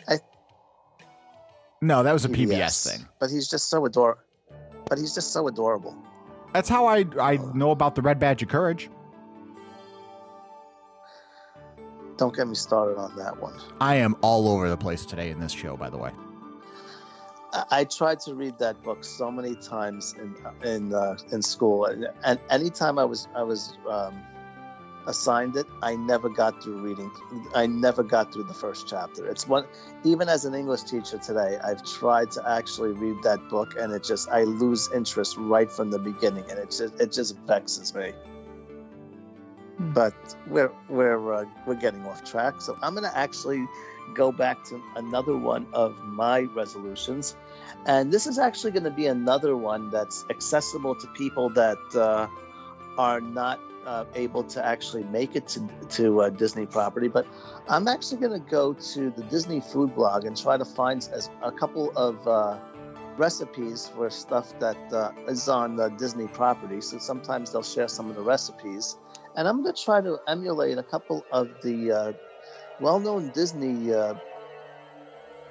I- 0.08 0.20
No, 1.80 2.02
that 2.02 2.12
was 2.12 2.24
a 2.24 2.28
PBS 2.28 2.56
Yes. 2.58 2.84
thing. 2.90 3.06
But 3.18 3.30
he's 3.30 3.48
just 3.48 3.68
so 3.68 3.84
adorable. 3.84 4.22
But 4.88 4.98
he's 4.98 5.14
just 5.14 5.32
so 5.32 5.48
adorable. 5.48 5.96
That's 6.52 6.68
how 6.68 6.86
I 6.86 7.04
I 7.20 7.36
know 7.54 7.72
about 7.72 7.94
the 7.94 8.02
Red 8.02 8.18
Badge 8.18 8.42
of 8.42 8.48
Courage. 8.48 8.88
Don't 12.16 12.34
get 12.34 12.48
me 12.48 12.54
started 12.54 12.96
on 12.98 13.14
that 13.16 13.38
one. 13.40 13.54
I 13.80 13.96
am 13.96 14.16
all 14.22 14.48
over 14.48 14.68
the 14.68 14.76
place 14.76 15.04
today 15.06 15.30
in 15.30 15.38
this 15.40 15.52
show, 15.52 15.76
by 15.76 15.88
the 15.90 15.98
way. 15.98 16.10
I, 17.52 17.84
tried 17.84 18.20
to 18.20 18.34
read 18.34 18.58
that 18.58 18.82
book 18.82 19.04
so 19.04 19.30
many 19.30 19.54
times 19.54 20.14
in 20.18 20.36
in 20.62 20.94
uh, 20.94 21.16
in 21.32 21.42
school, 21.42 21.86
and, 21.86 22.08
and 22.24 22.38
anytime 22.50 22.98
I 22.98 23.04
was 23.04 23.26
I 23.34 23.42
was 23.42 23.76
um, 23.88 24.22
assigned 25.06 25.56
it, 25.56 25.66
I 25.82 25.96
never 25.96 26.28
got 26.28 26.62
through 26.62 26.82
reading. 26.82 27.10
I 27.54 27.66
never 27.66 28.02
got 28.02 28.32
through 28.32 28.44
the 28.44 28.54
first 28.54 28.86
chapter. 28.86 29.26
It's 29.26 29.48
one 29.48 29.64
even 30.04 30.28
as 30.28 30.44
an 30.44 30.54
English 30.54 30.82
teacher 30.82 31.18
today, 31.18 31.58
I've 31.62 31.82
tried 31.84 32.30
to 32.32 32.48
actually 32.48 32.92
read 32.92 33.22
that 33.24 33.48
book, 33.48 33.74
and 33.78 33.92
it 33.92 34.04
just 34.04 34.28
I 34.28 34.44
lose 34.44 34.90
interest 34.92 35.36
right 35.38 35.70
from 35.70 35.90
the 35.90 35.98
beginning, 35.98 36.44
and 36.50 36.58
it 36.58 36.70
just 36.70 37.00
it 37.00 37.12
just 37.12 37.36
vexes 37.46 37.94
me. 37.94 38.12
Hmm. 39.78 39.92
But 39.92 40.14
we're 40.46 40.72
we're 40.88 41.32
uh, 41.32 41.44
we're 41.66 41.74
getting 41.74 42.04
off 42.04 42.24
track, 42.24 42.60
so 42.60 42.76
I'm 42.82 42.94
gonna 42.94 43.12
actually 43.14 43.66
go 44.14 44.32
back 44.32 44.64
to 44.64 44.82
another 44.96 45.36
one 45.36 45.66
of 45.72 45.96
my 46.04 46.40
resolutions. 46.40 47.36
And 47.86 48.12
this 48.12 48.26
is 48.26 48.38
actually 48.38 48.72
going 48.72 48.84
to 48.84 48.90
be 48.90 49.06
another 49.06 49.56
one 49.56 49.90
that's 49.90 50.24
accessible 50.30 50.94
to 50.96 51.06
people 51.08 51.50
that 51.50 51.78
uh, 51.94 52.26
are 52.98 53.20
not 53.20 53.60
uh, 53.86 54.04
able 54.14 54.44
to 54.44 54.64
actually 54.64 55.04
make 55.04 55.36
it 55.36 55.48
to, 55.48 55.68
to 55.90 56.22
uh, 56.22 56.30
Disney 56.30 56.66
property. 56.66 57.08
But 57.08 57.26
I'm 57.68 57.88
actually 57.88 58.20
going 58.20 58.42
to 58.42 58.50
go 58.50 58.74
to 58.74 59.10
the 59.10 59.22
Disney 59.24 59.60
food 59.60 59.94
blog 59.94 60.24
and 60.24 60.36
try 60.36 60.56
to 60.56 60.64
find 60.64 61.08
as 61.12 61.30
a 61.42 61.52
couple 61.52 61.92
of 61.96 62.26
uh, 62.26 62.58
recipes 63.16 63.90
for 63.94 64.10
stuff 64.10 64.58
that 64.60 64.92
uh, 64.92 65.12
is 65.26 65.48
on 65.48 65.78
uh, 65.80 65.88
Disney 65.88 66.28
property. 66.28 66.80
So 66.80 66.98
sometimes 66.98 67.52
they'll 67.52 67.62
share 67.62 67.88
some 67.88 68.10
of 68.10 68.16
the 68.16 68.22
recipes. 68.22 68.96
And 69.36 69.48
I'm 69.48 69.62
going 69.62 69.74
to 69.74 69.82
try 69.82 70.00
to 70.00 70.18
emulate 70.26 70.78
a 70.78 70.82
couple 70.84 71.26
of 71.30 71.50
the 71.62 71.92
uh, 71.92 72.12
well-known 72.78 73.30
Disney 73.32 73.92
uh, 73.92 74.14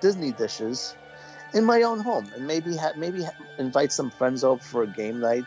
Disney 0.01 0.31
dishes 0.31 0.95
in 1.53 1.65
my 1.65 1.83
own 1.83 1.99
home, 1.99 2.31
and 2.35 2.45
maybe 2.47 2.75
ha- 2.77 2.93
maybe 2.97 3.23
ha- 3.23 3.31
invite 3.57 3.91
some 3.91 4.11
friends 4.11 4.43
over 4.43 4.61
for 4.61 4.83
a 4.83 4.87
game 4.87 5.19
night. 5.19 5.45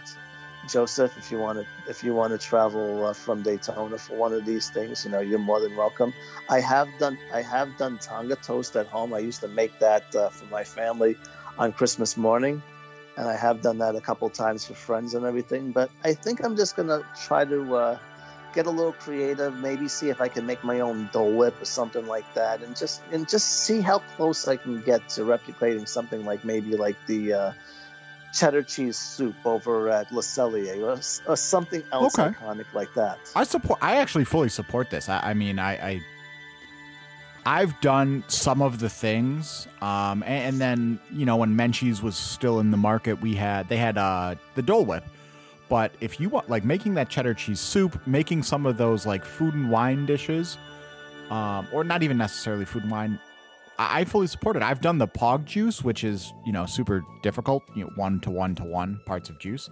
Joseph, 0.69 1.17
if 1.17 1.31
you 1.31 1.39
want 1.39 1.59
to 1.59 1.67
if 1.91 2.03
you 2.03 2.15
want 2.15 2.33
to 2.33 2.39
travel 2.39 3.07
uh, 3.07 3.15
from 3.15 3.43
Daytona 3.43 3.99
for 3.99 4.17
one 4.19 4.33
of 4.33 4.45
these 4.45 4.71
things, 4.71 5.05
you 5.05 5.11
know 5.11 5.21
you're 5.21 5.39
more 5.39 5.61
than 5.61 5.77
welcome. 5.77 6.13
I 6.49 6.61
have 6.61 6.89
done 6.99 7.19
I 7.33 7.43
have 7.43 7.77
done 7.79 7.99
tonga 7.99 8.37
toast 8.37 8.77
at 8.77 8.87
home. 8.87 9.15
I 9.15 9.21
used 9.21 9.41
to 9.43 9.49
make 9.49 9.79
that 9.81 10.05
uh, 10.15 10.31
for 10.31 10.47
my 10.47 10.65
family 10.65 11.17
on 11.59 11.73
Christmas 11.73 12.17
morning, 12.17 12.63
and 13.17 13.29
I 13.29 13.37
have 13.37 13.63
done 13.63 13.79
that 13.79 13.97
a 13.97 14.01
couple 14.01 14.31
times 14.31 14.67
for 14.67 14.75
friends 14.75 15.15
and 15.15 15.25
everything. 15.27 15.73
But 15.73 15.91
I 16.05 16.15
think 16.15 16.41
I'm 16.45 16.57
just 16.57 16.77
gonna 16.77 17.01
try 17.15 17.45
to 17.45 17.75
uh, 17.75 17.99
get 18.55 18.67
a 18.67 18.71
little 18.71 18.93
creative, 18.93 19.55
maybe 19.57 19.89
see 19.89 20.09
if 20.09 20.21
I 20.21 20.29
can 20.29 20.47
make 20.47 20.63
my 20.65 20.81
own 20.81 21.09
Dole 21.13 21.33
Whip 21.33 21.61
or 21.61 21.65
something 21.65 22.07
like 22.07 22.33
that, 22.35 22.63
and 22.63 22.77
just 22.77 23.03
and 23.13 23.29
just 23.29 23.47
see 23.65 23.81
how 23.81 23.99
close 24.17 24.49
I 24.49 24.57
can 24.57 24.81
get 24.83 25.09
to 25.11 25.23
replicating 25.23 25.87
something 25.89 26.25
like 26.25 26.45
maybe 26.45 26.77
like 26.77 26.97
the 27.07 27.33
uh, 27.33 27.53
cheddar 28.33 28.63
cheese 28.63 28.97
soup 28.97 29.35
over 29.45 29.89
at 29.89 30.11
Le 30.13 30.23
Cellier 30.23 30.79
or, 30.79 31.31
or 31.33 31.37
something 31.37 31.83
else 31.93 32.19
Okay. 32.19 32.31
iconic 32.37 32.67
like 32.75 32.93
that. 32.95 33.19
I 33.35 33.45
support. 33.45 33.79
I 33.83 33.97
actually 33.97 34.25
fully 34.25 34.49
support 34.49 34.91
this. 34.91 35.09
I, 35.09 35.31
I 35.31 35.35
mean, 35.35 35.59
I, 35.59 35.73
I, 35.91 36.01
I've 37.47 37.81
done 37.81 38.23
some 38.29 38.61
of 38.63 38.81
the 38.81 38.91
things, 38.91 39.67
um, 39.81 40.23
and, 40.25 40.55
and 40.55 40.61
then 40.61 41.01
you 41.11 41.25
know 41.25 41.37
when 41.37 41.57
Menchie's 41.57 42.03
was 42.03 42.17
still 42.17 42.61
in 42.61 42.71
the 42.71 42.77
market, 42.77 43.21
we 43.21 43.35
had 43.35 43.69
they 43.69 43.79
had 43.79 43.97
uh 43.97 44.35
the 44.55 44.63
Dole 44.63 44.85
Whip. 44.85 45.05
But 45.71 45.95
if 46.01 46.19
you 46.21 46.29
want, 46.29 46.51
like 46.51 46.65
making 46.65 46.95
that 46.95 47.09
cheddar 47.09 47.33
cheese 47.33 47.61
soup, 47.61 48.05
making 48.07 48.43
some 48.43 48.67
of 48.67 48.77
those 48.77 49.07
like 49.07 49.25
food 49.25 49.55
and 49.55 49.71
wine 49.71 50.05
dishes, 50.05 50.59
um, 51.31 51.69
or 51.73 51.85
not 51.85 52.03
even 52.03 52.19
necessarily 52.19 52.65
food 52.65 52.83
and 52.83 52.91
wine, 52.91 53.21
I, 53.79 54.01
I 54.01 54.05
fully 54.05 54.27
support 54.27 54.57
it. 54.57 54.63
I've 54.63 54.81
done 54.81 54.99
the 54.99 55.07
pog 55.07 55.45
juice, 55.45 55.83
which 55.83 56.03
is 56.03 56.35
you 56.45 56.53
know 56.53 56.67
super 56.67 57.03
difficult, 57.23 57.63
you 57.77 57.85
know 57.85 57.91
one 57.95 58.19
to 58.21 58.31
one 58.31 58.57
to 58.57 58.65
one 58.65 59.01
parts 59.07 59.31
of 59.31 59.39
juice. 59.39 59.71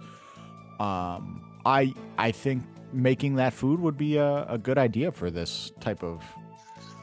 Um, 0.79 1.43
I 1.65 1.93
I 2.17 2.31
think 2.31 2.63
making 2.93 3.35
that 3.35 3.53
food 3.53 3.81
would 3.81 3.97
be 3.97 4.15
a, 4.15 4.45
a 4.45 4.57
good 4.57 4.77
idea 4.77 5.11
for 5.11 5.29
this 5.29 5.73
type 5.81 6.01
of 6.01 6.23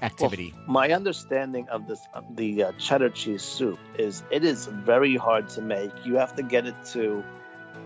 activity. 0.00 0.54
My 0.66 0.92
understanding 0.92 1.68
of 1.68 1.86
this 1.86 2.00
of 2.14 2.24
the 2.34 2.64
uh, 2.64 2.72
cheddar 2.78 3.10
cheese 3.10 3.42
soup 3.42 3.78
is 3.98 4.22
it 4.30 4.42
is 4.42 4.64
very 4.66 5.16
hard 5.16 5.50
to 5.50 5.60
make. 5.60 5.90
You 6.06 6.16
have 6.16 6.34
to 6.36 6.42
get 6.42 6.66
it 6.66 6.74
to 6.92 7.22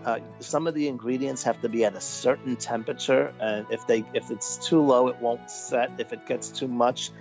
uh, 0.05 0.19
some 0.39 0.67
of 0.67 0.73
the 0.73 0.87
ingredients 0.87 1.43
have 1.43 1.61
to 1.61 1.69
be 1.69 1.85
at 1.85 1.95
a 1.95 2.01
certain 2.01 2.55
temperature, 2.55 3.33
and 3.39 3.67
if 3.69 3.85
they 3.87 4.03
if 4.13 4.31
it's 4.31 4.57
too 4.57 4.81
low, 4.81 5.07
it 5.07 5.21
won't 5.21 5.49
set. 5.49 5.91
If 5.99 6.11
it 6.11 6.25
gets 6.25 6.49
too 6.49 6.67
much, 6.67 7.11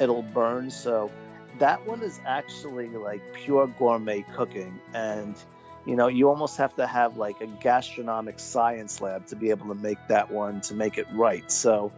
it'll 0.00 0.22
burn. 0.22 0.70
So 0.70 1.10
that 1.58 1.86
one 1.86 2.02
is 2.02 2.20
actually 2.26 2.88
like 2.88 3.20
pure 3.34 3.66
gourmet 3.66 4.22
cooking, 4.34 4.80
and 4.94 5.36
you 5.84 5.96
know 5.96 6.08
you 6.08 6.28
almost 6.28 6.56
have 6.56 6.74
to 6.76 6.86
have 6.86 7.18
like 7.18 7.40
a 7.42 7.46
gastronomic 7.46 8.40
science 8.40 9.00
lab 9.00 9.26
to 9.26 9.36
be 9.36 9.50
able 9.50 9.68
to 9.68 9.74
make 9.74 9.98
that 10.08 10.30
one 10.30 10.62
to 10.62 10.74
make 10.74 10.96
it 10.96 11.06
right. 11.12 11.50
So 11.50 11.92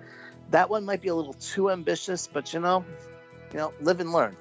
that 0.51 0.69
one 0.69 0.85
might 0.85 1.03
be 1.03 1.09
a 1.09 1.15
little 1.15 1.35
too 1.35 1.71
ambitious, 1.71 2.27
but 2.27 2.53
you 2.53 2.59
know, 2.59 2.85
you 3.53 3.59
know, 3.59 3.73
live 3.81 4.01
and 4.01 4.13
learn. 4.13 4.37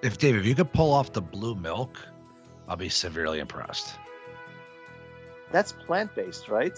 If 0.00 0.16
Dave, 0.18 0.36
if 0.36 0.46
you 0.46 0.54
could 0.54 0.72
pull 0.72 0.92
off 0.92 1.12
the 1.12 1.22
blue 1.22 1.54
milk, 1.54 1.98
I'll 2.68 2.76
be 2.76 2.88
severely 2.88 3.38
impressed. 3.38 3.98
That's 5.52 5.72
plant 5.72 6.14
based, 6.14 6.48
right? 6.48 6.76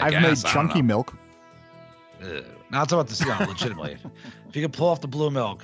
I 0.00 0.06
I've 0.06 0.12
guess, 0.12 0.22
made 0.22 0.28
I 0.28 0.32
don't 0.32 0.68
chunky 0.68 0.80
know. 0.82 0.86
milk. 0.86 1.14
Ugh. 2.22 2.44
Not 2.70 2.88
talking 2.88 3.00
about 3.00 3.08
this, 3.08 3.20
no, 3.24 3.36
legitimately. 3.46 3.96
if 4.48 4.56
you 4.56 4.62
could 4.62 4.72
pull 4.72 4.88
off 4.88 5.00
the 5.00 5.08
blue 5.08 5.30
milk, 5.30 5.62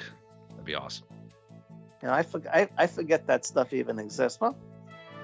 that'd 0.51 0.65
be 0.65 0.75
awesome. 0.75 1.07
You 2.03 2.09
know, 2.09 2.15
I, 2.15 2.23
forg 2.23 2.47
I, 2.53 2.69
I 2.77 2.87
forget 2.87 3.27
that 3.27 3.45
stuff 3.45 3.73
even 3.73 3.99
exists. 3.99 4.41
Well, 4.41 4.57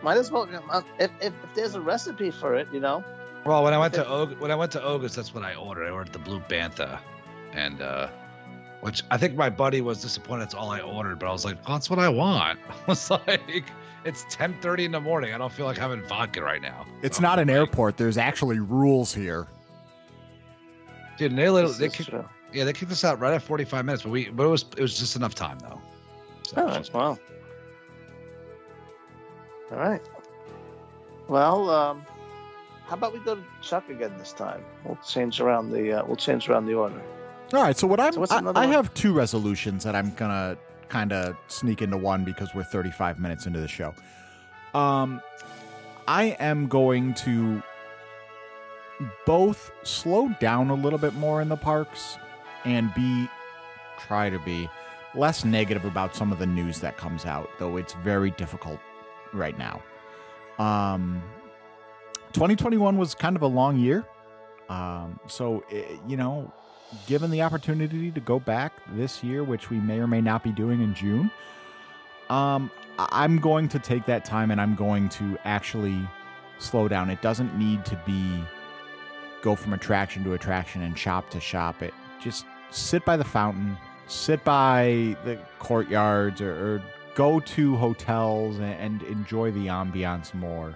might 0.03 0.17
as 0.17 0.31
well. 0.31 0.47
You 0.47 0.53
know, 0.53 0.62
uh, 0.71 0.83
if, 0.99 1.11
if, 1.21 1.33
if 1.45 1.55
there's 1.55 1.75
a 1.75 1.81
recipe 1.81 2.31
for 2.31 2.55
it, 2.55 2.69
you 2.73 2.81
know, 2.81 3.05
Well, 3.45 3.62
when 3.62 3.75
I 3.75 3.79
went 3.79 3.95
to 3.95 4.07
Okay. 4.09 4.33
Og- 4.35 4.40
when 4.40 4.51
I 4.51 4.55
went 4.55 4.73
to 4.73 4.83
Oga's, 4.83 5.14
that's 5.14 5.35
what 5.35 5.45
I 5.45 5.55
ordered. 5.55 5.87
I 5.87 5.90
ordered 5.90 6.12
the 6.12 6.19
blue 6.19 6.40
bantha, 6.40 6.99
and 7.53 7.81
uh, 7.83 8.09
which 8.81 9.03
I 9.11 9.17
think 9.19 9.35
my 9.37 9.51
buddy 9.51 9.81
was 9.83 10.01
disappointed. 10.03 10.45
It's 10.45 10.55
all 10.55 10.71
I 10.71 10.81
ordered, 10.81 11.19
but 11.19 11.29
I 11.29 11.33
was 11.33 11.45
like, 11.45 11.59
oh, 11.67 11.73
that's 11.75 11.90
what 11.90 11.99
I 11.99 12.09
want. 12.09 12.59
I 12.71 12.75
was 12.87 13.11
like, 13.11 13.64
it's 14.05 14.25
10:30 14.25 14.85
in 14.85 14.93
the 14.93 15.01
morning. 15.01 15.35
I 15.35 15.38
don't 15.38 15.53
feel 15.53 15.67
like 15.67 15.79
having 15.79 16.03
vodka 16.03 16.43
right 16.43 16.61
now. 16.62 16.85
It's 17.03 17.17
So, 17.17 17.23
not 17.23 17.38
an 17.38 17.49
like, 17.49 17.57
airport. 17.57 17.97
There's 17.97 18.19
actually 18.19 18.59
rules 18.59 19.12
here. 19.14 19.47
dude. 21.19 21.33
They, 21.37 21.49
literally- 21.49 21.69
this 21.69 21.79
they 21.79 21.88
kicked, 21.88 22.11
true. 22.11 22.25
yeah, 22.53 22.64
they 22.64 22.73
kicked 22.73 22.90
us 22.93 23.05
out 23.05 23.21
right 23.21 23.33
at 23.35 23.43
45 23.43 23.85
minutes, 23.85 24.03
but 24.03 24.11
we 24.11 24.29
but 24.31 24.45
it 24.45 24.49
was 24.49 24.64
it 24.77 24.83
was 24.83 24.99
just 24.99 25.17
enough 25.17 25.35
time 25.35 25.59
though. 25.61 25.81
So, 26.43 26.55
Oh, 26.59 26.83
wow. 26.99 27.19
All 29.73 29.79
right. 29.79 30.02
Well, 31.29 31.71
um, 31.71 32.05
how 32.87 32.94
about 32.96 33.13
we 33.15 33.19
go 33.21 33.35
to 33.37 33.42
Chuck 33.63 33.88
again 33.88 34.13
this 34.19 34.33
time? 34.33 34.63
We'll 34.85 34.98
change 35.07 35.40
around 35.40 35.71
the 35.71 36.00
uh, 36.00 36.05
we'll 36.07 36.17
change 36.17 36.48
around 36.48 36.67
the 36.67 36.75
order. 36.75 37.00
All 37.55 37.63
right. 37.63 37.77
So 37.77 37.87
what 37.87 37.98
I'm 38.00 38.13
So 38.13 38.25
I, 38.31 38.38
I 38.38 38.40
one? 38.42 38.69
have 38.73 38.92
two 38.94 39.13
resolutions 39.15 39.85
that 39.85 39.94
I'm 39.96 40.13
gonna 40.15 40.57
kind 40.95 41.13
of 41.13 41.37
sneak 41.49 41.83
into 41.83 41.97
one 41.97 42.23
because 42.23 42.55
we're 42.55 42.63
35 42.63 43.19
minutes 43.19 43.47
into 43.47 43.59
the 43.59 43.67
show. 43.67 43.92
Um, 44.75 45.21
I 46.07 46.37
am 46.38 46.69
going 46.69 47.15
to 47.15 47.61
both 49.27 49.73
slow 49.83 50.29
down 50.38 50.71
a 50.71 50.75
little 50.75 51.01
bit 51.01 51.13
more 51.15 51.42
in 51.42 51.49
the 51.49 51.57
parks 51.57 52.17
and 52.65 52.95
be 52.95 53.29
try 54.07 54.31
to 54.31 54.38
be 54.38 54.71
less 55.17 55.45
negative 55.45 55.85
about 55.85 56.15
some 56.15 56.31
of 56.31 56.38
the 56.38 56.47
news 56.47 56.79
that 56.79 56.97
comes 56.97 57.27
out, 57.27 57.51
though 57.59 57.77
it's 57.77 57.95
very 57.95 58.31
difficult 58.31 58.79
right 59.33 59.59
now. 59.59 59.83
Um, 60.61 61.25
2021 62.35 62.97
was 62.97 63.17
kind 63.17 63.35
of 63.35 63.42
a 63.42 63.49
long 63.49 63.79
year. 63.79 64.05
Um, 64.69 65.19
so, 65.27 65.65
eh, 65.73 65.97
you 66.07 66.17
know, 66.17 66.53
given 67.07 67.31
the 67.31 67.43
opportunity 67.43 68.11
to 68.11 68.21
go 68.21 68.39
back 68.39 68.73
this 68.95 69.23
year, 69.23 69.45
which 69.45 69.71
we 69.71 69.79
may 69.79 69.99
or 69.99 70.07
may 70.07 70.21
not 70.21 70.43
be 70.43 70.53
doing 70.53 70.81
in 70.81 70.95
June, 70.95 71.31
um, 72.31 72.71
I'm 72.99 73.39
going 73.39 73.69
to 73.69 73.79
take 73.79 74.07
that 74.07 74.25
time 74.25 74.51
and 74.51 74.61
I'm 74.61 74.75
going 74.75 75.09
to 75.11 75.37
actually 75.45 75.99
slow 76.59 76.89
down. 76.89 77.11
It 77.11 77.21
doesn't 77.23 77.57
need 77.59 77.85
to 77.87 78.01
be 78.07 78.43
go 79.43 79.55
from 79.55 79.75
attraction 79.75 80.25
to 80.25 80.33
attraction 80.33 80.83
and 80.83 80.99
shop 80.99 81.29
to 81.31 81.41
shop. 81.41 81.83
It 81.83 81.93
just 82.21 82.47
sit 82.71 83.05
by 83.05 83.17
the 83.17 83.25
fountain, 83.25 83.77
sit 84.07 84.43
by 84.43 85.17
the 85.25 85.39
courtyards, 85.59 86.41
or, 86.41 86.53
or 86.53 86.83
go 87.15 87.41
to 87.41 87.77
hotels 87.77 88.57
and, 88.59 88.75
and 88.75 89.03
enjoy 89.03 89.51
the 89.51 89.67
ambiance 89.67 90.33
more. 90.33 90.75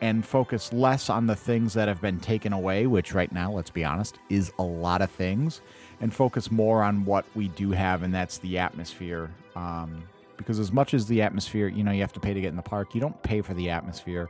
And 0.00 0.26
focus 0.26 0.72
less 0.72 1.08
on 1.08 1.26
the 1.26 1.36
things 1.36 1.72
that 1.74 1.88
have 1.88 2.02
been 2.02 2.20
taken 2.20 2.52
away, 2.52 2.86
which 2.86 3.14
right 3.14 3.32
now, 3.32 3.50
let's 3.50 3.70
be 3.70 3.84
honest, 3.84 4.18
is 4.28 4.52
a 4.58 4.62
lot 4.62 5.00
of 5.00 5.10
things, 5.10 5.62
and 6.00 6.12
focus 6.12 6.50
more 6.50 6.82
on 6.82 7.04
what 7.04 7.24
we 7.34 7.48
do 7.48 7.70
have, 7.70 8.02
and 8.02 8.14
that's 8.14 8.38
the 8.38 8.58
atmosphere. 8.58 9.30
Um, 9.54 10.04
because 10.36 10.58
as 10.58 10.70
much 10.70 10.92
as 10.92 11.06
the 11.06 11.22
atmosphere, 11.22 11.68
you 11.68 11.82
know, 11.82 11.92
you 11.92 12.02
have 12.02 12.12
to 12.12 12.20
pay 12.20 12.34
to 12.34 12.40
get 12.40 12.48
in 12.48 12.56
the 12.56 12.62
park, 12.62 12.94
you 12.94 13.00
don't 13.00 13.20
pay 13.22 13.40
for 13.40 13.54
the 13.54 13.70
atmosphere. 13.70 14.28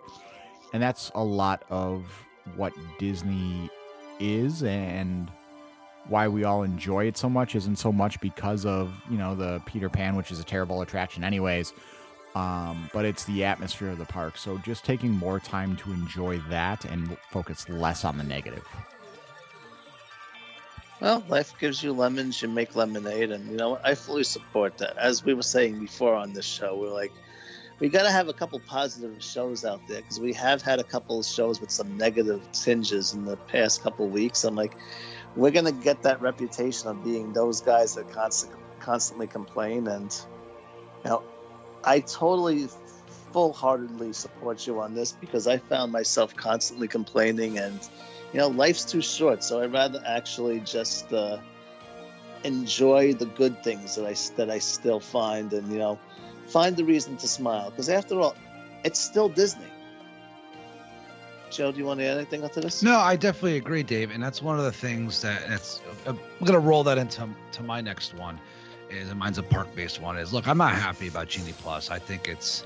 And 0.72 0.82
that's 0.82 1.10
a 1.14 1.24
lot 1.24 1.64
of 1.68 2.04
what 2.54 2.72
Disney 2.98 3.68
is 4.20 4.62
and 4.62 5.30
why 6.08 6.28
we 6.28 6.44
all 6.44 6.62
enjoy 6.62 7.06
it 7.06 7.16
so 7.16 7.28
much 7.28 7.56
isn't 7.56 7.76
so 7.76 7.90
much 7.90 8.20
because 8.20 8.64
of, 8.64 8.94
you 9.10 9.18
know, 9.18 9.34
the 9.34 9.60
Peter 9.66 9.88
Pan, 9.88 10.14
which 10.14 10.30
is 10.30 10.38
a 10.38 10.44
terrible 10.44 10.82
attraction 10.82 11.24
anyways. 11.24 11.72
Um, 12.36 12.90
but 12.92 13.06
it's 13.06 13.24
the 13.24 13.44
atmosphere 13.44 13.88
of 13.88 13.96
the 13.96 14.04
park. 14.04 14.36
So 14.36 14.58
just 14.58 14.84
taking 14.84 15.10
more 15.10 15.40
time 15.40 15.74
to 15.76 15.90
enjoy 15.90 16.36
that 16.50 16.84
and 16.84 17.16
focus 17.30 17.66
less 17.70 18.04
on 18.04 18.18
the 18.18 18.24
negative. 18.24 18.66
Well, 21.00 21.24
life 21.28 21.54
gives 21.58 21.82
you 21.82 21.94
lemons, 21.94 22.42
you 22.42 22.48
make 22.48 22.76
lemonade, 22.76 23.30
and 23.30 23.50
you 23.50 23.56
know? 23.56 23.78
I 23.82 23.94
fully 23.94 24.24
support 24.24 24.76
that. 24.78 24.98
As 24.98 25.24
we 25.24 25.32
were 25.32 25.42
saying 25.42 25.80
before 25.80 26.14
on 26.14 26.34
this 26.34 26.44
show, 26.44 26.76
we're 26.76 26.92
like, 26.92 27.12
we 27.78 27.88
got 27.88 28.02
to 28.02 28.10
have 28.10 28.28
a 28.28 28.34
couple 28.34 28.60
positive 28.60 29.22
shows 29.22 29.64
out 29.64 29.80
there 29.88 30.02
because 30.02 30.20
we 30.20 30.34
have 30.34 30.60
had 30.60 30.78
a 30.78 30.84
couple 30.84 31.18
of 31.18 31.24
shows 31.24 31.58
with 31.58 31.70
some 31.70 31.96
negative 31.96 32.46
tinges 32.52 33.14
in 33.14 33.24
the 33.24 33.36
past 33.36 33.82
couple 33.82 34.08
weeks. 34.08 34.44
I'm 34.44 34.54
like, 34.54 34.76
we're 35.36 35.50
gonna 35.50 35.72
get 35.72 36.02
that 36.02 36.20
reputation 36.20 36.88
of 36.88 37.02
being 37.04 37.34
those 37.34 37.60
guys 37.60 37.94
that 37.94 38.10
constantly 38.10 38.58
constantly 38.80 39.26
complain, 39.26 39.86
and 39.86 40.14
you 41.04 41.10
know, 41.10 41.22
I 41.86 42.00
totally 42.00 42.68
full-heartedly 43.32 44.12
support 44.12 44.66
you 44.66 44.80
on 44.80 44.94
this 44.94 45.12
because 45.12 45.46
I 45.46 45.58
found 45.58 45.92
myself 45.92 46.34
constantly 46.36 46.88
complaining 46.88 47.58
and 47.58 47.80
you 48.32 48.40
know 48.40 48.48
life's 48.48 48.84
too 48.84 49.00
short 49.00 49.42
so 49.42 49.62
i'd 49.62 49.72
rather 49.72 50.02
actually 50.06 50.60
just 50.60 51.12
uh, 51.12 51.38
enjoy 52.44 53.14
the 53.14 53.26
good 53.26 53.62
things 53.62 53.94
that 53.96 54.04
i 54.04 54.14
that 54.36 54.50
i 54.50 54.58
still 54.58 55.00
find 55.00 55.52
and 55.52 55.70
you 55.72 55.78
know 55.78 55.98
find 56.48 56.76
the 56.76 56.84
reason 56.84 57.16
to 57.16 57.26
smile 57.26 57.70
because 57.70 57.88
after 57.88 58.20
all 58.20 58.36
it's 58.84 59.00
still 59.00 59.28
disney 59.28 59.64
joe 61.50 61.72
do 61.72 61.78
you 61.78 61.84
want 61.84 61.98
to 62.00 62.06
add 62.06 62.18
anything 62.18 62.42
onto 62.42 62.60
this 62.60 62.82
No, 62.82 62.98
I 62.98 63.16
definitely 63.16 63.56
agree, 63.56 63.82
Dave, 63.82 64.10
and 64.10 64.22
that's 64.22 64.42
one 64.42 64.58
of 64.58 64.64
the 64.64 64.72
things 64.72 65.22
that 65.22 65.42
it's. 65.48 65.80
I'm 66.06 66.18
gonna 66.44 66.58
roll 66.58 66.82
that 66.84 66.98
into 66.98 67.28
to 67.52 67.62
my 67.62 67.80
next 67.80 68.14
one. 68.14 68.38
Eh, 68.90 68.96
is 68.96 69.10
and 69.10 69.18
mine's 69.18 69.38
a 69.38 69.42
park-based 69.42 70.00
one. 70.00 70.16
Is 70.16 70.32
look, 70.32 70.46
I'm 70.46 70.58
not 70.58 70.74
happy 70.74 71.08
about 71.08 71.28
Genie 71.28 71.54
Plus. 71.58 71.90
I 71.90 71.98
think 71.98 72.28
it's, 72.28 72.64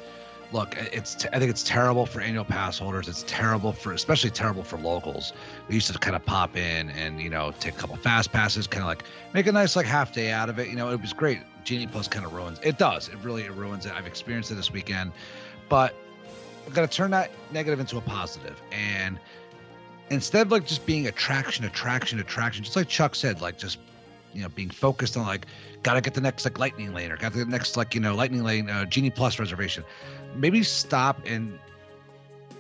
look, 0.53 0.77
eh, 0.77 0.87
it's. 0.93 1.27
I 1.33 1.39
think 1.39 1.51
it's 1.51 1.63
terrible 1.63 2.07
for 2.07 2.21
annual 2.21 2.45
pass 2.45 2.79
holders. 2.79 3.09
It's 3.09 3.25
terrible 3.27 3.73
for, 3.73 3.93
especially 3.93 4.31
terrible 4.31 4.63
for 4.63 4.79
locals. 4.79 5.33
We 5.69 5.75
used 5.75 5.93
to 5.93 5.99
kind 5.99 6.17
of 6.17 6.25
pop 6.25 6.57
in 6.57 6.91
and 6.91 7.21
you 7.21 7.31
know 7.31 7.53
take 7.61 7.75
a 7.75 7.79
couple 7.79 7.97
fast 7.97 8.33
passes, 8.33 8.67
kind 8.67 8.83
of 8.83 8.89
like 8.89 9.05
make 9.33 9.47
a 9.47 9.53
nice 9.53 9.77
like 9.77 9.87
half 9.87 10.13
day 10.13 10.31
out 10.31 10.49
of 10.49 10.59
it. 10.59 10.69
You 10.69 10.77
know, 10.77 10.91
it 10.91 11.01
was 11.01 11.13
great. 11.13 11.41
Genie 11.65 11.87
Plus 11.87 12.09
kind 12.09 12.25
of 12.25 12.33
ruins. 12.33 12.59
It 12.63 12.79
does. 12.79 13.09
It 13.09 13.17
really 13.23 13.43
it 13.43 13.53
ruins 13.53 13.87
it. 13.87 13.93
I've 13.93 14.07
experienced 14.07 14.51
it 14.51 14.55
this 14.55 14.73
weekend, 14.73 15.13
but 15.69 15.95
I've 16.67 16.75
gonna 16.75 16.89
turn 16.89 17.11
that 17.13 17.31
negative 17.53 17.81
into 17.81 17.97
a 17.97 18.01
positive 18.01 18.61
and 18.71 19.19
instead 20.11 20.47
of 20.47 20.53
like 20.53 20.67
just 20.67 20.85
being 20.87 21.07
attraction 21.07 21.65
attraction 21.65 22.19
attraction 22.19 22.63
just 22.63 22.77
like 22.77 22.89
chuck 22.89 23.15
said 23.15 23.41
like 23.41 23.57
just 23.57 23.79
you 24.33 24.43
know 24.43 24.49
being 24.51 24.71
focused 24.71 25.17
on 25.17 25.27
like 25.27 25.47
gotta 25.83 26.01
get 26.01 26.15
the 26.15 26.21
next 26.21 26.45
like 26.45 26.59
lightning 26.59 26.95
lane 26.95 27.11
or 27.11 27.17
got 27.17 27.33
the 27.33 27.45
next 27.45 27.77
like 27.77 27.95
you 27.95 28.01
know 28.01 28.15
lightning 28.15 28.45
lane 28.45 28.69
uh, 28.69 28.85
genie 28.85 29.11
plus 29.11 29.39
reservation 29.39 29.85
maybe 30.35 30.63
stop 30.63 31.21
and 31.27 31.59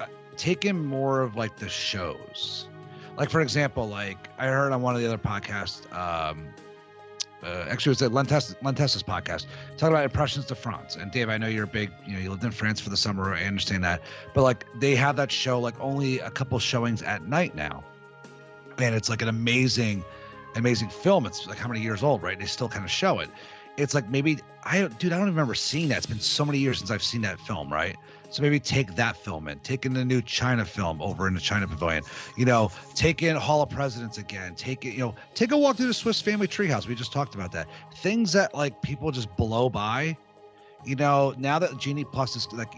uh, 0.01 0.07
take 0.37 0.65
in 0.65 0.85
more 0.85 1.21
of 1.21 1.37
like 1.37 1.57
the 1.57 1.69
shows 1.69 2.69
like 3.17 3.31
for 3.31 3.41
example 3.41 3.89
like 3.89 4.29
i 4.39 4.47
heard 4.47 4.73
on 4.73 4.83
one 4.83 4.95
of 4.95 5.01
the 5.01 5.07
other 5.07 5.19
podcasts 5.19 5.91
um 5.95 6.47
uh, 7.43 7.65
actually, 7.71 7.91
it 7.91 7.97
was 8.01 8.03
a 8.03 8.09
Lentes's, 8.09 8.55
Lentes's 8.63 9.03
podcast 9.03 9.47
talking 9.79 9.95
about 9.95 10.05
impressions 10.05 10.45
de 10.45 10.55
France. 10.55 10.97
And 10.97 11.11
Dave, 11.11 11.29
I 11.29 11.39
know 11.39 11.47
you're 11.47 11.65
a 11.65 11.69
big, 11.69 11.91
you 12.07 12.15
know, 12.15 12.19
you 12.19 12.31
lived 12.31 12.45
in 12.45 12.51
France 12.51 12.81
for 12.81 12.91
the 12.91 12.97
summer. 12.97 13.33
I 13.35 13.45
understand 13.45 13.83
that, 13.85 14.03
but 14.35 14.43
like 14.43 14.67
they 14.79 14.95
have 14.97 15.17
that 15.17 15.33
show 15.33 15.59
like 15.59 15.79
only 15.81 16.19
a 16.19 16.31
couple 16.31 16.59
showings 16.59 17.03
at 17.03 17.27
night 17.27 17.55
now, 17.55 17.83
and 18.79 18.95
it's 18.95 19.09
like 19.09 19.23
an 19.23 19.29
amazing, 19.29 20.05
amazing 20.57 20.89
film. 20.89 21.27
It's 21.27 21.47
like 21.47 21.59
how 21.59 21.69
many 21.69 21.81
years 21.81 22.03
old, 22.03 22.23
right? 22.23 22.39
They 22.39 22.47
still 22.47 22.69
kind 22.69 22.85
of 22.85 22.91
show 22.91 23.19
it. 23.21 23.31
It's 23.77 23.95
like 23.95 24.09
maybe 24.09 24.39
I, 24.65 24.81
dude, 24.83 25.13
I 25.13 25.17
don't 25.17 25.23
even 25.23 25.35
remember 25.35 25.55
seeing 25.55 25.89
that. 25.89 25.99
It's 25.99 26.07
been 26.07 26.21
so 26.21 26.45
many 26.45 26.59
years 26.59 26.79
since 26.79 26.91
I've 26.91 27.03
seen 27.03 27.23
that 27.23 27.41
film, 27.41 27.73
right? 27.73 27.97
So 28.31 28.43
maybe 28.43 28.61
take 28.61 28.95
that 28.95 29.17
film 29.17 29.49
in, 29.49 29.59
take 29.61 29.87
in 29.87 29.93
the 29.93 30.05
new 30.05 30.23
China 30.23 30.65
film 30.65 31.03
over 31.03 31.27
in 31.27 31.35
the 31.35 31.41
China 31.41 31.67
Pavilion. 31.67 32.05
You 32.37 32.45
know, 32.45 32.71
take 32.95 33.23
in 33.23 33.35
Hall 33.37 33.63
of 33.63 33.71
Presidents 33.71 34.19
again. 34.19 34.55
Take 34.55 34.85
it, 34.85 34.93
you 34.93 35.01
know, 35.01 35.15
take 35.35 35.51
a 35.51 35.59
walk 35.59 35.77
through 35.77 35.89
the 35.89 35.95
Swiss 35.95 36.21
Family 36.21 36.47
Treehouse. 36.47 36.87
We 36.87 36.95
just 36.95 37.13
talked 37.13 37.35
about 37.35 37.53
that. 37.53 37.69
Things 37.97 38.33
that 38.35 38.55
like 38.55 38.83
people 38.83 39.11
just 39.11 39.35
blow 39.37 39.69
by. 39.69 40.17
You 40.85 40.97
know, 40.97 41.35
now 41.39 41.59
that 41.59 41.77
Genie 41.79 42.05
Plus 42.05 42.37
is 42.37 42.51
like, 42.53 42.73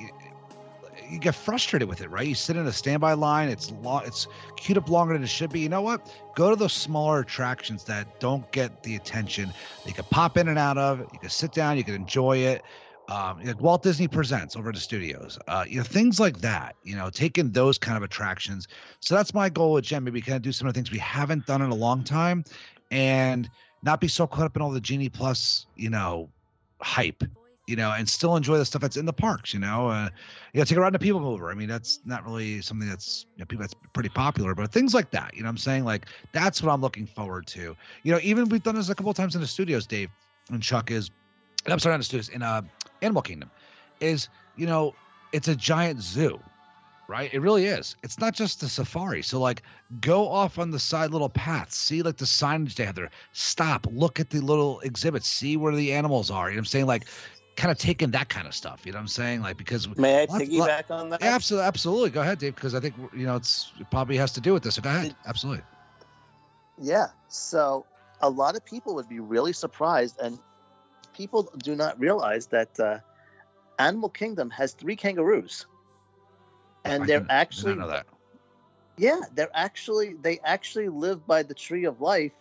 you- 1.12 1.18
get 1.18 1.34
frustrated 1.34 1.88
with 1.88 2.00
it, 2.00 2.10
right? 2.10 2.26
You 2.26 2.34
sit 2.34 2.56
in 2.56 2.66
a 2.66 2.72
standby 2.72 3.12
line. 3.14 3.48
It's 3.48 3.70
long. 3.82 4.02
It's 4.04 4.26
queued 4.56 4.78
up 4.78 4.88
longer 4.88 5.12
than 5.14 5.22
it 5.22 5.28
should 5.28 5.50
be. 5.50 5.60
You 5.60 5.68
know 5.68 5.82
what? 5.82 6.10
Go 6.34 6.50
to 6.50 6.56
those 6.56 6.72
smaller 6.72 7.20
attractions 7.20 7.84
that 7.84 8.20
don't 8.20 8.50
get 8.52 8.82
the 8.82 8.96
attention. 8.96 9.52
You 9.86 9.92
can 9.92 10.04
pop 10.10 10.36
in 10.36 10.48
and 10.48 10.58
out 10.58 10.78
of. 10.78 11.00
You 11.12 11.18
can 11.18 11.30
sit 11.30 11.52
down. 11.52 11.76
You 11.76 11.84
can 11.84 11.94
enjoy 11.94 12.38
it 12.38 12.62
um, 13.08 13.42
like 13.44 13.60
Walt 13.60 13.82
Disney 13.82 14.08
Presents 14.08 14.56
over 14.56 14.68
at 14.68 14.74
the 14.74 14.80
studios, 14.80 15.38
uh, 15.48 15.64
you 15.68 15.78
know, 15.78 15.82
things 15.82 16.20
like 16.20 16.38
that, 16.38 16.76
you 16.82 16.96
know, 16.96 17.10
taking 17.10 17.50
those 17.50 17.78
kind 17.78 17.96
of 17.96 18.02
attractions. 18.02 18.68
So 19.00 19.14
that's 19.14 19.34
my 19.34 19.48
goal 19.48 19.72
with 19.72 19.84
Jen. 19.84 20.04
Maybe 20.04 20.20
kind 20.20 20.36
of 20.36 20.42
do 20.42 20.52
some 20.52 20.66
of 20.68 20.74
the 20.74 20.78
things 20.78 20.90
we 20.90 20.98
haven't 20.98 21.46
done 21.46 21.62
in 21.62 21.70
a 21.70 21.74
long 21.74 22.04
time 22.04 22.44
and 22.90 23.50
not 23.82 24.00
be 24.00 24.08
so 24.08 24.26
caught 24.26 24.44
up 24.44 24.56
in 24.56 24.62
all 24.62 24.70
the 24.70 24.80
Genie 24.80 25.08
Plus, 25.08 25.66
you 25.76 25.90
know, 25.90 26.30
hype, 26.80 27.24
you 27.66 27.76
know, 27.76 27.92
and 27.92 28.08
still 28.08 28.34
enjoy 28.36 28.58
the 28.58 28.64
stuff 28.64 28.82
that's 28.82 28.96
in 28.96 29.06
the 29.06 29.12
parks, 29.12 29.54
you 29.54 29.60
know, 29.60 29.88
uh, 29.88 30.08
you 30.52 30.58
know, 30.58 30.64
take 30.64 30.76
a 30.76 30.80
ride 30.80 30.88
in 30.88 30.94
a 30.96 30.98
people 30.98 31.20
mover. 31.20 31.50
I 31.50 31.54
mean, 31.54 31.68
that's 31.68 32.00
not 32.04 32.24
really 32.24 32.60
something 32.60 32.88
that's, 32.88 33.26
you 33.36 33.40
know, 33.40 33.46
people 33.46 33.62
that's 33.62 33.74
pretty 33.92 34.08
popular, 34.08 34.54
but 34.54 34.72
things 34.72 34.94
like 34.94 35.10
that, 35.12 35.34
you 35.36 35.42
know 35.42 35.48
I'm 35.48 35.56
saying? 35.56 35.84
Like, 35.84 36.06
that's 36.32 36.62
what 36.62 36.72
I'm 36.72 36.80
looking 36.80 37.06
forward 37.06 37.46
to. 37.48 37.76
You 38.02 38.12
know, 38.12 38.18
even 38.22 38.48
we've 38.48 38.62
done 38.62 38.74
this 38.74 38.88
a 38.88 38.94
couple 38.94 39.14
times 39.14 39.36
in 39.36 39.40
the 39.40 39.46
studios, 39.46 39.86
Dave 39.86 40.10
and 40.50 40.62
Chuck 40.62 40.90
is, 40.90 41.10
and 41.64 41.72
I'm 41.72 41.78
sorry, 41.78 41.94
not 41.94 41.98
the 41.98 42.04
studios, 42.04 42.30
in 42.30 42.42
uh, 42.42 42.62
Animal 43.00 43.22
Kingdom, 43.22 43.50
is, 44.00 44.28
you 44.56 44.66
know, 44.66 44.94
it's 45.32 45.46
a 45.46 45.54
giant 45.54 46.02
zoo, 46.02 46.40
right? 47.06 47.32
It 47.32 47.38
really 47.40 47.66
is. 47.66 47.94
It's 48.02 48.18
not 48.18 48.34
just 48.34 48.62
a 48.64 48.68
safari. 48.68 49.22
So, 49.22 49.38
like, 49.38 49.62
go 50.00 50.28
off 50.28 50.58
on 50.58 50.72
the 50.72 50.80
side 50.80 51.12
little 51.12 51.28
paths, 51.28 51.76
see 51.76 52.02
like 52.02 52.16
the 52.16 52.24
signage 52.24 52.74
they 52.74 52.84
have 52.84 52.96
there. 52.96 53.10
Stop, 53.32 53.86
look 53.92 54.18
at 54.18 54.30
the 54.30 54.40
little 54.40 54.80
exhibits, 54.80 55.28
see 55.28 55.56
where 55.56 55.74
the 55.74 55.92
animals 55.92 56.30
are. 56.30 56.48
You 56.48 56.56
know 56.56 56.58
what 56.58 56.62
I'm 56.62 56.66
saying? 56.66 56.86
Like, 56.86 57.04
kind 57.56 57.70
of 57.70 57.78
taking 57.78 58.10
that 58.12 58.28
kind 58.28 58.46
of 58.46 58.54
stuff. 58.54 58.84
You 58.84 58.92
know 58.92 58.96
what 58.96 59.02
I'm 59.02 59.08
saying? 59.08 59.42
Like, 59.42 59.56
because 59.56 59.88
may 59.96 60.22
i 60.22 60.26
piggyback 60.26 60.90
on 60.90 61.10
that 61.10 61.22
absolutely, 61.22 61.66
absolutely. 61.66 62.10
Go 62.10 62.20
ahead, 62.20 62.38
Dave, 62.38 62.54
because 62.54 62.74
I 62.74 62.80
think 62.80 62.94
you 63.14 63.26
know 63.26 63.36
it's 63.36 63.72
it 63.78 63.90
probably 63.90 64.16
has 64.16 64.32
to 64.32 64.40
do 64.40 64.52
with 64.52 64.62
this. 64.62 64.76
So 64.76 64.82
go 64.82 64.90
ahead. 64.90 65.14
Absolutely. 65.26 65.62
Yeah. 66.78 67.08
So 67.28 67.86
a 68.20 68.30
lot 68.30 68.56
of 68.56 68.64
people 68.64 68.94
would 68.94 69.08
be 69.08 69.20
really 69.20 69.52
surprised, 69.52 70.18
and 70.20 70.38
people 71.14 71.52
do 71.58 71.74
not 71.74 71.98
realize 72.00 72.46
that 72.48 72.78
uh, 72.80 72.98
Animal 73.78 74.08
Kingdom 74.08 74.50
has 74.50 74.72
three 74.72 74.96
kangaroos, 74.96 75.66
and 76.84 77.02
I 77.02 77.06
they're 77.06 77.26
actually 77.28 77.74
know 77.74 77.88
that. 77.88 78.06
yeah, 78.96 79.20
they're 79.34 79.50
actually 79.54 80.14
they 80.14 80.38
actually 80.44 80.88
live 80.88 81.26
by 81.26 81.42
the 81.42 81.54
Tree 81.54 81.84
of 81.84 82.00
Life, 82.00 82.32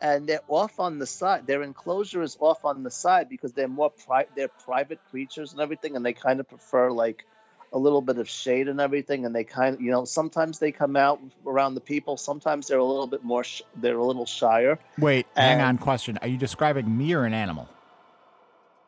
and 0.00 0.26
they're 0.28 0.40
off 0.48 0.78
on 0.80 0.98
the 0.98 1.06
side. 1.06 1.46
Their 1.46 1.62
enclosure 1.62 2.22
is 2.22 2.36
off 2.40 2.64
on 2.64 2.82
the 2.82 2.90
side 2.90 3.28
because 3.28 3.52
they're 3.52 3.68
more 3.68 3.90
pri- 3.90 4.26
they're 4.34 4.48
private 4.48 5.00
creatures 5.10 5.52
and 5.52 5.60
everything, 5.60 5.96
and 5.96 6.04
they 6.04 6.12
kind 6.12 6.40
of 6.40 6.48
prefer 6.48 6.90
like 6.90 7.24
a 7.72 7.78
little 7.78 8.00
bit 8.00 8.16
of 8.18 8.28
shade 8.28 8.68
and 8.68 8.80
everything, 8.80 9.26
and 9.26 9.34
they 9.34 9.42
kind 9.44 9.74
of, 9.74 9.80
you 9.80 9.90
know, 9.90 10.04
sometimes 10.04 10.58
they 10.60 10.70
come 10.70 10.96
out 10.96 11.20
around 11.44 11.74
the 11.74 11.80
people. 11.80 12.16
Sometimes 12.16 12.68
they're 12.68 12.78
a 12.78 12.84
little 12.84 13.08
bit 13.08 13.24
more, 13.24 13.42
sh- 13.42 13.62
they're 13.76 13.98
a 13.98 14.04
little 14.04 14.24
shyer. 14.26 14.78
Wait, 14.98 15.26
hang 15.34 15.60
on. 15.60 15.76
Question: 15.78 16.18
Are 16.22 16.28
you 16.28 16.36
describing 16.38 16.96
me 16.96 17.12
or 17.12 17.24
an 17.24 17.34
animal? 17.34 17.68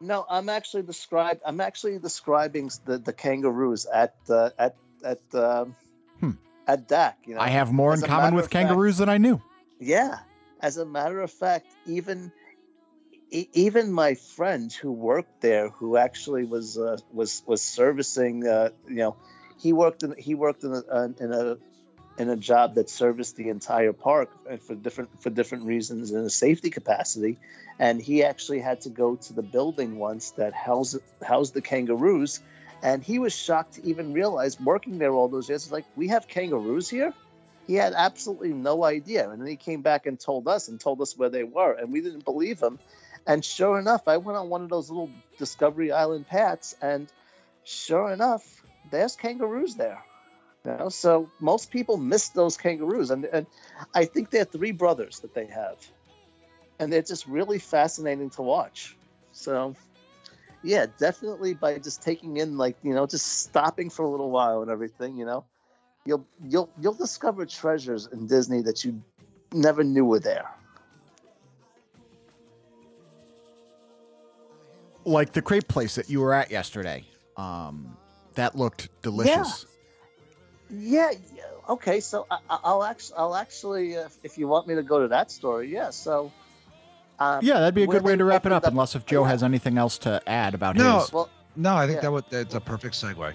No, 0.01 0.25
I'm 0.31 0.49
actually 0.49 0.85
describe. 0.85 1.41
I'm 1.45 1.61
actually 1.61 1.99
describing 1.99 2.71
the, 2.85 2.99
the 2.99 3.13
kangaroos 3.13 3.85
at 3.87 4.15
uh, 4.31 4.51
at 4.59 4.77
at 5.05 5.21
um, 5.35 5.75
Hmm. 6.21 6.31
at 6.69 6.87
DAK. 6.87 7.17
You 7.27 7.35
know, 7.35 7.41
I 7.41 7.49
have 7.49 7.73
more 7.73 7.95
in 7.95 8.01
common 8.03 8.35
with 8.35 8.45
of 8.47 8.51
fact- 8.53 8.69
kangaroos 8.69 8.99
than 8.99 9.09
I 9.09 9.19
knew. 9.19 9.43
Yeah, 9.81 10.19
as 10.61 10.77
a 10.77 10.85
matter 10.85 11.21
of 11.21 11.31
fact, 11.31 11.67
even 11.87 12.33
even 13.31 13.93
my 13.93 14.15
friend 14.15 14.73
who 14.73 14.91
worked 14.91 15.43
there, 15.43 15.69
who 15.69 15.97
actually 15.97 16.45
was 16.45 16.79
uh, 16.79 16.97
was 17.13 17.43
was 17.47 17.63
servicing, 17.63 18.47
uh, 18.47 18.71
you 18.89 18.97
know, 18.97 19.17
he 19.59 19.73
worked 19.73 20.03
in 20.03 20.15
he 20.17 20.35
worked 20.35 20.65
in 20.65 20.73
a, 20.73 20.83
uh, 20.91 21.09
in 21.21 21.33
a 21.33 21.59
in 22.19 22.31
a 22.31 22.37
job 22.37 22.75
that 22.75 22.91
serviced 22.91 23.37
the 23.37 23.49
entire 23.49 23.93
park 23.93 24.31
and 24.49 24.61
for 24.61 24.75
different 24.75 25.21
for 25.23 25.31
different 25.31 25.65
reasons 25.65 26.11
in 26.11 26.25
a 26.25 26.31
safety 26.31 26.71
capacity, 26.71 27.39
and 27.79 28.01
he 28.01 28.25
actually 28.25 28.61
had 28.61 28.81
to 28.81 28.89
go 28.89 29.17
to 29.17 29.33
the 29.33 29.43
building 29.43 29.99
once 29.99 30.33
that 30.33 30.55
housed 30.55 30.99
housed 31.23 31.55
the 31.55 31.63
kangaroos. 31.63 32.41
And 32.81 33.03
he 33.03 33.19
was 33.19 33.35
shocked 33.35 33.75
to 33.75 33.85
even 33.89 34.13
realize, 34.13 34.61
working 34.61 34.99
there 34.99 35.13
all 35.13 35.27
those 35.27 35.49
years, 35.49 35.73
like 35.73 35.85
we 35.97 36.09
have 36.09 36.29
kangaroos 36.29 36.89
here 36.89 37.13
he 37.69 37.75
had 37.75 37.93
absolutely 37.93 38.55
no 38.55 38.83
idea. 38.83 39.31
And 39.31 39.41
then 39.41 39.47
he 39.47 39.57
came 39.57 39.83
back 39.83 40.07
and 40.07 40.19
told 40.19 40.49
us 40.49 40.69
and 40.69 40.81
told 40.81 41.03
us 41.03 41.17
where 41.17 41.29
they 41.29 41.45
were, 41.45 41.75
and 41.75 41.93
we 41.93 42.01
didn't 42.01 42.25
believe 42.25 42.61
him. 42.61 42.79
And 43.27 43.45
sure 43.45 43.79
enough, 43.79 44.09
I 44.09 44.17
went 44.17 44.39
on 44.39 44.49
one 44.49 44.63
of 44.63 44.71
those 44.71 44.89
little 44.89 45.11
Discovery 45.39 45.93
Island 45.93 46.27
paths, 46.27 46.75
and 46.81 47.13
sure 47.65 48.11
enough, 48.11 48.65
there's 48.91 49.17
kangaroos 49.17 49.77
there. 49.77 50.03
You 50.65 50.77
know, 50.79 50.89
so 50.89 51.29
most 51.41 51.71
people 51.71 51.99
miss 51.99 52.31
those 52.31 52.57
kangaroos, 52.57 53.11
and 53.11 53.27
and 53.27 53.47
I 53.95 54.07
think 54.07 54.31
they're 54.31 54.47
three 54.47 54.73
brothers 54.73 55.21
that 55.21 55.35
they 55.35 55.47
have, 55.47 55.77
and 56.79 56.91
they're 56.91 57.03
just 57.03 57.27
really 57.27 57.59
fascinating 57.59 58.31
to 58.31 58.43
watch. 58.43 58.97
So. 59.33 59.77
Yeah, 60.61 60.87
definitely 60.99 61.55
by 61.55 61.79
just 61.79 62.03
taking 62.03 62.39
in 62.39 62.59
like, 62.59 62.77
you 62.83 62.93
know, 62.93 63.07
just 63.07 63.45
stopping 63.45 63.91
for 63.91 64.05
a 64.05 64.09
little 64.09 64.29
while 64.29 64.61
and 64.61 64.73
everything, 64.73 65.17
you 65.17 65.25
know 65.25 65.45
you'll 66.05 66.27
you'll 66.43 66.71
you'll 66.81 66.95
discover 66.95 67.47
treasures 67.47 68.07
in 68.13 68.27
Disney 68.27 68.63
that 68.63 68.85
you 68.85 69.03
never 69.53 69.83
knew 69.85 70.05
were 70.05 70.21
there. 70.21 70.49
Like 75.05 75.33
the 75.33 75.43
crepe 75.43 75.69
place 75.69 75.95
that 75.95 76.11
you 76.11 76.21
were 76.21 76.35
at 76.35 76.51
yesterday. 76.51 77.05
Um, 77.37 77.97
that 78.35 78.57
looked 78.57 78.89
delicious. 79.03 79.65
Yeah, 80.71 81.11
yeah 81.35 81.43
okay. 81.69 82.01
So 82.01 82.27
I, 82.31 82.39
I- 82.51 82.59
I'll 82.65 82.85
actually 82.85 83.17
I'll 83.17 83.35
actually 83.37 83.97
uh, 83.97 84.09
if 84.23 84.37
you 84.39 84.49
want 84.49 84.67
me 84.67 84.75
to 84.75 84.83
go 84.83 85.01
to 85.01 85.09
that 85.09 85.31
story, 85.31 85.73
yeah. 85.73 85.91
So 85.91 86.31
um, 87.19 87.41
Yeah, 87.43 87.55
that'd 87.61 87.75
be 87.75 87.85
a 87.85 87.87
good 87.87 88.03
way 88.03 88.17
to 88.17 88.25
wrap 88.25 88.45
it 88.45 88.53
opened 88.53 88.67
up. 88.67 88.73
Unless 88.73 88.95
if 88.97 89.07
Joe 89.07 89.23
yeah. 89.23 89.31
has 89.31 89.43
anything 89.43 89.79
else 89.79 89.99
to 89.99 90.23
add 90.29 90.55
about 90.55 90.77
No. 90.77 91.01
his. 91.01 91.13
Well, 91.13 91.31
No, 91.57 91.75
I 91.75 91.87
think 91.87 91.97
Yeah. 91.97 92.03
that 92.03 92.13
would 92.13 92.25
that's 92.31 92.55
a 92.55 92.61
perfect 92.61 92.95
segue. 92.95 93.35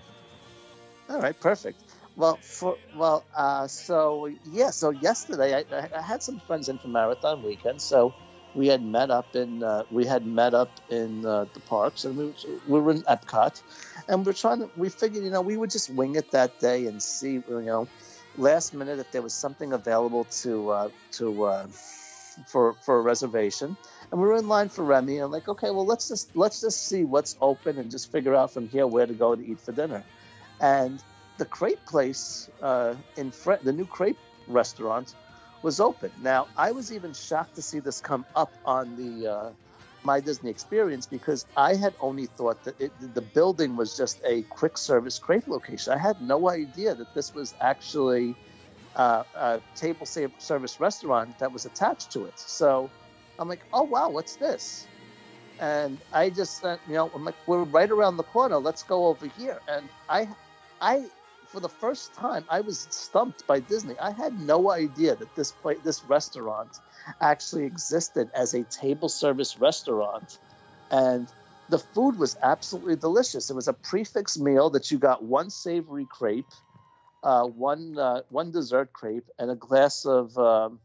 All 1.09 1.19
right, 1.19 1.37
perfect. 1.39 1.81
Well, 2.15 2.37
for 2.37 2.77
well, 2.95 3.25
uh, 3.35 3.67
so 3.67 4.29
yeah, 4.51 4.69
so 4.69 4.91
yesterday 4.91 5.55
I, 5.55 5.97
I, 5.97 6.01
had 6.01 6.21
some 6.21 6.39
friends 6.39 6.69
in 6.69 6.77
for 6.77 6.87
marathon 6.87 7.41
weekend, 7.41 7.81
so 7.81 8.13
we 8.53 8.67
had 8.67 8.83
met 8.83 9.09
up 9.09 9.35
in 9.35 9.63
uh, 9.63 9.83
we 9.89 10.05
had 10.05 10.25
met 10.25 10.53
up 10.53 10.69
in 10.89 11.25
uh, 11.25 11.45
the 11.55 11.59
parks, 11.61 12.05
and 12.05 12.15
we, 12.15 12.33
we 12.67 12.79
were 12.79 12.91
in 12.91 13.01
Epcot, 13.03 13.59
and 14.07 14.23
we're 14.23 14.33
trying 14.33 14.59
to 14.59 14.69
we 14.75 14.89
figured 14.89 15.23
you 15.23 15.31
know 15.31 15.41
we 15.41 15.57
would 15.57 15.71
just 15.71 15.89
wing 15.89 16.15
it 16.15 16.29
that 16.31 16.59
day 16.59 16.85
and 16.85 17.01
see 17.01 17.33
you 17.33 17.61
know 17.61 17.87
last 18.37 18.75
minute 18.75 18.99
if 18.99 19.11
there 19.11 19.23
was 19.23 19.33
something 19.33 19.73
available 19.73 20.25
to 20.25 20.69
uh, 20.69 20.89
to 21.13 21.45
uh, 21.45 21.67
for 22.45 22.73
for 22.85 22.99
a 22.99 23.01
reservation, 23.01 23.75
and 24.11 24.21
we 24.21 24.27
were 24.27 24.35
in 24.35 24.47
line 24.47 24.69
for 24.69 24.83
Remy, 24.83 25.17
and 25.17 25.31
like 25.31 25.47
okay, 25.47 25.71
well 25.71 25.87
let's 25.87 26.09
just 26.09 26.35
let's 26.35 26.61
just 26.61 26.87
see 26.87 27.03
what's 27.03 27.35
open 27.41 27.79
and 27.79 27.89
just 27.89 28.11
figure 28.11 28.35
out 28.35 28.53
from 28.53 28.67
here 28.69 28.85
where 28.85 29.07
to 29.07 29.13
go 29.15 29.33
to 29.33 29.43
eat 29.43 29.59
for 29.61 29.71
dinner, 29.71 30.03
and 30.61 31.01
the 31.37 31.45
crepe 31.45 31.85
place 31.85 32.49
uh, 32.61 32.95
in 33.17 33.31
Fre- 33.31 33.63
the 33.63 33.73
new 33.73 33.85
crepe 33.85 34.19
restaurant 34.47 35.13
was 35.63 35.79
open. 35.79 36.11
Now 36.21 36.47
I 36.57 36.71
was 36.71 36.91
even 36.91 37.13
shocked 37.13 37.55
to 37.55 37.61
see 37.61 37.79
this 37.79 38.01
come 38.01 38.25
up 38.35 38.51
on 38.65 38.95
the 38.95 39.27
uh, 39.27 39.51
my 40.03 40.19
Disney 40.19 40.51
experience 40.51 41.07
because 41.07 41.45
I 41.55 41.75
had 41.75 41.95
only 41.99 42.25
thought 42.25 42.63
that 42.65 42.79
it, 42.79 42.91
the 43.15 43.21
building 43.21 43.75
was 43.77 43.95
just 43.95 44.21
a 44.25 44.43
quick 44.43 44.77
service 44.77 45.17
crepe 45.17 45.47
location. 45.47 45.93
I 45.93 45.97
had 45.97 46.21
no 46.21 46.49
idea 46.49 46.93
that 46.93 47.13
this 47.15 47.33
was 47.33 47.55
actually 47.61 48.35
uh, 48.95 49.23
a 49.35 49.61
table 49.75 50.05
service 50.05 50.79
restaurant 50.79 51.39
that 51.39 51.51
was 51.51 51.65
attached 51.65 52.11
to 52.13 52.25
it. 52.25 52.37
So 52.37 52.91
I'm 53.39 53.47
like, 53.47 53.61
oh 53.73 53.83
wow, 53.83 54.09
what's 54.09 54.35
this? 54.35 54.87
And 55.59 55.97
I 56.11 56.29
just, 56.29 56.63
uh, 56.65 56.77
you 56.87 56.95
know, 56.95 57.09
I'm 57.13 57.23
like, 57.23 57.35
we're 57.47 57.63
right 57.63 57.89
around 57.89 58.17
the 58.17 58.23
corner. 58.23 58.57
Let's 58.57 58.83
go 58.83 59.07
over 59.07 59.27
here. 59.27 59.61
And 59.67 59.87
I, 60.09 60.27
I, 60.81 61.05
for 61.53 61.59
the 61.59 61.69
first 61.69 62.15
time, 62.15 62.43
I 62.49 62.61
was 62.61 62.87
stumped 62.89 63.45
by 63.45 63.59
Disney. 63.59 63.93
I 63.99 64.11
had 64.11 64.39
no 64.39 64.71
idea 64.71 65.15
that 65.15 65.35
this 65.35 65.51
place, 65.51 65.77
this 65.83 66.03
restaurant, 66.03 66.79
actually 67.21 67.65
existed 67.65 68.31
as 68.33 68.55
a 68.55 68.63
table 68.63 69.07
service 69.07 69.59
restaurant, 69.59 70.39
and 70.89 71.27
the 71.69 71.77
food 71.77 72.17
was 72.17 72.35
absolutely 72.41 72.95
delicious. 72.95 73.51
It 73.51 73.53
was 73.53 73.67
a 73.67 73.73
prefix 73.73 74.37
meal 74.39 74.71
that 74.71 74.89
you 74.89 74.97
got 74.97 75.23
one 75.23 75.51
savory 75.51 76.07
crepe, 76.09 76.49
uh, 77.21 77.45
one 77.45 77.99
uh, 77.99 78.21
one 78.29 78.49
dessert 78.49 78.91
crepe, 78.91 79.29
and 79.37 79.51
a 79.51 79.55
glass 79.55 80.05
of 80.05 80.35
um, 80.39 80.79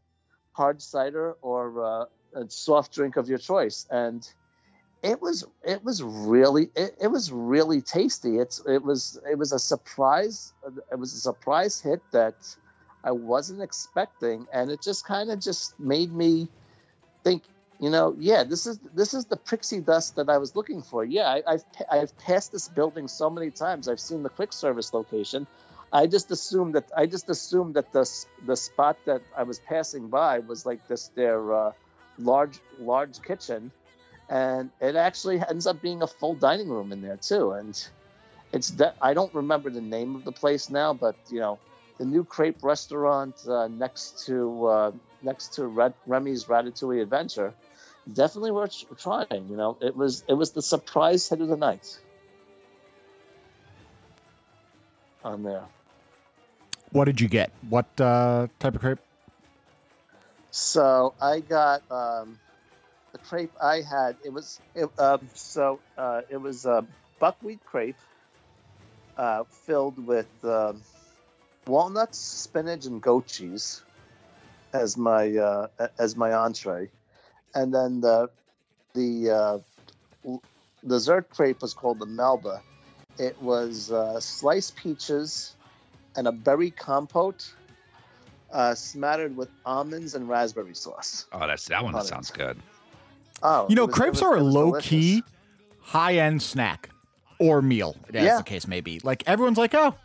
hard 0.51 0.83
cider 0.83 1.33
or 1.41 1.83
uh, 1.83 2.05
a 2.35 2.49
soft 2.49 2.93
drink 2.93 3.17
of 3.17 3.27
your 3.27 3.39
choice, 3.39 3.87
and 3.89 4.21
it 5.01 5.21
was 5.21 5.45
it 5.63 5.83
was 5.83 6.03
really 6.03 6.69
it, 6.75 6.95
it 7.01 7.07
was 7.07 7.31
really 7.31 7.81
tasty. 7.81 8.37
It's 8.37 8.61
it 8.65 8.83
was 8.83 9.19
it 9.29 9.37
was 9.37 9.53
a 9.53 9.59
surprise. 9.59 10.53
It 10.91 10.99
was 10.99 11.13
a 11.13 11.19
surprise 11.19 11.79
hit 11.79 12.01
that 12.11 12.35
I 13.03 13.11
wasn't 13.11 13.61
expecting, 13.61 14.47
and 14.51 14.69
it 14.69 14.81
just 14.81 15.05
kind 15.05 15.31
of 15.31 15.39
just 15.39 15.79
made 15.79 16.13
me 16.13 16.47
think. 17.23 17.43
You 17.81 17.89
know, 17.89 18.13
yeah, 18.19 18.43
this 18.43 18.67
is 18.67 18.77
this 18.93 19.13
is 19.13 19.25
the 19.25 19.37
pixie 19.37 19.79
dust 19.79 20.17
that 20.17 20.29
I 20.29 20.37
was 20.37 20.53
looking 20.53 20.81
for. 20.81 21.05
Yeah, 21.05 21.29
I, 21.29 21.43
I've 21.47 21.63
I've 21.89 22.17
passed 22.17 22.51
this 22.51 22.67
building 22.67 23.07
so 23.07 23.29
many 23.29 23.51
times. 23.51 23.87
I've 23.87 24.01
seen 24.01 24.21
the 24.21 24.29
quick 24.29 24.51
service 24.51 24.93
location. 24.93 25.47
I 25.91 26.05
just 26.07 26.29
assumed 26.29 26.75
that 26.75 26.91
I 26.95 27.05
just 27.05 27.29
assumed 27.29 27.75
that 27.75 27.93
the 27.93 28.09
the 28.45 28.57
spot 28.57 28.97
that 29.05 29.21
I 29.35 29.43
was 29.43 29.59
passing 29.59 30.09
by 30.09 30.39
was 30.39 30.65
like 30.65 30.85
this 30.89 31.07
their 31.15 31.53
uh, 31.53 31.71
large 32.17 32.59
large 32.79 33.21
kitchen, 33.21 33.71
and 34.29 34.69
it 34.79 34.95
actually 34.95 35.41
ends 35.49 35.65
up 35.67 35.81
being 35.81 36.01
a 36.01 36.07
full 36.07 36.35
dining 36.35 36.69
room 36.69 36.91
in 36.91 37.01
there 37.01 37.17
too. 37.17 37.51
And 37.51 37.75
it's 38.53 38.69
de- 38.69 38.93
I 39.01 39.13
don't 39.13 39.33
remember 39.33 39.69
the 39.69 39.81
name 39.81 40.15
of 40.15 40.23
the 40.23 40.31
place 40.31 40.69
now, 40.69 40.93
but 40.93 41.15
you 41.29 41.39
know, 41.39 41.59
the 41.97 42.05
new 42.05 42.23
crepe 42.23 42.63
restaurant 42.63 43.35
uh, 43.47 43.67
next 43.67 44.25
to 44.27 44.65
uh, 44.67 44.91
next 45.21 45.55
to 45.55 45.65
Red- 45.67 45.95
Remy's 46.05 46.45
Ratatouille 46.45 47.01
Adventure, 47.01 47.53
definitely 48.13 48.51
worth 48.51 48.85
trying. 48.97 49.47
You 49.49 49.57
know, 49.57 49.77
it 49.81 49.95
was 49.95 50.23
it 50.27 50.33
was 50.33 50.51
the 50.51 50.61
surprise 50.61 51.27
hit 51.27 51.41
of 51.41 51.47
the 51.47 51.57
night 51.57 51.99
on 55.23 55.43
there. 55.43 55.63
What 56.91 57.05
did 57.05 57.19
you 57.19 57.27
get? 57.27 57.51
What 57.67 57.85
uh, 57.99 58.47
type 58.59 58.75
of 58.75 58.81
crepe? 58.81 58.99
So 60.51 61.13
I 61.21 61.41
got 61.41 61.83
um, 61.91 62.39
the 63.13 63.19
crepe 63.19 63.53
I 63.61 63.81
had. 63.81 64.17
It 64.23 64.31
was 64.31 64.59
it, 64.75 64.89
um, 64.97 65.29
so 65.33 65.81
uh, 65.97 66.21
it 66.29 66.37
was 66.37 66.65
a 66.65 66.85
buckwheat 67.19 67.63
crepe 67.65 67.99
uh, 69.17 69.43
filled 69.65 70.05
with 70.05 70.29
um, 70.43 70.83
walnuts, 71.67 72.19
spinach, 72.19 72.85
and 72.85 73.01
goat 73.01 73.27
cheese 73.27 73.83
as 74.73 74.97
my 74.97 75.35
uh, 75.35 75.67
as 75.97 76.15
my 76.15 76.33
entree, 76.33 76.91
and 77.55 77.73
then 77.73 78.01
the 78.01 78.29
the 78.93 79.29
uh, 79.31 79.57
l- 80.25 80.43
dessert 80.87 81.29
crepe 81.29 81.61
was 81.61 81.73
called 81.73 81.99
the 81.99 82.05
Melba. 82.05 82.63
It 83.17 83.41
was 83.41 83.91
uh, 83.91 84.19
sliced 84.19 84.77
peaches 84.77 85.55
and 86.15 86.27
a 86.27 86.31
berry 86.31 86.71
compote 86.71 87.43
uh, 88.51 88.75
smattered 88.75 89.35
with 89.35 89.49
almonds 89.65 90.15
and 90.15 90.27
raspberry 90.27 90.75
sauce. 90.75 91.25
Oh, 91.31 91.47
that's 91.47 91.67
that 91.67 91.83
one. 91.83 91.93
That 91.93 92.05
sounds 92.05 92.31
good. 92.31 92.61
Oh, 93.41 93.67
You 93.69 93.75
know, 93.75 93.85
was- 93.85 93.95
crepes 93.95 94.21
was- 94.21 94.23
are 94.23 94.35
a 94.37 94.41
low 94.43 94.73
key, 94.73 95.23
high 95.81 96.15
end 96.15 96.41
snack 96.41 96.89
or 97.39 97.61
meal, 97.61 97.95
as 98.13 98.23
Yeah. 98.23 98.37
the 98.37 98.43
case 98.43 98.67
may 98.67 98.81
be. 98.81 98.99
Like 99.03 99.23
everyone's 99.27 99.57
like, 99.57 99.73
oh, 99.73 99.95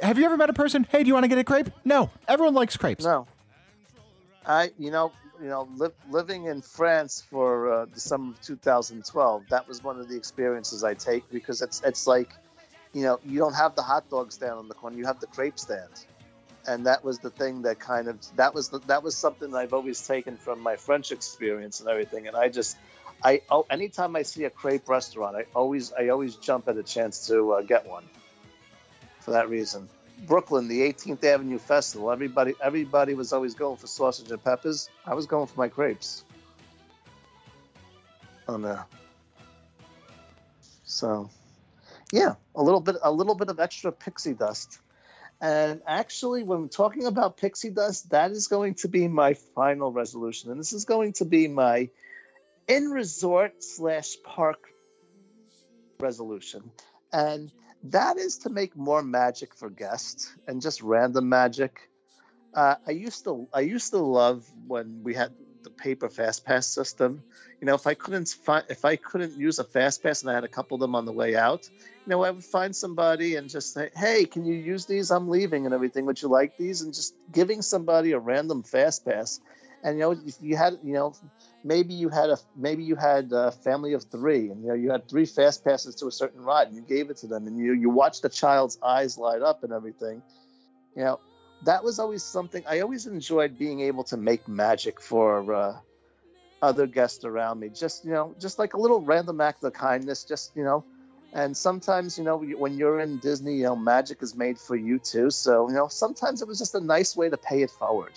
have 0.00 0.18
you 0.18 0.24
ever 0.24 0.36
met 0.36 0.50
a 0.50 0.52
person? 0.52 0.86
Hey, 0.90 1.02
do 1.02 1.08
you 1.08 1.14
want 1.14 1.24
to 1.24 1.28
get 1.28 1.38
a 1.38 1.44
crepe? 1.44 1.70
No, 1.84 2.10
everyone 2.28 2.54
likes 2.54 2.76
crepes. 2.76 3.04
No, 3.04 3.26
I 4.46 4.70
you 4.78 4.90
know 4.90 5.12
you 5.42 5.48
know 5.48 5.68
li- 5.76 5.88
living 6.10 6.44
in 6.46 6.62
France 6.62 7.24
for 7.30 7.70
uh, 7.72 7.86
the 7.92 8.00
summer 8.00 8.32
of 8.32 8.40
2012. 8.42 9.44
That 9.50 9.66
was 9.68 9.82
one 9.82 9.98
of 10.00 10.08
the 10.08 10.16
experiences 10.16 10.84
I 10.84 10.94
take 10.94 11.28
because 11.30 11.62
it's 11.62 11.80
it's 11.84 12.06
like 12.06 12.30
you 12.94 13.02
know, 13.02 13.20
you 13.22 13.38
don't 13.38 13.52
have 13.52 13.74
the 13.76 13.82
hot 13.82 14.08
dog 14.08 14.32
stand 14.32 14.52
on 14.52 14.66
the 14.68 14.74
corner; 14.74 14.96
you 14.96 15.04
have 15.04 15.20
the 15.20 15.26
crepe 15.26 15.58
stand, 15.58 15.90
and 16.68 16.86
that 16.86 17.02
was 17.02 17.18
the 17.18 17.30
thing 17.30 17.62
that 17.62 17.80
kind 17.80 18.08
of 18.08 18.18
that 18.36 18.54
was 18.54 18.68
the, 18.68 18.78
that 18.80 19.02
was 19.02 19.16
something 19.16 19.50
that 19.50 19.56
I've 19.56 19.72
always 19.72 20.06
taken 20.06 20.36
from 20.36 20.60
my 20.60 20.76
French 20.76 21.10
experience 21.10 21.80
and 21.80 21.88
everything. 21.88 22.28
And 22.28 22.36
I 22.36 22.50
just, 22.50 22.76
I 23.24 23.40
oh, 23.50 23.66
anytime 23.70 24.14
I 24.14 24.22
see 24.22 24.44
a 24.44 24.50
crepe 24.50 24.88
restaurant, 24.88 25.34
I 25.34 25.46
always 25.54 25.92
I 25.92 26.08
always 26.08 26.36
jump 26.36 26.68
at 26.68 26.76
a 26.76 26.82
chance 26.82 27.26
to 27.28 27.52
uh, 27.54 27.62
get 27.62 27.86
one. 27.86 28.04
For 29.20 29.30
that 29.32 29.48
reason, 29.48 29.88
Brooklyn, 30.26 30.68
the 30.68 30.80
18th 30.80 31.24
Avenue 31.24 31.58
Festival, 31.58 32.12
everybody 32.12 32.54
everybody 32.62 33.14
was 33.14 33.32
always 33.32 33.54
going 33.54 33.78
for 33.78 33.86
sausage 33.86 34.30
and 34.30 34.44
peppers. 34.44 34.90
I 35.06 35.14
was 35.14 35.26
going 35.26 35.46
for 35.46 35.58
my 35.58 35.68
crepes. 35.68 36.24
Oh 38.46 38.58
no. 38.58 38.84
So, 40.84 41.30
yeah, 42.12 42.34
a 42.54 42.62
little 42.62 42.80
bit 42.80 42.96
a 43.02 43.10
little 43.10 43.34
bit 43.34 43.48
of 43.48 43.58
extra 43.58 43.90
pixie 43.90 44.34
dust. 44.34 44.80
And 45.40 45.82
actually, 45.86 46.42
when 46.42 46.62
we're 46.62 46.68
talking 46.68 47.06
about 47.06 47.36
pixie 47.36 47.70
dust, 47.70 48.10
that 48.10 48.32
is 48.32 48.48
going 48.48 48.74
to 48.76 48.88
be 48.88 49.06
my 49.06 49.34
final 49.34 49.92
resolution, 49.92 50.50
and 50.50 50.58
this 50.58 50.72
is 50.72 50.84
going 50.84 51.12
to 51.14 51.24
be 51.24 51.46
my 51.46 51.90
in 52.66 52.90
resort 52.90 53.62
slash 53.62 54.16
park 54.24 54.58
resolution, 56.00 56.70
and 57.12 57.52
that 57.84 58.18
is 58.18 58.38
to 58.38 58.50
make 58.50 58.76
more 58.76 59.02
magic 59.02 59.54
for 59.54 59.70
guests 59.70 60.34
and 60.48 60.60
just 60.60 60.82
random 60.82 61.28
magic. 61.28 61.88
Uh, 62.52 62.74
I 62.84 62.90
used 62.90 63.22
to 63.24 63.46
I 63.54 63.60
used 63.60 63.92
to 63.92 63.98
love 63.98 64.44
when 64.66 65.02
we 65.04 65.14
had 65.14 65.32
the 65.62 65.70
paper 65.70 66.08
fast 66.08 66.44
pass 66.44 66.66
system. 66.66 67.22
You 67.60 67.66
know, 67.66 67.74
if 67.74 67.86
I 67.86 67.94
couldn't 67.94 68.28
find 68.28 68.64
if 68.68 68.84
I 68.84 68.96
couldn't 68.96 69.38
use 69.38 69.60
a 69.60 69.64
fast 69.64 70.02
pass 70.02 70.22
and 70.22 70.30
I 70.30 70.34
had 70.34 70.44
a 70.44 70.48
couple 70.48 70.74
of 70.74 70.80
them 70.80 70.96
on 70.96 71.04
the 71.04 71.12
way 71.12 71.36
out, 71.36 71.68
you 72.08 72.14
know, 72.16 72.24
I 72.24 72.30
would 72.30 72.44
find 72.44 72.74
somebody 72.74 73.36
and 73.36 73.50
just 73.50 73.74
say, 73.74 73.90
"Hey, 73.94 74.24
can 74.24 74.46
you 74.46 74.54
use 74.54 74.86
these? 74.86 75.10
I'm 75.10 75.28
leaving 75.28 75.66
and 75.66 75.74
everything. 75.74 76.06
Would 76.06 76.22
you 76.22 76.28
like 76.28 76.56
these?" 76.56 76.80
And 76.80 76.94
just 76.94 77.14
giving 77.30 77.60
somebody 77.60 78.12
a 78.12 78.18
random 78.18 78.62
fast 78.62 79.04
pass. 79.04 79.40
And 79.84 79.98
you 79.98 80.04
know, 80.04 80.12
if 80.12 80.40
you 80.40 80.56
had 80.56 80.78
you 80.82 80.94
know, 80.94 81.12
maybe 81.62 81.92
you 81.92 82.08
had 82.08 82.30
a 82.30 82.38
maybe 82.56 82.82
you 82.82 82.96
had 82.96 83.30
a 83.32 83.52
family 83.52 83.92
of 83.92 84.04
three, 84.04 84.48
and 84.48 84.62
you 84.62 84.68
know, 84.68 84.74
you 84.74 84.90
had 84.90 85.06
three 85.06 85.26
fast 85.26 85.62
passes 85.66 85.96
to 85.96 86.06
a 86.06 86.10
certain 86.10 86.40
ride, 86.40 86.68
and 86.68 86.76
you 86.76 86.82
gave 86.82 87.10
it 87.10 87.18
to 87.18 87.26
them, 87.26 87.46
and 87.46 87.58
you 87.58 87.74
you 87.74 87.90
watched 87.90 88.22
the 88.22 88.30
child's 88.30 88.78
eyes 88.82 89.18
light 89.18 89.42
up 89.42 89.62
and 89.62 89.74
everything. 89.74 90.22
You 90.96 91.04
know, 91.04 91.20
that 91.64 91.84
was 91.84 91.98
always 91.98 92.24
something 92.24 92.64
I 92.66 92.80
always 92.80 93.04
enjoyed 93.04 93.58
being 93.58 93.80
able 93.80 94.04
to 94.04 94.16
make 94.16 94.48
magic 94.48 94.98
for 95.02 95.52
uh, 95.52 95.76
other 96.62 96.86
guests 96.86 97.22
around 97.24 97.60
me. 97.60 97.68
Just 97.68 98.02
you 98.02 98.12
know, 98.12 98.34
just 98.40 98.58
like 98.58 98.72
a 98.72 98.80
little 98.80 99.02
random 99.02 99.42
act 99.42 99.62
of 99.62 99.74
kindness. 99.74 100.24
Just 100.24 100.52
you 100.56 100.64
know, 100.64 100.86
and 101.32 101.56
sometimes 101.56 102.18
you 102.18 102.24
know 102.24 102.38
when 102.38 102.76
you're 102.76 103.00
in 103.00 103.18
Disney, 103.18 103.56
you 103.56 103.64
know, 103.64 103.76
magic 103.76 104.22
is 104.22 104.34
made 104.34 104.58
for 104.58 104.76
you 104.76 104.98
too. 104.98 105.30
So 105.30 105.68
you 105.68 105.74
know, 105.74 105.88
sometimes 105.88 106.42
it 106.42 106.48
was 106.48 106.58
just 106.58 106.74
a 106.74 106.80
nice 106.80 107.16
way 107.16 107.28
to 107.28 107.36
pay 107.36 107.62
it 107.62 107.70
forward. 107.70 108.12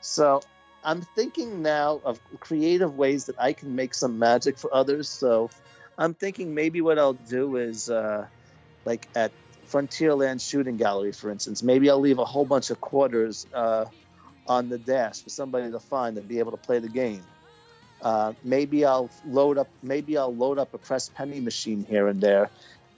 So 0.00 0.40
I'm 0.84 1.00
thinking 1.00 1.62
now 1.62 2.00
of 2.04 2.20
creative 2.40 2.96
ways 2.96 3.26
that 3.26 3.36
I 3.38 3.54
can 3.54 3.74
make 3.74 3.94
some 3.94 4.18
magic 4.18 4.58
for 4.58 4.72
others. 4.74 5.08
So 5.08 5.50
I'm 5.96 6.14
thinking 6.14 6.54
maybe 6.54 6.80
what 6.80 6.98
I'll 6.98 7.14
do 7.14 7.56
is 7.56 7.88
uh, 7.90 8.26
like 8.84 9.08
at 9.14 9.32
Frontierland 9.70 10.46
Shooting 10.46 10.76
Gallery, 10.76 11.12
for 11.12 11.30
instance. 11.30 11.62
Maybe 11.62 11.88
I'll 11.90 12.00
leave 12.00 12.18
a 12.18 12.24
whole 12.24 12.44
bunch 12.44 12.70
of 12.70 12.80
quarters 12.80 13.46
uh, 13.54 13.86
on 14.46 14.68
the 14.68 14.78
dash 14.78 15.22
for 15.22 15.30
somebody 15.30 15.70
to 15.70 15.80
find 15.80 16.18
and 16.18 16.28
be 16.28 16.38
able 16.38 16.50
to 16.52 16.58
play 16.58 16.78
the 16.78 16.88
game. 16.88 17.24
Uh, 18.04 18.34
maybe 18.44 18.84
I'll 18.84 19.10
load 19.26 19.58
up. 19.58 19.68
Maybe 19.82 20.16
I'll 20.16 20.34
load 20.34 20.58
up 20.58 20.74
a 20.74 20.78
press 20.78 21.08
penny 21.08 21.40
machine 21.40 21.84
here 21.88 22.06
and 22.06 22.20
there 22.20 22.50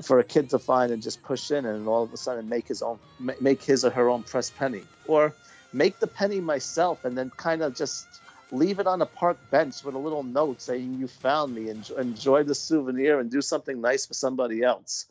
for 0.03 0.19
a 0.19 0.25
kid 0.25 0.51
to 0.51 0.59
find 0.59 0.93
and 0.93 1.03
just 1.03 1.23
push 1.23 1.51
in, 1.51 1.65
and 1.65 1.89
all 1.89 2.03
of 2.03 2.13
a 2.13 2.17
sudden 2.17 2.49
make 2.49 2.69
his 2.69 2.83
own, 2.83 2.99
make 3.41 3.63
his 3.63 3.85
or 3.85 3.91
her 3.91 4.11
own 4.11 4.25
press 4.25 4.51
penny, 4.51 4.83
or 5.07 5.33
make 5.73 5.99
the 6.01 6.07
penny 6.07 6.41
myself 6.41 7.05
and 7.05 7.17
then 7.17 7.31
kind 7.37 7.63
of 7.63 7.75
just 7.75 8.07
leave 8.53 8.79
it 8.79 8.87
on 8.87 9.01
a 9.01 9.07
park 9.07 9.39
bench 9.51 9.83
with 9.85 9.95
a 9.95 9.99
little 9.99 10.23
note 10.23 10.61
saying 10.61 10.99
you 10.99 11.09
found 11.09 11.55
me 11.55 11.69
and 11.69 11.89
enjoy 11.99 12.43
the 12.43 12.55
souvenir 12.55 13.19
and 13.19 13.31
do 13.31 13.41
something 13.41 13.81
nice 13.81 14.07
for 14.07 14.15
somebody 14.15 14.63
else 14.63 15.07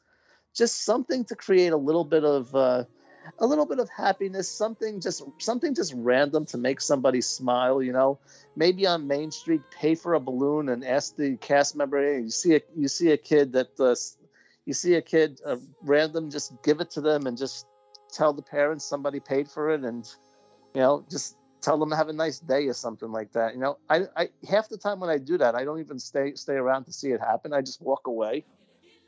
just 0.55 0.85
something 0.85 1.25
to 1.25 1.35
create 1.35 1.73
a 1.73 1.77
little 1.77 2.05
bit 2.05 2.23
of 2.23 2.55
uh, 2.55 2.85
a 3.39 3.45
little 3.45 3.65
bit 3.65 3.79
of 3.79 3.89
happiness 3.89 4.49
something 4.49 4.99
just 4.99 5.23
something 5.39 5.73
just 5.75 5.93
random 5.95 6.45
to 6.45 6.57
make 6.57 6.81
somebody 6.81 7.21
smile 7.21 7.81
you 7.81 7.91
know? 7.91 8.19
Maybe 8.55 8.87
on 8.87 9.07
main 9.07 9.31
street 9.31 9.61
pay 9.71 9.95
for 9.95 10.13
a 10.13 10.19
balloon 10.19 10.69
and 10.69 10.83
ask 10.83 11.15
the 11.15 11.37
cast 11.37 11.75
member 11.75 12.01
hey, 12.01 12.21
you 12.21 12.29
see 12.29 12.55
a 12.55 12.61
you 12.75 12.87
see 12.87 13.11
a 13.11 13.17
kid 13.17 13.53
that 13.53 13.79
uh, 13.79 13.95
you 14.65 14.73
see 14.73 14.95
a 14.95 15.01
kid 15.01 15.39
uh, 15.45 15.57
random 15.83 16.29
just 16.29 16.53
give 16.63 16.79
it 16.79 16.91
to 16.91 17.01
them 17.01 17.27
and 17.27 17.37
just 17.37 17.67
tell 18.11 18.33
the 18.33 18.41
parents 18.41 18.85
somebody 18.85 19.19
paid 19.19 19.49
for 19.49 19.71
it 19.71 19.81
and 19.81 20.09
you 20.73 20.81
know 20.81 21.05
just 21.09 21.37
tell 21.61 21.77
them 21.79 21.89
to 21.89 21.95
have 21.95 22.09
a 22.09 22.13
nice 22.13 22.39
day 22.39 22.67
or 22.67 22.73
something 22.73 23.11
like 23.11 23.31
that 23.33 23.53
you 23.53 23.59
know? 23.59 23.77
I, 23.89 24.03
I 24.15 24.29
half 24.47 24.69
the 24.69 24.77
time 24.77 24.99
when 24.99 25.09
i 25.09 25.17
do 25.17 25.37
that 25.37 25.55
i 25.55 25.63
don't 25.65 25.79
even 25.79 25.99
stay 25.99 26.33
stay 26.35 26.53
around 26.53 26.85
to 26.85 26.93
see 26.93 27.09
it 27.11 27.19
happen. 27.19 27.53
I 27.53 27.61
just 27.61 27.81
walk 27.81 28.07
away 28.07 28.45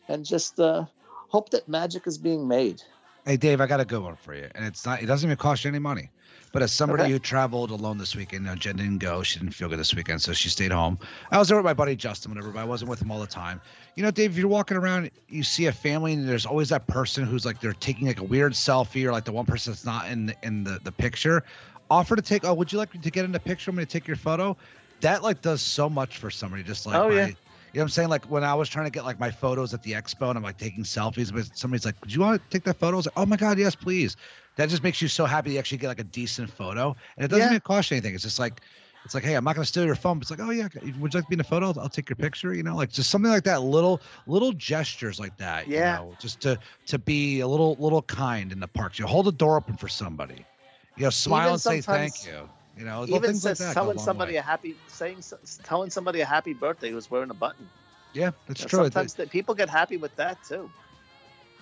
and 0.08 0.26
just 0.26 0.60
uh 0.60 0.86
hope 1.30 1.50
that 1.52 1.68
magic 1.68 2.08
is 2.08 2.18
being 2.18 2.48
made. 2.48 2.82
Hey 3.28 3.36
Dave, 3.36 3.60
I 3.60 3.68
got 3.68 3.82
a 3.82 3.86
good 3.86 4.02
one 4.02 4.16
for 4.16 4.34
you, 4.34 4.48
and 4.56 4.66
it's 4.66 4.86
not. 4.86 5.04
It 5.04 5.06
doesn't 5.06 5.28
even 5.28 5.36
cost 5.36 5.66
you 5.66 5.68
any 5.68 5.80
money. 5.80 6.12
But 6.54 6.62
as 6.62 6.72
somebody 6.72 7.04
okay. 7.04 7.12
who 7.12 7.20
traveled 7.20 7.72
alone 7.72 7.98
this 7.98 8.16
weekend, 8.16 8.46
you 8.46 8.50
know, 8.50 8.56
Jen 8.56 8.78
didn't 8.78 9.00
go. 9.00 9.22
She 9.22 9.38
didn't 9.38 9.54
feel 9.54 9.68
good 9.68 9.80
this 9.80 9.94
weekend, 9.94 10.22
so 10.22 10.32
she 10.32 10.48
stayed 10.48 10.72
home. 10.72 10.98
I 11.30 11.38
was 11.38 11.50
there 11.50 11.58
with 11.58 11.66
my 11.66 11.74
buddy 11.74 11.98
Justin, 11.98 12.32
whatever, 12.32 12.52
but 12.52 12.62
I 12.62 12.64
wasn't 12.64 12.90
with 12.90 13.02
him 13.02 13.12
all 13.12 13.20
the 13.20 13.28
time. 13.28 13.60
You 13.96 14.04
know, 14.04 14.12
Dave, 14.12 14.32
if 14.32 14.38
you're 14.38 14.48
walking 14.48 14.78
around, 14.78 15.12
you 15.28 15.44
see 15.44 15.66
a 15.66 15.74
family, 15.74 16.14
and 16.14 16.26
there's 16.26 16.46
always 16.46 16.70
that 16.70 16.88
person 16.88 17.26
who's 17.26 17.46
like 17.46 17.60
they're 17.60 17.74
taking 17.74 18.08
like 18.08 18.22
a 18.22 18.24
weird 18.24 18.54
selfie, 18.54 19.04
or 19.04 19.12
like 19.12 19.26
the 19.26 19.34
one 19.34 19.46
person 19.46 19.74
that's 19.74 19.84
not 19.84 20.10
in 20.10 20.28
the, 20.28 20.36
in 20.44 20.64
the 20.64 20.80
the 20.82 20.94
picture. 20.94 21.44
Offer 21.92 22.16
to 22.16 22.22
take. 22.22 22.46
Oh, 22.46 22.54
would 22.54 22.72
you 22.72 22.78
like 22.78 22.94
to 22.94 23.12
get 23.12 23.26
in 23.26 23.34
the 23.34 23.42
picture? 23.42 23.72
I'm 23.72 23.76
going 23.76 23.86
to 23.86 23.92
take 23.92 24.08
your 24.08 24.16
photo. 24.16 24.56
That 25.02 25.22
like 25.22 25.42
does 25.42 25.62
so 25.62 25.90
much 25.90 26.18
for 26.18 26.32
somebody. 26.32 26.64
Just 26.64 26.86
like 26.86 26.96
oh 26.96 27.10
yeah 27.10 27.32
you 27.78 27.82
know 27.82 27.84
what 27.84 27.90
I'm 27.90 27.92
saying? 27.92 28.10
Like 28.10 28.26
when 28.26 28.44
I 28.44 28.56
was 28.56 28.70
trying 28.70 28.86
to 28.86 28.92
get 28.92 29.06
like 29.06 29.20
my 29.20 29.30
photos 29.30 29.72
at 29.72 29.84
the 29.84 29.92
expo 29.92 30.30
and 30.30 30.36
I'm 30.36 30.44
like 30.44 30.58
taking 30.58 30.84
selfies, 30.84 31.32
but 31.32 31.56
somebody's 31.56 31.86
like, 31.86 31.94
"Do 32.02 32.12
you 32.12 32.22
want 32.22 32.42
to 32.42 32.50
take 32.50 32.64
that 32.64 32.78
photo?" 32.78 32.94
I 32.94 32.98
was 32.98 33.06
like, 33.06 33.14
"Oh 33.16 33.26
my 33.28 33.36
god, 33.36 33.60
yes, 33.60 33.76
please." 33.76 34.18
That 34.56 34.70
just 34.70 34.82
makes 34.82 35.00
you 35.00 35.08
so 35.08 35.26
happy 35.26 35.52
you 35.52 35.60
actually 35.60 35.78
get 35.78 35.90
like 35.90 36.00
a 36.00 36.04
decent 36.04 36.50
photo, 36.50 36.96
and 37.18 37.26
it 37.26 37.28
doesn't 37.28 37.44
yeah. 37.44 37.52
even 37.52 37.60
cost 37.60 37.92
you 37.92 37.98
anything. 37.98 38.16
It's 38.16 38.24
just 38.24 38.40
like, 38.40 38.62
it's 39.06 39.14
like, 39.14 39.24
hey, 39.24 39.36
I'm 39.36 39.44
not 39.44 39.54
gonna 39.54 39.64
steal 39.64 39.86
your 39.86 39.94
phone. 39.94 40.18
But 40.18 40.24
it's 40.24 40.32
like, 40.32 40.40
oh 40.40 40.50
yeah, 40.50 40.70
would 41.00 41.14
you 41.14 41.20
like 41.20 41.26
to 41.26 41.30
be 41.30 41.36
in 41.36 41.40
a 41.40 41.44
photo? 41.44 41.68
I'll, 41.68 41.80
I'll 41.82 41.88
take 41.88 42.10
your 42.10 42.16
picture. 42.16 42.52
You 42.52 42.64
know, 42.64 42.76
like 42.76 42.92
just 42.92 43.12
something 43.12 43.30
like 43.30 43.44
that. 43.44 43.62
Little 43.62 44.02
little 44.26 44.54
gestures 44.54 45.20
like 45.20 45.38
that. 45.38 45.68
Yeah. 45.68 46.00
You 46.00 46.06
know, 46.08 46.16
just 46.20 46.42
to 46.42 46.58
to 46.88 46.98
be 46.98 47.42
a 47.42 47.48
little 47.48 47.76
little 47.78 48.02
kind 48.02 48.52
in 48.52 48.60
the 48.60 48.68
parks. 48.68 48.98
You 48.98 49.06
hold 49.06 49.28
the 49.28 49.32
door 49.32 49.56
open 49.56 49.78
for 49.78 49.88
somebody. 49.88 50.48
You 50.96 51.04
know, 51.04 51.10
smile 51.12 51.42
Even 51.42 51.52
and 51.52 51.62
say 51.62 51.82
thank 51.82 52.26
you. 52.26 52.50
You 52.78 52.86
know, 52.86 53.06
even 53.08 53.36
says 53.36 53.60
like 53.60 53.74
telling 53.74 53.98
somebody 53.98 54.34
way. 54.34 54.38
a 54.38 54.42
happy 54.42 54.76
saying 54.88 55.24
telling 55.64 55.90
somebody 55.90 56.22
a 56.22 56.26
happy 56.26 56.54
birthday 56.54 56.92
who's 56.92 57.10
wearing 57.10 57.30
a 57.30 57.34
button. 57.34 57.68
Yeah, 58.14 58.32
that's 58.48 58.62
you 58.62 58.66
know, 58.66 58.70
true. 58.70 58.92
Sometimes 58.92 59.16
people 59.32 59.56
get 59.56 59.70
happy 59.70 59.98
with 59.98 60.16
that 60.18 60.44
too. 60.44 60.70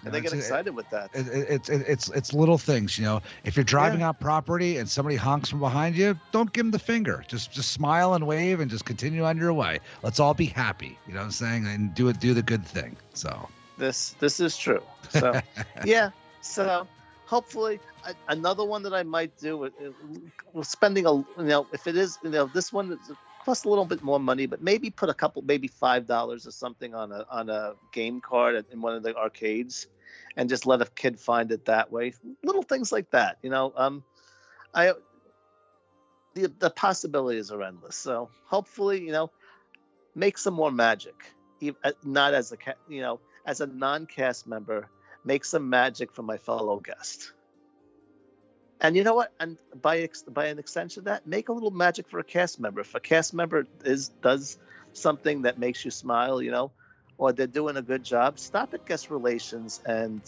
And 0.03 0.13
they 0.13 0.21
get 0.21 0.33
excited 0.33 0.67
it, 0.67 0.75
with 0.75 0.87
that. 0.91 1.09
It, 1.13 1.27
it, 1.27 1.49
it's 1.49 1.69
it's 1.69 2.09
it's 2.09 2.33
little 2.33 2.59
things, 2.59 2.97
you 2.97 3.05
know. 3.05 3.21
If 3.43 3.55
you're 3.55 3.63
driving 3.63 4.01
yeah. 4.01 4.09
on 4.09 4.13
property 4.15 4.77
and 4.77 4.87
somebody 4.87 5.15
honks 5.15 5.49
from 5.49 5.59
behind 5.59 5.95
you, 5.95 6.19
don't 6.31 6.51
give 6.53 6.65
them 6.65 6.71
the 6.71 6.79
finger. 6.79 7.23
Just 7.27 7.51
just 7.51 7.71
smile 7.71 8.13
and 8.13 8.27
wave 8.27 8.59
and 8.59 8.69
just 8.69 8.85
continue 8.85 9.23
on 9.23 9.37
your 9.37 9.51
way. 9.53 9.79
Let's 10.03 10.19
all 10.19 10.35
be 10.35 10.45
happy. 10.45 10.99
You 11.07 11.13
know 11.13 11.21
what 11.21 11.25
I'm 11.25 11.31
saying? 11.31 11.65
And 11.65 11.95
do 11.95 12.07
it. 12.09 12.19
Do 12.19 12.35
the 12.35 12.43
good 12.43 12.65
thing. 12.65 12.97
So 13.13 13.49
this 13.77 14.11
this 14.19 14.39
is 14.39 14.57
true. 14.57 14.83
So 15.09 15.39
yeah. 15.85 16.11
So 16.41 16.87
hopefully 17.25 17.79
another 18.27 18.63
one 18.63 18.83
that 18.83 18.93
I 18.93 19.03
might 19.03 19.35
do. 19.37 19.65
Uh, 19.65 19.69
we're 20.53 20.63
spending 20.63 21.05
a 21.05 21.13
you 21.13 21.25
know 21.37 21.67
if 21.73 21.87
it 21.87 21.97
is 21.97 22.17
you 22.23 22.29
know 22.29 22.45
this 22.53 22.71
one 22.71 22.99
costs 23.43 23.65
a 23.65 23.69
little 23.69 23.85
bit 23.85 24.01
more 24.01 24.19
money, 24.19 24.47
but 24.47 24.61
maybe 24.61 24.89
put 24.89 25.09
a 25.09 25.13
couple, 25.13 25.41
maybe 25.43 25.67
five 25.67 26.05
dollars 26.05 26.47
or 26.47 26.51
something 26.51 26.95
on 26.95 27.11
a 27.11 27.25
on 27.29 27.49
a 27.49 27.73
game 27.91 28.21
card 28.21 28.65
in 28.71 28.81
one 28.81 28.95
of 28.95 29.03
the 29.03 29.15
arcades, 29.15 29.87
and 30.35 30.49
just 30.49 30.65
let 30.65 30.81
a 30.81 30.85
kid 30.85 31.19
find 31.19 31.51
it 31.51 31.65
that 31.65 31.91
way. 31.91 32.13
Little 32.43 32.63
things 32.63 32.91
like 32.91 33.09
that, 33.11 33.37
you 33.41 33.49
know. 33.49 33.73
Um, 33.75 34.03
I 34.73 34.93
the 36.33 36.51
the 36.59 36.69
possibilities 36.69 37.51
are 37.51 37.61
endless. 37.63 37.95
So 37.95 38.29
hopefully, 38.45 39.01
you 39.01 39.11
know, 39.11 39.31
make 40.15 40.37
some 40.37 40.53
more 40.53 40.71
magic. 40.71 41.15
Uh, 41.83 41.91
not 42.03 42.33
as 42.33 42.51
a 42.51 42.57
you 42.87 43.01
know 43.01 43.19
as 43.45 43.61
a 43.61 43.67
non-cast 43.67 44.47
member, 44.47 44.89
make 45.25 45.45
some 45.45 45.69
magic 45.69 46.13
for 46.13 46.23
my 46.23 46.37
fellow 46.37 46.79
guest. 46.79 47.33
And 48.81 48.95
you 48.95 49.03
know 49.03 49.15
what? 49.15 49.33
And 49.39 49.57
by 49.81 49.99
ex- 49.99 50.23
by 50.23 50.47
an 50.47 50.59
extension 50.59 51.01
of 51.01 51.05
that, 51.05 51.25
make 51.25 51.49
a 51.49 51.53
little 51.53 51.71
magic 51.71 52.07
for 52.09 52.19
a 52.19 52.23
cast 52.23 52.59
member. 52.59 52.81
If 52.81 52.95
a 52.95 52.99
cast 53.01 53.33
member 53.33 53.67
is 53.83 54.09
does 54.21 54.57
something 54.93 55.43
that 55.43 55.57
makes 55.59 55.85
you 55.85 55.91
smile, 55.91 56.41
you 56.41 56.51
know, 56.51 56.71
or 57.17 57.33
they're 57.33 57.47
doing 57.47 57.77
a 57.77 57.81
good 57.81 58.03
job, 58.03 58.39
stop 58.39 58.73
at 58.73 58.85
guest 58.85 59.09
relations 59.09 59.81
and 59.85 60.21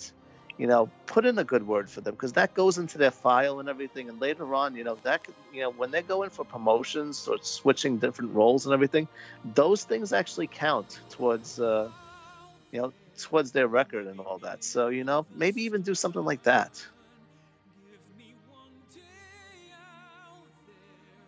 you 0.57 0.67
know 0.67 0.91
put 1.05 1.25
in 1.25 1.37
a 1.39 1.43
good 1.45 1.65
word 1.67 1.89
for 1.89 2.01
them 2.01 2.13
because 2.15 2.33
that 2.33 2.53
goes 2.55 2.77
into 2.77 2.97
their 2.97 3.11
file 3.11 3.59
and 3.59 3.69
everything. 3.69 4.09
And 4.09 4.19
later 4.19 4.53
on, 4.55 4.75
you 4.75 4.83
know 4.83 4.97
that 5.03 5.21
you 5.51 5.61
know 5.61 5.71
when 5.71 5.91
they're 5.91 6.01
going 6.03 6.29
for 6.31 6.45
promotions 6.45 7.27
or 7.27 7.37
switching 7.41 7.99
different 7.99 8.33
roles 8.33 8.65
and 8.65 8.73
everything, 8.73 9.07
those 9.43 9.83
things 9.85 10.13
actually 10.13 10.47
count 10.47 11.01
towards 11.09 11.59
uh, 11.59 11.91
you 12.71 12.81
know 12.81 12.93
towards 13.17 13.51
their 13.51 13.67
record 13.67 14.07
and 14.07 14.19
all 14.19 14.39
that. 14.39 14.63
So 14.63 14.89
you 14.89 15.03
know, 15.03 15.25
maybe 15.35 15.63
even 15.63 15.81
do 15.81 15.95
something 15.95 16.23
like 16.23 16.43
that. 16.43 16.85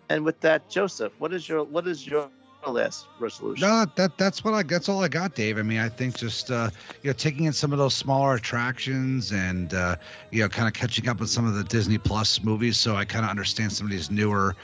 And 0.09 0.25
with 0.25 0.39
that, 0.41 0.69
Joseph, 0.69 1.13
what 1.19 1.33
is 1.33 1.47
your 1.47 1.63
what 1.63 1.87
is 1.87 2.05
your 2.05 2.29
last 2.67 3.07
resolution? 3.19 3.67
No, 3.67 3.85
that 3.95 4.17
that's 4.17 4.43
what 4.43 4.53
I 4.53 4.63
that's 4.63 4.89
all 4.89 5.03
I 5.03 5.07
got, 5.07 5.35
Dave. 5.35 5.57
I 5.57 5.61
mean, 5.61 5.79
I 5.79 5.87
think 5.87 6.17
just 6.17 6.49
uh, 6.51 6.71
you 7.03 7.09
know 7.09 7.13
taking 7.13 7.45
in 7.45 7.53
some 7.53 7.71
of 7.71 7.77
those 7.77 7.93
smaller 7.93 8.35
attractions 8.35 9.31
and 9.31 9.73
uh, 9.73 9.95
you 10.31 10.41
know 10.41 10.49
kind 10.49 10.67
of 10.67 10.73
catching 10.73 11.07
up 11.07 11.19
with 11.19 11.29
some 11.29 11.45
of 11.45 11.53
the 11.53 11.63
Disney 11.63 11.97
Plus 11.97 12.43
movies, 12.43 12.77
so 12.77 12.95
I 12.95 13.05
kind 13.05 13.23
of 13.23 13.29
understand 13.29 13.71
some 13.71 13.85
of 13.85 13.91
these 13.91 14.09
newer 14.09 14.55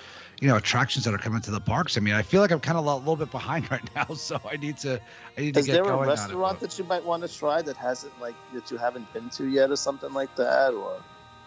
you 0.41 0.47
know 0.47 0.57
attractions 0.57 1.05
that 1.05 1.13
are 1.13 1.17
coming 1.17 1.41
to 1.41 1.51
the 1.51 1.59
parks. 1.61 1.97
I 1.97 2.01
mean, 2.01 2.13
I 2.13 2.21
feel 2.21 2.41
like 2.41 2.51
I'm 2.51 2.59
kind 2.59 2.77
of 2.77 2.86
a 2.86 2.95
little 2.95 3.15
bit 3.15 3.31
behind 3.31 3.69
right 3.71 3.95
now, 3.95 4.05
so 4.15 4.39
I 4.49 4.57
need 4.57 4.77
to 4.79 4.99
I 5.38 5.41
need 5.41 5.57
Is 5.57 5.65
to 5.65 5.71
get 5.71 5.83
there 5.83 5.93
a 5.93 6.07
restaurant 6.07 6.59
that 6.59 6.77
you 6.77 6.86
might 6.86 7.03
want 7.05 7.23
to 7.23 7.33
try 7.33 7.61
that 7.61 7.77
hasn't 7.77 8.19
like 8.19 8.36
that 8.53 8.69
you 8.71 8.77
haven't 8.77 9.11
been 9.13 9.29
to 9.31 9.45
yet, 9.45 9.71
or 9.71 9.75
something 9.75 10.13
like 10.13 10.36
that, 10.36 10.73
or 10.73 10.97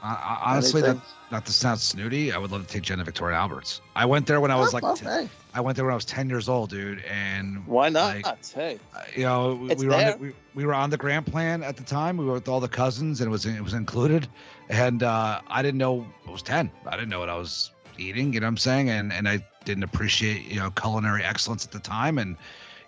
I, 0.02 0.08
I, 0.44 0.52
honestly, 0.52 0.80
that, 0.82 0.96
not 1.32 1.44
to 1.46 1.52
sound 1.52 1.80
snooty, 1.80 2.32
I 2.32 2.38
would 2.38 2.52
love 2.52 2.64
to 2.64 2.72
take 2.72 2.82
Jenna 2.84 3.02
Victoria 3.04 3.36
Alberts. 3.36 3.80
I 3.96 4.06
went 4.06 4.26
there 4.26 4.40
when 4.40 4.50
I 4.50 4.56
was 4.56 4.72
Oh, 4.72 4.78
like, 4.80 4.96
t- 4.96 5.28
I 5.54 5.60
went 5.60 5.74
there 5.76 5.84
when 5.84 5.92
I 5.92 5.96
was 5.96 6.04
10 6.04 6.28
years 6.28 6.48
old, 6.48 6.70
dude, 6.70 7.02
and 7.02 7.66
why 7.66 7.88
not? 7.88 8.14
like, 8.22 8.46
hey, 8.54 8.78
uh, 8.94 9.02
you 9.16 9.24
know, 9.24 9.54
we, 9.56 9.74
we 9.74 9.86
were 9.88 9.94
on 9.94 10.04
the, 10.04 10.16
we, 10.18 10.32
we 10.54 10.66
were 10.66 10.74
on 10.74 10.90
the 10.90 10.96
grand 10.96 11.26
plan 11.26 11.64
at 11.64 11.76
the 11.76 11.82
time. 11.82 12.16
We 12.16 12.26
were 12.26 12.34
with 12.34 12.48
all 12.48 12.60
the 12.60 12.68
cousins, 12.68 13.20
and 13.20 13.28
it 13.28 13.30
was 13.32 13.44
it 13.44 13.60
was 13.60 13.74
included. 13.74 14.28
And 14.68 15.02
uh, 15.02 15.40
I 15.48 15.62
didn't 15.62 15.78
know 15.78 16.06
I 16.26 16.30
was 16.30 16.42
10. 16.42 16.70
I 16.86 16.90
didn't 16.92 17.08
know 17.08 17.18
what 17.18 17.28
I 17.28 17.36
was 17.36 17.72
eating. 17.98 18.32
You 18.32 18.40
know 18.40 18.46
what 18.46 18.50
I'm 18.50 18.56
saying? 18.58 18.90
And 18.90 19.12
and 19.12 19.28
I 19.28 19.44
didn't 19.64 19.84
appreciate 19.84 20.44
you 20.46 20.60
know 20.60 20.70
culinary 20.70 21.22
excellence 21.24 21.64
at 21.64 21.72
the 21.72 21.80
time. 21.80 22.18
And 22.18 22.36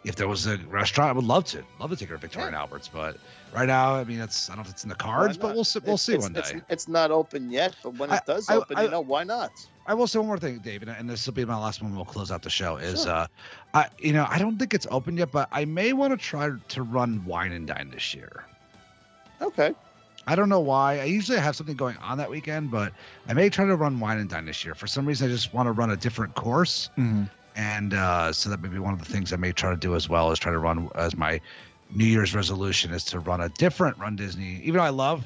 if 0.05 0.17
there 0.17 0.29
was 0.29 0.47
a 0.47 0.57
restaurant, 0.69 1.11
I 1.11 1.13
would 1.13 1.25
love 1.25 1.45
to 1.47 1.63
love 1.79 1.91
to 1.91 1.97
take 1.97 2.09
her 2.09 2.15
to 2.17 2.21
Victoria 2.21 2.47
and 2.49 2.57
Alberts. 2.57 2.89
But 2.89 3.17
right 3.55 3.67
now, 3.67 3.95
I 3.97 4.05
mean, 4.05 4.21
it's 4.21 4.49
I 4.49 4.55
don't 4.55 4.65
know 4.65 4.69
if 4.69 4.71
it's 4.71 4.83
in 4.85 4.89
the 4.89 4.95
cards, 4.95 5.37
but 5.37 5.55
we'll 5.55 5.65
see. 5.65 5.79
We'll 5.81 5.95
It's- 5.95 6.03
see 6.03 6.15
it's, 6.15 6.23
one 6.25 6.37
It's, 6.37 6.53
day. 6.53 6.61
it's 6.71 6.89
not 6.89 7.11
open 7.11 7.51
yet, 7.51 7.77
but 7.83 7.95
when 7.97 8.11
I- 8.11 8.17
it 8.17 8.27
does 8.27 8.49
I- 8.49 8.57
open, 8.57 8.79
I- 8.79 8.85
you 8.85 8.91
know 8.91 9.01
why 9.03 9.25
not? 9.25 9.51
I 9.87 9.95
will 9.95 10.07
say 10.07 10.19
one 10.21 10.29
more 10.29 10.39
thing, 10.39 10.59
David, 10.61 10.89
and 10.89 11.11
this 11.11 11.27
will 11.27 11.33
be 11.35 11.45
my 11.45 11.57
last 11.57 11.83
one. 11.83 11.95
We'll 11.97 12.05
close 12.05 12.31
out 12.31 12.43
the 12.43 12.51
show. 12.51 12.77
Is 12.77 13.03
Sure. 13.03 13.13
uh, 13.13 13.27
I 13.75 13.89
you 13.99 14.13
know 14.13 14.27
I 14.29 14.39
don't 14.39 14.57
think 14.59 14.73
it's 14.73 14.87
open 14.91 15.17
yet, 15.17 15.33
but 15.33 15.49
I 15.53 15.65
may 15.65 15.93
want 15.93 16.13
to 16.13 16.17
try 16.17 16.51
to 16.69 16.83
run 16.83 17.25
wine 17.25 17.53
and 17.53 17.67
dine 17.67 17.91
this 17.91 18.15
year. 18.15 18.45
Okay, 19.43 19.75
I 20.27 20.35
don't 20.37 20.49
know 20.49 20.61
why. 20.61 21.01
I 21.01 21.05
usually 21.05 21.39
have 21.39 21.57
something 21.57 21.77
going 21.77 21.97
on 21.99 22.19
that 22.19 22.31
weekend, 22.31 22.71
but 22.71 22.93
I 23.29 23.33
may 23.35 23.49
try 23.49 23.65
to 23.67 23.77
run 23.77 23.99
wine 24.01 24.19
and 24.19 24.29
dine 24.29 24.45
this 24.45 24.65
year. 24.65 24.75
For 24.75 24.87
some 24.87 25.07
reason, 25.07 25.29
I 25.29 25.33
just 25.33 25.53
want 25.55 25.67
to 25.67 25.73
run 25.73 25.91
a 25.91 25.97
different 25.97 26.35
course, 26.35 26.91
Mhm. 26.97 27.29
and 27.57 27.95
uh, 27.95 28.33
so 28.33 28.51
that 28.51 28.61
may 28.61 28.69
be 28.69 28.79
one 28.79 28.93
of 28.93 28.99
the 29.01 29.11
things 29.11 29.33
I 29.33 29.37
may 29.37 29.53
try 29.53 29.71
to 29.71 29.77
do 29.77 29.95
as 29.95 30.09
well. 30.09 30.31
Is 30.31 30.39
try 30.39 30.53
to 30.53 30.59
run 30.59 30.89
as 30.95 31.17
my 31.17 31.41
New 31.93 32.05
Year's 32.05 32.35
resolution 32.35 32.93
is 32.93 33.05
to 33.07 33.19
run 33.19 33.41
a 33.41 33.49
different 33.49 33.99
Run 33.99 34.15
Disney. 34.15 34.61
Even 34.63 34.75
though 34.79 34.85
I 34.85 34.91
love, 34.91 35.25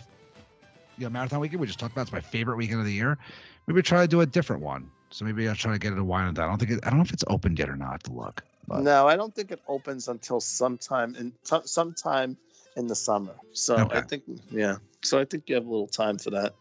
you 0.96 1.04
know, 1.04 1.10
marathon 1.10 1.40
weekend, 1.40 1.60
we 1.60 1.66
just 1.66 1.78
talked 1.78 1.92
about 1.92 2.02
it's 2.02 2.12
my 2.12 2.20
favorite 2.20 2.56
weekend 2.56 2.80
of 2.80 2.86
the 2.86 2.92
year. 2.92 3.18
Maybe 3.66 3.82
try 3.82 4.02
to 4.02 4.08
do 4.08 4.20
a 4.22 4.26
different 4.26 4.62
one. 4.62 4.90
So 5.10 5.24
maybe 5.24 5.48
I'll 5.48 5.54
try 5.54 5.72
to 5.72 5.78
get 5.78 5.92
it 5.92 5.98
a 5.98 6.04
wine 6.04 6.26
and 6.26 6.34
dine. 6.36 6.46
I 6.46 6.48
don't 6.48 6.58
think 6.58 6.70
it, 6.72 6.80
I 6.82 6.90
don't 6.90 6.98
know 6.98 7.04
if 7.04 7.12
it's 7.12 7.24
open 7.28 7.56
yet 7.56 7.68
or 7.68 7.76
not. 7.76 7.88
I 7.88 7.92
have 7.92 8.02
to 8.04 8.12
look. 8.12 8.42
But 8.66 8.80
no, 8.82 9.06
I 9.06 9.16
don't 9.16 9.34
think 9.34 9.52
it 9.52 9.60
opens 9.68 10.08
until 10.08 10.40
sometime 10.40 11.14
in 11.16 11.32
t- 11.44 11.60
sometime 11.66 12.36
in 12.76 12.86
the 12.86 12.94
summer. 12.94 13.34
So 13.52 13.88
I 13.92 14.00
think, 14.00 14.24
yeah, 14.50 14.76
so 15.02 15.18
I 15.18 15.24
think 15.24 15.48
you 15.48 15.54
have 15.54 15.66
a 15.66 15.70
little 15.70 15.86
time 15.86 16.18
for 16.18 16.30
that. 16.30 16.54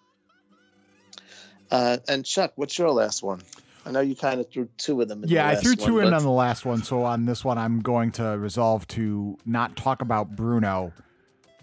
Uh, 1.72 1.97
and 2.07 2.26
Chuck, 2.26 2.53
what's 2.55 2.78
your 2.78 2.91
last 2.91 3.24
one? 3.24 3.41
I 3.86 3.91
know 3.91 3.99
you 3.99 4.16
kind 4.16 4.39
of 4.39 4.49
threw 4.49 4.70
two 4.78 5.01
of 5.01 5.07
them. 5.07 5.24
In 5.24 5.30
Yeah, 5.30 5.51
the 5.51 5.57
I 5.57 5.61
threw 5.61 5.76
two 5.76 5.95
one, 5.95 6.03
in 6.05 6.09
but- 6.11 6.18
on 6.18 6.24
the 6.24 6.30
last 6.30 6.66
one, 6.66 6.84
so 6.84 7.03
on 7.03 7.26
this 7.26 7.43
one, 7.43 7.57
I'm 7.57 7.80
going 7.82 8.11
to 8.14 8.38
resolve 8.38 8.88
to 8.89 9.38
not 9.45 9.76
talk 9.76 10.01
about 10.01 10.36
Bruno. 10.36 10.93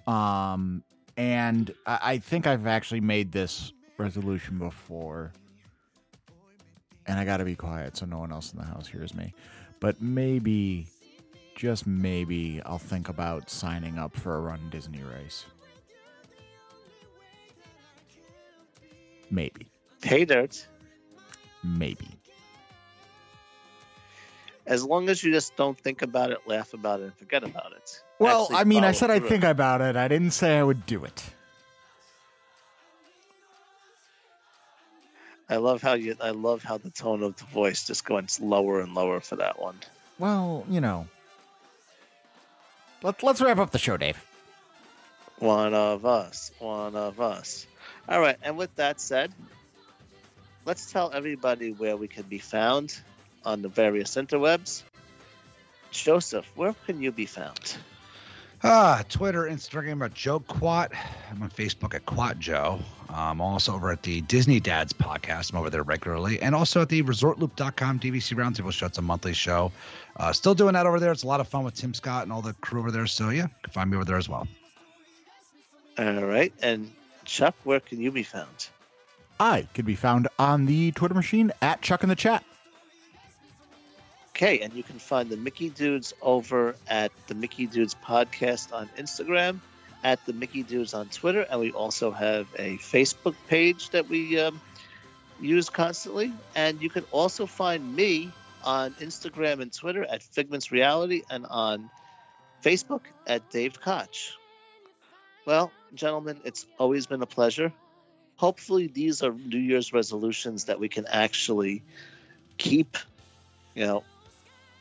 Um, 0.07 0.83
and 1.17 1.73
I, 1.87 1.99
I 2.03 2.19
think 2.19 2.47
I've 2.47 2.67
actually 2.67 3.01
made 3.01 3.33
this 3.33 3.73
resolution 3.99 4.59
before, 4.59 5.33
and 7.07 7.19
I 7.19 7.25
got 7.25 7.39
to 7.39 7.45
be 7.45 7.55
quiet 7.55 7.97
so 7.97 8.07
no 8.07 8.19
one 8.19 8.33
else 8.33 8.53
in 8.53 8.59
the 8.59 8.67
house 8.67 8.89
hears 8.89 9.15
me. 9.15 9.33
But 9.79 10.03
maybe, 10.03 10.89
just 11.55 11.87
maybe, 11.87 12.61
I'll 12.65 12.79
think 12.79 13.09
about 13.09 13.51
signing 13.51 13.99
up 13.99 14.17
for 14.17 14.37
a 14.37 14.41
Run 14.41 14.61
Disney 14.71 15.03
race. 15.03 15.45
Maybe, 19.31 19.69
Hey, 20.03 20.25
Dirt. 20.25 20.67
maybe. 21.63 22.09
As 24.67 24.85
long 24.85 25.09
as 25.09 25.23
you 25.25 25.33
just 25.33 25.57
don't 25.57 25.79
think 25.79 26.03
about 26.03 26.31
it, 26.31 26.39
laugh 26.47 26.75
about 26.75 27.01
it, 27.01 27.05
and 27.05 27.15
forget 27.15 27.43
about 27.45 27.73
it. 27.73 28.03
Well, 28.19 28.43
Actually 28.45 28.57
I 28.57 28.65
mean, 28.65 28.85
I 28.85 28.93
said 28.93 29.11
I'd 29.11 29.25
think 29.25 29.45
about 29.45 29.81
it. 29.81 29.97
I 29.97 30.07
didn't 30.09 30.31
say 30.33 30.59
I 30.59 30.63
would 30.63 30.87
do 30.87 31.05
it. 31.05 31.23
I 35.49 35.57
love 35.57 35.83
how 35.83 35.95
you. 35.95 36.15
I 36.21 36.31
love 36.31 36.63
how 36.63 36.79
the 36.79 36.91
tone 36.91 37.25
of 37.25 37.35
the 37.37 37.45
voice 37.47 37.85
just 37.85 38.05
going 38.05 38.29
lower 38.41 38.81
and 38.81 38.95
lower 38.95 39.21
for 39.21 39.35
that 39.37 39.61
one. 39.61 39.77
Well, 40.21 40.65
you 40.69 40.81
know. 40.81 41.09
Let, 43.03 43.23
let's 43.23 43.41
wrap 43.41 43.59
up 43.59 43.71
the 43.71 43.79
show, 43.79 43.97
Dave. 43.97 44.23
One 45.39 45.73
of 45.73 46.05
us. 46.05 46.51
One 46.59 46.95
of 46.97 47.21
us. 47.21 47.67
All 48.09 48.21
right. 48.21 48.37
And 48.43 48.59
with 48.59 48.75
that 48.77 49.01
said, 49.01 49.33
let's 50.67 50.93
tell 50.93 51.11
everybody 51.13 51.73
where 51.73 51.97
we 51.97 52.09
can 52.09 52.25
be 52.25 52.39
found 52.39 52.99
on 53.45 53.63
the 53.63 53.69
various 53.69 54.17
interwebs. 54.17 54.83
Joseph, 55.91 56.47
where 56.55 56.75
can 56.87 57.03
you 57.03 57.11
be 57.11 57.27
found? 57.27 57.77
Ah, 58.63 59.03
Twitter, 59.09 59.45
Instagram 59.45 60.05
at 60.05 60.13
Joe 60.13 60.41
Quat. 60.41 60.93
I'm 61.31 61.43
on 61.43 61.49
Facebook 61.49 61.95
at 61.95 62.05
Quat 62.05 62.39
Joe. 62.39 62.79
I'm 63.09 63.41
also 63.41 63.75
over 63.75 63.91
at 63.91 64.03
the 64.03 64.21
Disney 64.23 64.61
Dads 64.61 64.93
podcast. 64.93 65.53
I'm 65.53 65.59
over 65.59 65.71
there 65.71 65.83
regularly. 65.83 66.41
And 66.43 66.55
also 66.55 66.83
at 66.83 66.91
the 66.91 67.03
resortloop.com 67.03 68.01
DVC 68.01 68.37
Roundtable 68.37 68.71
show. 68.71 68.87
It's 68.87 68.99
a 68.99 69.03
monthly 69.03 69.33
show. 69.33 69.73
Uh, 70.17 70.33
still 70.33 70.55
doing 70.55 70.75
that 70.75 70.85
over 70.87 71.01
there. 71.01 71.11
It's 71.11 71.23
a 71.23 71.27
lot 71.27 71.41
of 71.41 71.49
fun 71.49 71.65
with 71.65 71.75
Tim 71.75 71.95
Scott 71.95 72.25
and 72.25 72.33
all 72.33 72.43
the 72.43 72.53
crew 72.55 72.81
over 72.81 72.91
there. 72.91 73.07
So, 73.07 73.31
yeah, 73.31 73.45
you 73.45 73.51
can 73.63 73.73
find 73.73 73.91
me 73.91 73.97
over 73.97 74.05
there 74.05 74.19
as 74.19 74.29
well. 74.29 74.47
All 75.99 76.25
right. 76.25 76.53
And 76.63 76.93
Chuck, 77.25 77.55
where 77.65 77.81
can 77.81 77.99
you 77.99 78.11
be 78.11 78.23
found? 78.23 78.69
I 79.39 79.67
could 79.73 79.87
be 79.87 79.95
found 79.95 80.29
on 80.39 80.67
the 80.67 80.93
Twitter 80.93 81.15
machine 81.15 81.51
at 81.63 81.81
Chuck 81.81 82.03
in 82.03 82.11
the 82.11 82.15
Chat. 82.15 82.45
Okay, 84.43 84.61
and 84.61 84.73
you 84.73 84.83
can 84.83 84.99
find 84.99 85.29
the 85.29 85.37
Mickey 85.37 85.69
Dudes 85.69 86.15
over 86.23 86.75
at 86.89 87.13
the 87.27 87.35
Mickey 87.35 87.67
Dudes 87.67 87.95
podcast 87.95 88.73
on 88.73 88.89
Instagram, 88.97 89.61
at 90.03 90.25
the 90.25 90.33
Mickey 90.33 90.63
Dudes 90.63 90.95
on 90.95 91.11
Twitter, 91.11 91.43
and 91.43 91.61
we 91.61 91.73
also 91.73 92.11
have 92.11 92.47
a 92.59 92.79
Facebook 92.79 93.35
page 93.49 93.91
that 93.91 94.09
we 94.09 94.41
um, 94.41 94.59
use 95.43 95.69
constantly. 95.69 96.33
And 96.55 96.81
you 96.81 96.89
can 96.89 97.05
also 97.13 97.45
find 97.45 97.95
me 97.95 98.33
on 98.65 98.95
Instagram 98.95 99.61
and 99.61 99.71
Twitter 99.71 100.05
at 100.05 100.23
Figments 100.23 100.73
Reality 100.73 101.21
and 101.29 101.45
on 101.45 101.91
Facebook 102.65 103.03
at 103.27 103.51
Dave 103.51 103.79
Koch. 103.79 104.39
Well, 105.45 105.71
gentlemen, 105.93 106.41
it's 106.47 106.65
always 106.79 107.05
been 107.07 107.21
a 107.21 107.27
pleasure. 107.27 107.75
Hopefully, 108.37 108.87
these 108.87 109.23
are 109.23 109.33
New 109.35 109.59
Year's 109.59 109.93
resolutions 109.93 110.65
that 110.65 110.81
we 110.81 110.89
can 110.89 111.05
actually 111.07 111.83
keep. 112.57 112.97
You 113.75 113.87
know, 113.87 114.05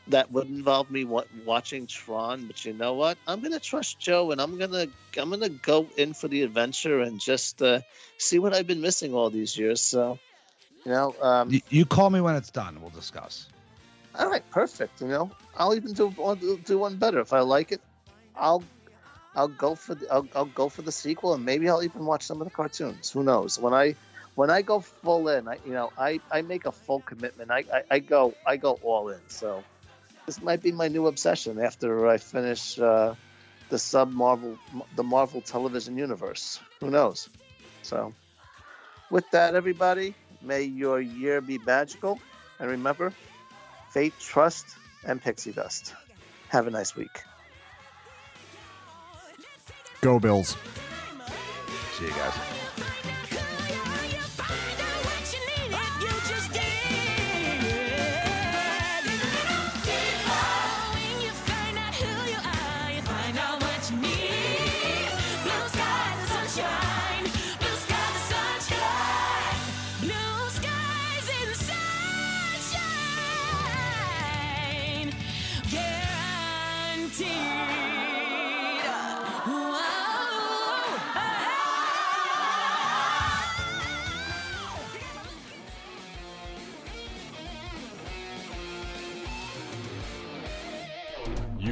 that 0.08 0.32
would 0.32 0.48
involve 0.48 0.90
me 0.90 1.04
watching 1.04 1.86
Tron, 1.86 2.46
but 2.46 2.64
you 2.64 2.72
know 2.72 2.94
what? 2.94 3.18
I'm 3.26 3.40
gonna 3.40 3.60
trust 3.60 4.00
Joe, 4.00 4.30
and 4.32 4.40
I'm 4.40 4.58
gonna 4.58 4.86
I'm 5.16 5.30
gonna 5.30 5.48
go 5.48 5.88
in 5.96 6.14
for 6.14 6.28
the 6.28 6.42
adventure 6.42 7.00
and 7.00 7.20
just 7.20 7.62
uh, 7.62 7.80
see 8.18 8.38
what 8.38 8.54
I've 8.54 8.66
been 8.66 8.80
missing 8.80 9.14
all 9.14 9.30
these 9.30 9.56
years. 9.56 9.80
So, 9.80 10.18
you 10.84 10.92
know, 10.92 11.14
um, 11.20 11.50
You, 11.50 11.60
you 11.70 11.84
call 11.84 12.10
me 12.10 12.20
when 12.20 12.34
it's 12.36 12.50
done. 12.50 12.80
We'll 12.80 12.90
discuss. 12.90 13.46
all 14.18 14.28
right, 14.28 14.48
perfect. 14.50 15.00
You 15.00 15.08
know, 15.08 15.30
I'll 15.56 15.74
even 15.74 15.92
do 15.92 16.12
I'll 16.18 16.34
do 16.36 16.78
one 16.78 16.96
better 16.96 17.20
if 17.20 17.32
I 17.32 17.40
like 17.40 17.72
it. 17.72 17.80
I'll 18.36 18.64
I'll 19.36 19.48
go 19.48 19.74
for 19.74 19.94
the 19.94 20.06
I'll, 20.10 20.28
I'll 20.34 20.44
go 20.46 20.68
for 20.68 20.82
the 20.82 20.92
sequel, 20.92 21.34
and 21.34 21.44
maybe 21.44 21.68
I'll 21.68 21.82
even 21.82 22.04
watch 22.04 22.22
some 22.24 22.40
of 22.40 22.46
the 22.46 22.50
cartoons. 22.50 23.10
Who 23.10 23.22
knows? 23.22 23.58
When 23.58 23.74
I 23.74 23.94
when 24.34 24.50
I 24.50 24.62
go 24.62 24.80
full 24.80 25.28
in, 25.28 25.46
I 25.48 25.58
you 25.64 25.72
know 25.72 25.90
I 25.96 26.20
I 26.32 26.42
make 26.42 26.66
a 26.66 26.72
full 26.72 27.00
commitment. 27.00 27.50
I 27.50 27.64
I, 27.72 27.82
I 27.90 27.98
go 28.00 28.34
I 28.46 28.56
go 28.56 28.78
all 28.82 29.08
in. 29.10 29.20
So 29.28 29.64
this 30.30 30.40
might 30.40 30.62
be 30.62 30.70
my 30.70 30.86
new 30.86 31.08
obsession 31.08 31.58
after 31.58 32.06
I 32.06 32.16
finish 32.16 32.78
uh, 32.78 33.16
the 33.68 33.78
sub 33.80 34.12
Marvel 34.12 34.56
the 34.94 35.02
Marvel 35.02 35.40
television 35.40 35.98
universe. 35.98 36.60
Who 36.78 36.88
knows? 36.88 37.28
So 37.82 38.14
with 39.10 39.28
that, 39.32 39.56
everybody, 39.56 40.14
may 40.40 40.62
your 40.62 41.00
year 41.00 41.40
be 41.40 41.58
magical, 41.58 42.20
and 42.60 42.70
remember 42.70 43.12
faith, 43.90 44.14
trust, 44.20 44.66
and 45.04 45.20
pixie 45.20 45.50
dust. 45.50 45.94
Have 46.46 46.68
a 46.68 46.70
nice 46.70 46.94
week. 46.94 47.24
Go 50.00 50.20
Bills. 50.20 50.56
See 51.98 52.04
you 52.04 52.10
guys. 52.10 52.69